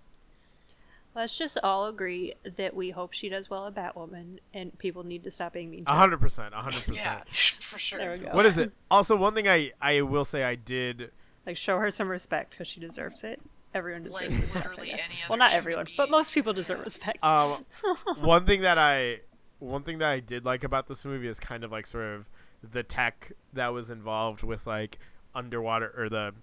Let's 1.17 1.35
just 1.37 1.57
all 1.63 1.87
agree 1.87 2.35
that 2.57 2.75
we 2.75 2.91
hope 2.91 3.11
she 3.11 3.27
does 3.27 3.49
well 3.49 3.65
at 3.65 3.73
Batwoman, 3.75 4.37
and 4.53 4.77
people 4.77 5.03
need 5.03 5.23
to 5.23 5.31
stop 5.31 5.53
being 5.53 5.71
mean 5.71 5.83
to 5.85 5.91
A 5.91 5.93
her. 5.95 5.99
hundred 5.99 6.19
percent, 6.21 6.53
a 6.53 6.57
hundred 6.57 6.83
yeah, 6.95 7.19
percent. 7.27 7.63
for 7.63 7.79
sure. 7.79 7.97
There 7.99 8.11
we 8.11 8.17
go. 8.19 8.29
What 8.33 8.45
is 8.45 8.57
it? 8.59 8.71
Also, 8.91 9.15
one 9.15 9.33
thing 9.33 9.47
I 9.47 9.71
I 9.81 10.01
will 10.01 10.25
say 10.25 10.43
I 10.43 10.53
did. 10.55 11.09
Like, 11.45 11.57
show 11.57 11.79
her 11.79 11.89
some 11.89 12.07
respect 12.09 12.51
because 12.51 12.67
she 12.67 12.79
deserves 12.79 13.23
it. 13.23 13.41
Everyone 13.73 14.03
deserves 14.03 14.21
Like 14.21 14.29
respect. 14.41 14.55
I 14.55 14.69
literally 14.69 14.89
guess. 14.89 14.99
any 15.09 15.15
other. 15.23 15.29
well, 15.29 15.37
not 15.39 15.49
human 15.49 15.57
everyone, 15.59 15.85
being. 15.85 15.95
but 15.97 16.09
most 16.11 16.33
people 16.33 16.53
deserve 16.53 16.81
respect. 16.81 17.23
Um, 17.23 17.65
one 18.19 18.45
thing 18.45 18.61
that 18.61 18.77
I 18.77 19.21
one 19.59 19.81
thing 19.83 19.97
that 19.97 20.09
I 20.09 20.19
did 20.19 20.45
like 20.45 20.63
about 20.63 20.87
this 20.87 21.03
movie 21.03 21.27
is 21.27 21.39
kind 21.39 21.63
of 21.63 21.71
like 21.71 21.87
sort 21.87 22.05
of 22.05 22.25
the 22.63 22.83
tech 22.83 23.31
that 23.53 23.69
was 23.73 23.89
involved 23.89 24.43
with 24.43 24.67
like 24.67 24.99
underwater 25.33 25.91
or 25.97 26.09
the 26.09 26.33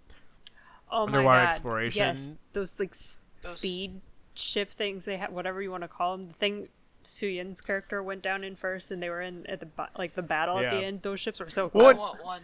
oh 0.91 1.07
my 1.07 1.13
underwater 1.13 1.41
god! 1.45 1.49
exploration. 1.49 2.01
Yes, 2.07 2.31
those 2.53 2.79
like 2.81 2.95
Those- 3.43 3.59
speed 3.61 4.01
ship 4.35 4.73
things 4.73 5.05
they 5.05 5.17
have, 5.17 5.33
whatever 5.33 5.63
you 5.63 5.71
want 5.71 5.83
to 5.83 5.89
call 5.89 6.17
them. 6.17 6.29
The 6.29 6.35
thing 6.35 6.69
Suyin's 7.05 7.61
character 7.61 8.03
went 8.03 8.23
down 8.23 8.45
in 8.45 8.57
first, 8.57 8.91
and 8.91 9.03
they 9.03 9.11
were 9.11 9.21
in 9.23 9.47
at 9.47 9.61
the 9.61 9.69
like 9.99 10.15
the 10.15 10.23
battle 10.23 10.59
at 10.59 10.71
the 10.71 10.85
end. 10.85 11.03
Those 11.03 11.21
ships 11.21 11.41
were 11.41 11.51
so 11.51 11.69
cool. 11.69 11.87
I 11.87 11.93
want 11.93 12.25
one. 12.25 12.43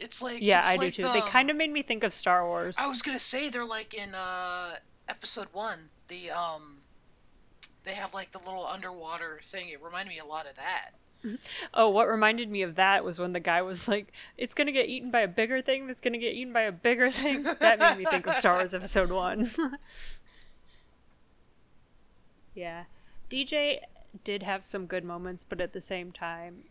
It's 0.00 0.20
like 0.22 0.40
Yeah, 0.40 0.58
it's 0.58 0.68
I 0.68 0.76
do 0.76 0.90
too. 0.90 1.02
The, 1.02 1.12
They 1.12 1.20
kind 1.22 1.50
of 1.50 1.56
made 1.56 1.70
me 1.70 1.82
think 1.82 2.04
of 2.04 2.12
Star 2.12 2.46
Wars. 2.46 2.76
I 2.78 2.88
was 2.88 3.02
gonna 3.02 3.18
say 3.18 3.48
they're 3.48 3.64
like 3.64 3.94
in 3.94 4.14
uh 4.14 4.76
episode 5.08 5.48
one. 5.52 5.90
The 6.08 6.30
um, 6.30 6.78
they 7.84 7.92
have 7.92 8.12
like 8.12 8.32
the 8.32 8.38
little 8.38 8.66
underwater 8.66 9.40
thing. 9.42 9.68
It 9.68 9.82
reminded 9.82 10.10
me 10.10 10.18
a 10.18 10.24
lot 10.24 10.46
of 10.46 10.56
that. 10.56 10.90
Oh, 11.72 11.88
what 11.88 12.06
reminded 12.06 12.50
me 12.50 12.60
of 12.60 12.74
that 12.74 13.02
was 13.02 13.18
when 13.18 13.32
the 13.32 13.40
guy 13.40 13.62
was 13.62 13.88
like, 13.88 14.12
"It's 14.36 14.52
gonna 14.52 14.72
get 14.72 14.88
eaten 14.90 15.10
by 15.10 15.20
a 15.20 15.28
bigger 15.28 15.62
thing. 15.62 15.86
That's 15.86 16.02
gonna 16.02 16.18
get 16.18 16.34
eaten 16.34 16.52
by 16.52 16.62
a 16.62 16.72
bigger 16.72 17.10
thing." 17.10 17.44
That 17.60 17.78
made 17.78 17.96
me 17.96 18.04
think 18.04 18.26
of 18.26 18.34
Star 18.34 18.56
Wars 18.56 18.74
Episode 18.74 19.10
One. 19.10 19.50
yeah, 22.54 22.84
DJ 23.30 23.80
did 24.22 24.42
have 24.42 24.64
some 24.64 24.86
good 24.86 25.04
moments, 25.04 25.44
but 25.48 25.60
at 25.60 25.72
the 25.72 25.80
same 25.80 26.12
time, 26.12 26.64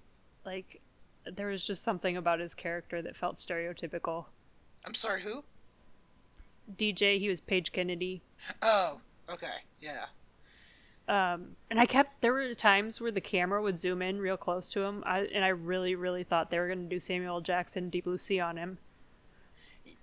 like, 0.46 0.82
there 1.26 1.48
was 1.48 1.66
just 1.66 1.84
something 1.84 2.18
about 2.18 2.40
his 2.40 2.54
character 2.54 3.02
that 3.02 3.16
felt 3.16 3.36
stereotypical. 3.36 4.26
I'm 4.86 4.94
sorry, 4.94 5.22
who? 5.22 5.44
DJ, 6.78 7.20
he 7.20 7.30
was 7.30 7.42
Page 7.42 7.72
Kennedy. 7.72 8.22
Oh, 8.62 9.00
okay, 9.30 9.48
yeah. 9.80 10.06
Um, 11.08 11.58
and 11.70 11.80
I 11.80 11.86
kept 11.86 12.22
there 12.22 12.32
were 12.32 12.54
times 12.54 13.02
where 13.02 13.12
the 13.12 13.20
camera 13.20 13.62
would 13.62 13.78
zoom 13.78 14.02
in 14.02 14.20
real 14.20 14.38
close 14.38 14.70
to 14.70 14.82
him, 14.82 15.04
I, 15.06 15.22
and 15.34 15.44
I 15.44 15.50
really, 15.50 15.96
really 15.96 16.24
thought 16.24 16.50
they 16.50 16.60
were 16.60 16.68
going 16.68 16.84
to 16.84 16.90
do 16.90 17.00
Samuel 17.00 17.42
Jackson 17.42 17.90
Deep 17.90 18.06
Blue 18.06 18.18
Sea 18.18 18.40
on 18.40 18.56
him, 18.56 18.78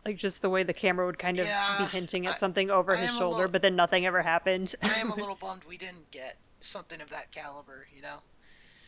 like 0.05 0.17
just 0.17 0.43
the 0.43 0.51
way 0.51 0.63
the 0.63 0.73
camera 0.73 1.07
would 1.07 1.19
kind 1.19 1.39
of 1.39 1.47
Yeah, 1.47 1.77
be 1.79 1.85
hinting 1.85 2.27
at 2.27 2.35
I- 2.35 2.39
something 2.39 2.71
over 2.71 2.93
I 2.95 2.97
his 2.97 3.11
shoulder, 3.17 3.37
little- 3.39 3.53
but 3.53 3.63
then 3.63 3.77
nothing 3.77 4.07
ever 4.07 4.23
happened. 4.23 4.75
I 4.83 4.95
am 4.95 5.11
a 5.11 5.15
little 5.15 5.35
bummed 5.41 5.65
we 5.69 5.77
didn't 5.77 6.11
get 6.11 6.37
something 6.61 7.01
of 7.01 7.11
that 7.11 7.31
caliber. 7.33 7.87
You 7.95 8.03
know. 8.03 8.19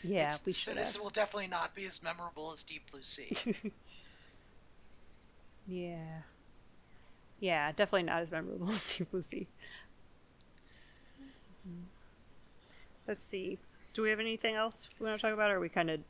yeah, 0.02 0.20
It's- 0.20 0.42
we 0.46 0.50
this, 0.50 0.62
should 0.64 0.76
this 0.76 0.98
will 1.00 1.10
definitely 1.10 1.48
not 1.48 1.74
be 1.74 1.84
as 1.84 2.02
memorable 2.02 2.52
as 2.52 2.64
Deep 2.64 2.90
Blue 2.90 3.02
Sea. 3.02 3.36
Yeah, 5.66 6.22
yeah, 7.38 7.70
definitely 7.70 8.02
not 8.02 8.20
as 8.22 8.30
memorable 8.32 8.68
as 8.70 8.84
Deep 8.96 9.10
Blue 9.12 9.22
Sea. 9.22 9.46
Mhm. 11.68 11.84
Let's 13.06 13.22
see. 13.22 13.58
Do 13.94 14.02
we 14.02 14.10
have 14.10 14.18
anything 14.20 14.54
else 14.56 14.88
we 14.98 15.06
want 15.06 15.20
to 15.20 15.22
talk 15.22 15.32
about? 15.34 15.50
Or 15.52 15.56
are 15.56 15.60
we 15.60 15.68
kind 15.68 15.88
of 15.90 16.00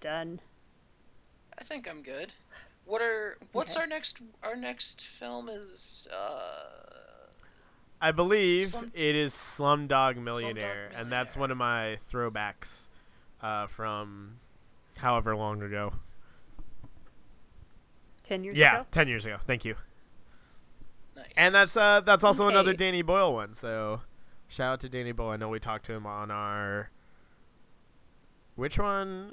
done? 0.00 0.40
I 1.58 1.64
think 1.64 1.88
I'm 1.88 2.02
good. 2.02 2.32
What 2.86 3.00
are 3.02 3.38
what's 3.52 3.76
Okay. 3.76 3.82
our 3.82 3.86
next 3.88 4.20
our 4.42 4.56
next 4.56 5.06
film 5.06 5.48
is 5.48 6.06
uh 6.12 7.28
I 8.00 8.12
believe 8.12 8.66
Slum- 8.66 8.92
it 8.94 9.14
is 9.16 9.32
Slumdog 9.34 10.16
Millionaire, 10.16 10.90
Slumdog 10.92 11.00
and 11.00 11.12
that's 11.12 11.36
one 11.36 11.50
of 11.50 11.56
my 11.56 11.98
throwbacks 12.12 12.88
uh, 13.40 13.66
from 13.66 14.40
however 14.98 15.34
long 15.34 15.62
ago. 15.62 15.94
Ten 18.22 18.44
years 18.44 18.56
yeah, 18.56 18.80
ago. 18.80 18.86
ten 18.90 19.08
years 19.08 19.24
ago. 19.24 19.38
Thank 19.46 19.64
you. 19.64 19.76
nice. 21.16 21.26
And 21.36 21.54
that's 21.54 21.76
uh, 21.76 22.00
that's 22.00 22.24
also 22.24 22.48
another 22.48 22.74
Danny 22.74 23.00
Boyle 23.02 23.32
one. 23.34 23.54
So 23.54 24.02
shout 24.48 24.72
out 24.74 24.80
to 24.80 24.88
Danny 24.88 25.12
Boyle. 25.12 25.30
I 25.30 25.36
know 25.36 25.48
we 25.48 25.58
talked 25.58 25.86
to 25.86 25.92
him 25.92 26.06
on 26.06 26.30
our 26.30 26.90
which 28.54 28.78
one? 28.78 29.32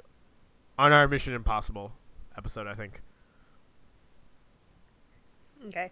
On 0.78 0.92
our 0.92 1.06
Mission 1.06 1.34
Impossible 1.34 1.92
episode, 2.36 2.66
I 2.66 2.74
think. 2.74 3.00
Okay. 5.68 5.90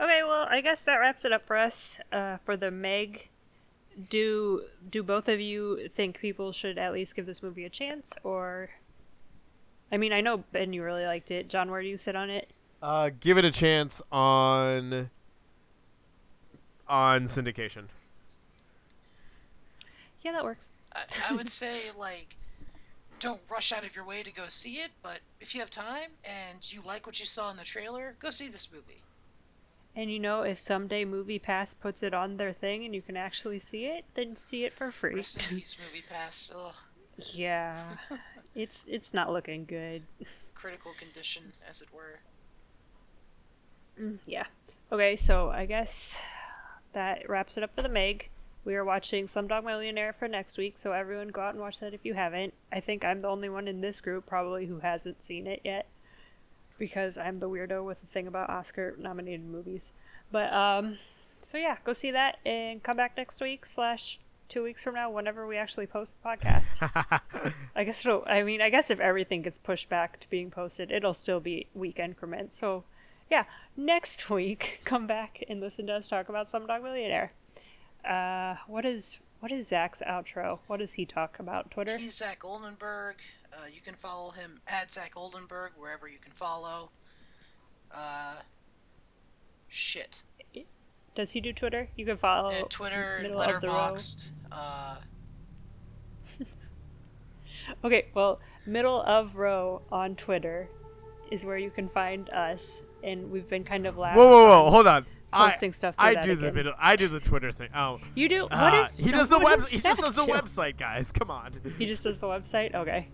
Okay, 0.00 0.20
well, 0.22 0.46
I 0.48 0.60
guess 0.60 0.82
that 0.82 0.96
wraps 0.96 1.24
it 1.24 1.32
up 1.32 1.46
for 1.46 1.56
us 1.56 1.98
uh, 2.12 2.36
for 2.44 2.56
the 2.56 2.70
Meg. 2.70 3.28
Do 4.10 4.62
do 4.88 5.02
both 5.02 5.28
of 5.28 5.40
you 5.40 5.88
think 5.88 6.20
people 6.20 6.52
should 6.52 6.78
at 6.78 6.92
least 6.92 7.16
give 7.16 7.26
this 7.26 7.42
movie 7.42 7.64
a 7.64 7.68
chance, 7.68 8.12
or? 8.22 8.70
I 9.90 9.96
mean, 9.96 10.12
I 10.12 10.20
know 10.20 10.38
Ben, 10.52 10.72
you 10.72 10.84
really 10.84 11.04
liked 11.04 11.30
it. 11.30 11.48
John, 11.48 11.70
where 11.70 11.82
do 11.82 11.88
you 11.88 11.96
sit 11.96 12.14
on 12.14 12.30
it? 12.30 12.50
Uh, 12.80 13.10
give 13.18 13.38
it 13.38 13.44
a 13.44 13.50
chance 13.50 14.00
on 14.12 15.10
on 16.86 17.24
syndication. 17.24 17.86
Yeah, 20.22 20.32
that 20.32 20.44
works. 20.44 20.72
I, 20.94 21.02
I 21.30 21.32
would 21.34 21.48
say 21.48 21.90
like 21.98 22.36
don't 23.18 23.40
rush 23.50 23.72
out 23.72 23.84
of 23.84 23.94
your 23.94 24.04
way 24.04 24.22
to 24.22 24.32
go 24.32 24.44
see 24.48 24.74
it, 24.74 24.90
but 25.02 25.20
if 25.40 25.54
you 25.54 25.60
have 25.60 25.70
time 25.70 26.10
and 26.24 26.72
you 26.72 26.80
like 26.80 27.06
what 27.06 27.18
you 27.20 27.26
saw 27.26 27.50
in 27.50 27.56
the 27.56 27.64
trailer, 27.64 28.16
go 28.18 28.30
see 28.30 28.48
this 28.48 28.70
movie. 28.72 29.02
And 29.96 30.12
you 30.12 30.18
know, 30.20 30.42
if 30.42 30.58
someday 30.58 31.04
Movie 31.04 31.38
Pass 31.40 31.74
puts 31.74 32.02
it 32.02 32.14
on 32.14 32.36
their 32.36 32.52
thing 32.52 32.84
and 32.84 32.94
you 32.94 33.02
can 33.02 33.16
actually 33.16 33.58
see 33.58 33.86
it, 33.86 34.04
then 34.14 34.36
see 34.36 34.64
it 34.64 34.72
for 34.72 34.90
free. 34.92 35.16
Rest 35.16 35.50
in 35.50 35.56
peace, 35.58 35.76
movie 35.84 36.04
pass. 36.08 36.52
Ugh, 36.54 36.74
yeah, 37.32 37.82
it's 38.54 38.84
it's 38.88 39.12
not 39.12 39.32
looking 39.32 39.64
good. 39.64 40.02
critical 40.54 40.92
condition, 40.98 41.52
as 41.68 41.82
it 41.82 41.88
were. 41.92 42.20
Mm, 44.00 44.18
yeah. 44.26 44.46
Okay, 44.92 45.16
so 45.16 45.50
I 45.50 45.66
guess 45.66 46.20
that 46.92 47.28
wraps 47.28 47.56
it 47.56 47.62
up 47.64 47.74
for 47.74 47.82
the 47.82 47.88
Meg. 47.88 48.30
We 48.68 48.76
are 48.76 48.84
watching 48.84 49.24
Slumdog 49.24 49.64
Millionaire 49.64 50.12
for 50.12 50.28
next 50.28 50.58
week, 50.58 50.76
so 50.76 50.92
everyone 50.92 51.28
go 51.28 51.40
out 51.40 51.54
and 51.54 51.60
watch 51.62 51.80
that 51.80 51.94
if 51.94 52.04
you 52.04 52.12
haven't. 52.12 52.52
I 52.70 52.80
think 52.80 53.02
I'm 53.02 53.22
the 53.22 53.28
only 53.28 53.48
one 53.48 53.66
in 53.66 53.80
this 53.80 54.02
group 54.02 54.26
probably 54.26 54.66
who 54.66 54.80
hasn't 54.80 55.22
seen 55.22 55.46
it 55.46 55.62
yet 55.64 55.86
because 56.78 57.16
I'm 57.16 57.40
the 57.40 57.48
weirdo 57.48 57.82
with 57.82 57.98
the 58.02 58.06
thing 58.08 58.26
about 58.26 58.50
Oscar 58.50 58.94
nominated 58.98 59.46
movies. 59.46 59.94
But 60.30 60.52
um 60.52 60.98
so 61.40 61.56
yeah, 61.56 61.78
go 61.82 61.94
see 61.94 62.10
that 62.10 62.40
and 62.44 62.82
come 62.82 62.98
back 62.98 63.16
next 63.16 63.40
week 63.40 63.64
slash 63.64 64.20
two 64.50 64.64
weeks 64.64 64.82
from 64.82 64.96
now 64.96 65.10
whenever 65.10 65.46
we 65.46 65.56
actually 65.56 65.86
post 65.86 66.18
the 66.22 66.28
podcast. 66.28 67.22
I 67.74 67.84
guess 67.84 68.04
it'll 68.04 68.22
I 68.26 68.42
mean, 68.42 68.60
I 68.60 68.68
guess 68.68 68.90
if 68.90 69.00
everything 69.00 69.40
gets 69.40 69.56
pushed 69.56 69.88
back 69.88 70.20
to 70.20 70.28
being 70.28 70.50
posted, 70.50 70.90
it'll 70.90 71.14
still 71.14 71.40
be 71.40 71.68
week 71.74 71.98
increments. 71.98 72.58
So 72.58 72.84
yeah, 73.30 73.44
next 73.78 74.28
week 74.38 74.82
come 74.84 75.06
back 75.06 75.42
and 75.48 75.58
listen 75.58 75.86
to 75.86 75.94
us 75.94 76.10
talk 76.10 76.28
about 76.28 76.48
Some 76.48 76.66
Dog 76.66 76.82
Millionaire. 76.82 77.32
Uh, 78.08 78.56
what 78.66 78.84
is 78.84 79.20
what 79.40 79.52
is 79.52 79.68
Zach's 79.68 80.02
outro? 80.08 80.58
What 80.66 80.78
does 80.78 80.94
he 80.94 81.04
talk 81.04 81.38
about? 81.38 81.70
Twitter? 81.70 81.96
He's 81.98 82.14
Zach 82.14 82.44
Oldenburg. 82.44 83.16
Uh, 83.52 83.66
you 83.72 83.80
can 83.80 83.94
follow 83.94 84.30
him 84.30 84.60
at 84.66 84.90
Zach 84.90 85.12
Oldenburg 85.16 85.72
wherever 85.78 86.08
you 86.08 86.18
can 86.18 86.32
follow. 86.32 86.90
Uh, 87.94 88.36
shit. 89.68 90.22
Does 91.14 91.32
he 91.32 91.40
do 91.40 91.52
Twitter? 91.52 91.88
You 91.96 92.04
can 92.06 92.16
follow 92.16 92.50
And 92.50 92.70
Twitter, 92.70 93.18
Middle 93.22 93.40
of 93.40 93.60
the 93.60 93.66
Row. 93.66 93.72
Letterboxd. 93.74 94.32
Uh, 94.50 94.96
Okay, 97.84 98.06
well, 98.14 98.40
middle 98.66 99.02
of 99.02 99.36
row 99.36 99.82
on 99.92 100.16
Twitter 100.16 100.68
is 101.30 101.44
where 101.44 101.58
you 101.58 101.70
can 101.70 101.88
find 101.88 102.30
us, 102.30 102.82
and 103.02 103.30
we've 103.30 103.48
been 103.48 103.64
kind 103.64 103.86
of 103.86 103.98
lax. 103.98 104.16
Whoa, 104.16 104.26
whoa, 104.26 104.46
whoa! 104.64 104.70
Hold 104.70 104.86
on. 104.86 105.06
Posting 105.32 105.68
I, 105.68 105.72
stuff. 105.72 105.94
I 105.98 106.14
through 106.14 106.22
do 106.22 106.28
that 106.28 106.40
the 106.40 106.46
again. 106.48 106.54
middle. 106.54 106.72
I 106.78 106.96
do 106.96 107.08
the 107.08 107.20
Twitter 107.20 107.52
thing. 107.52 107.68
Oh, 107.74 108.00
You 108.14 108.28
do? 108.28 108.42
What 108.44 108.52
ah, 108.52 108.86
is? 108.86 108.96
he 108.96 109.10
no, 109.10 109.18
does 109.18 109.28
the 109.28 109.38
what 109.38 109.58
web? 109.60 109.68
He 109.68 109.80
just 109.80 110.00
does 110.00 110.14
the 110.14 110.24
do? 110.24 110.32
website, 110.32 110.78
guys. 110.78 111.12
Come 111.12 111.30
on. 111.30 111.52
He 111.78 111.86
just 111.86 112.02
does 112.04 112.18
the 112.18 112.26
website. 112.26 112.74
Okay. 112.74 113.08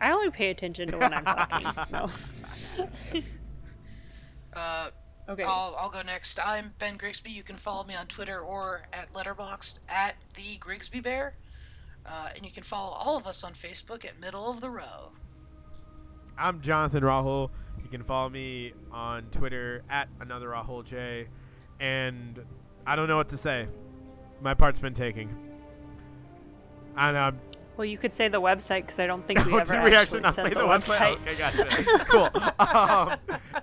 I 0.00 0.10
only 0.10 0.30
pay 0.30 0.50
attention 0.50 0.90
to 0.90 0.98
when 0.98 1.14
I'm 1.14 1.24
talking. 1.24 1.66
No. 1.92 2.10
uh, 4.54 4.90
Okay. 5.28 5.44
I'll, 5.46 5.76
I'll 5.78 5.88
go 5.88 6.02
next. 6.02 6.40
I'm 6.44 6.74
Ben 6.78 6.96
Grigsby. 6.96 7.30
You 7.30 7.44
can 7.44 7.54
follow 7.56 7.84
me 7.84 7.94
on 7.94 8.06
Twitter 8.06 8.40
or 8.40 8.82
at 8.92 9.12
Letterboxd 9.12 9.78
at 9.88 10.16
the 10.34 10.56
Grigsby 10.58 11.00
Bear. 11.00 11.36
Uh, 12.04 12.30
and 12.34 12.44
you 12.44 12.50
can 12.50 12.64
follow 12.64 12.92
all 12.96 13.16
of 13.16 13.26
us 13.28 13.44
on 13.44 13.52
Facebook 13.52 14.04
at 14.04 14.18
Middle 14.20 14.50
of 14.50 14.60
the 14.60 14.68
Row. 14.68 15.12
I'm 16.36 16.60
Jonathan 16.60 17.04
Rahul. 17.04 17.50
You 17.92 17.98
can 17.98 18.06
follow 18.06 18.30
me 18.30 18.72
on 18.90 19.24
Twitter 19.24 19.82
at 19.90 20.08
another 20.18 20.48
Rahul 20.48 20.82
J, 20.82 21.28
and 21.78 22.42
I 22.86 22.96
don't 22.96 23.06
know 23.06 23.18
what 23.18 23.28
to 23.28 23.36
say. 23.36 23.68
My 24.40 24.54
part's 24.54 24.78
been 24.78 24.94
taking. 24.94 25.28
And 26.96 27.18
um, 27.18 27.38
Well, 27.76 27.84
you 27.84 27.98
could 27.98 28.14
say 28.14 28.28
the 28.28 28.40
website 28.40 28.84
because 28.84 28.98
I 28.98 29.06
don't 29.06 29.26
think 29.26 29.44
we 29.44 29.52
oh, 29.52 29.58
ever 29.58 29.74
we 29.84 29.94
actually, 29.94 29.96
actually 29.96 30.20
not 30.20 30.34
said 30.34 30.44
say 30.44 30.54
the, 30.54 30.60
the 30.60 30.66
website. 30.66 31.20
Okay, 31.20 31.34
gotcha. 31.36 31.66
cool. 32.08 32.30
Um, 32.58 33.12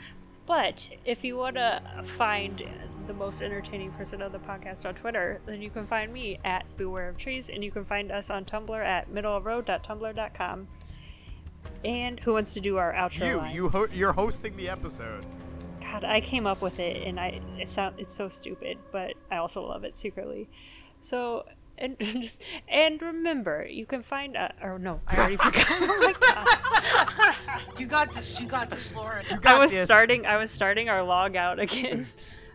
But 0.49 0.89
if 1.05 1.23
you 1.23 1.37
want 1.37 1.57
to 1.57 1.83
find 2.17 2.65
the 3.07 3.13
most 3.13 3.43
entertaining 3.43 3.93
person 3.93 4.23
on 4.23 4.33
the 4.33 4.39
podcast 4.39 4.87
on 4.89 4.95
Twitter, 4.95 5.41
then 5.47 5.61
you 5.63 5.69
can 5.71 5.87
find 5.87 6.11
me 6.13 6.39
at 6.43 6.65
Beware 6.79 7.11
of 7.11 7.19
Trees, 7.19 7.51
and 7.51 7.63
you 7.63 7.71
can 7.71 7.85
find 7.85 8.11
us 8.11 8.31
on 8.31 8.45
Tumblr 8.47 8.85
at 8.85 9.11
middleofroad.tumblr.com. 9.11 10.67
And 11.85 12.19
who 12.21 12.33
wants 12.33 12.55
to 12.55 12.61
do 12.61 12.79
our 12.79 12.93
outro 12.95 13.29
You, 13.29 13.37
line? 13.37 13.55
you, 13.55 13.69
ho- 13.69 13.89
you're 13.93 14.13
hosting 14.15 14.57
the 14.57 14.69
episode. 14.71 15.25
God, 15.81 16.03
I 16.05 16.21
came 16.21 16.47
up 16.47 16.61
with 16.63 16.81
it, 16.81 17.07
and 17.07 17.21
I 17.21 17.41
it 17.59 17.69
sound 17.69 17.97
it's 17.99 18.15
so 18.15 18.29
stupid, 18.29 18.79
but 18.91 19.15
I 19.31 19.37
also 19.37 19.63
love 19.63 19.85
it 19.85 19.97
secretly. 19.97 20.49
So 21.01 21.45
and 21.79 21.97
just 22.01 22.43
and 22.69 23.01
remember, 23.01 23.67
you 23.67 23.87
can 23.87 24.03
find 24.03 24.37
uh, 24.37 24.49
or 24.63 24.79
no, 24.79 25.01
I 25.07 25.17
already 25.17 25.37
forgot. 25.37 25.65
Oh 25.71 25.99
my 26.01 26.15
god. 26.21 27.79
You 27.79 27.87
got 27.87 28.13
this. 28.13 28.41
You 28.41 28.47
got 28.47 28.71
this, 28.71 28.95
Lauren. 28.97 29.25
You 29.31 29.37
I 29.37 29.39
got 29.39 29.61
was 29.61 29.71
this. 29.71 29.85
starting. 29.85 30.27
I 30.27 30.37
was 30.37 30.51
starting 30.51 30.89
our 30.89 31.03
log 31.03 31.37
out 31.37 31.59
again. 31.67 32.07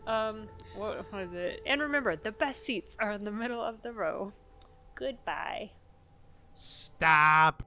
um, 0.08 0.48
what 0.76 1.12
was 1.14 1.30
it? 1.34 1.62
And 1.66 1.82
remember, 1.82 2.16
the 2.16 2.32
best 2.32 2.64
seats 2.64 2.98
are 3.00 3.12
in 3.12 3.24
the 3.24 3.32
middle 3.32 3.62
of 3.62 3.82
the 3.84 3.92
row. 3.92 4.34
Goodbye. 4.96 5.72
Stop. 6.54 7.64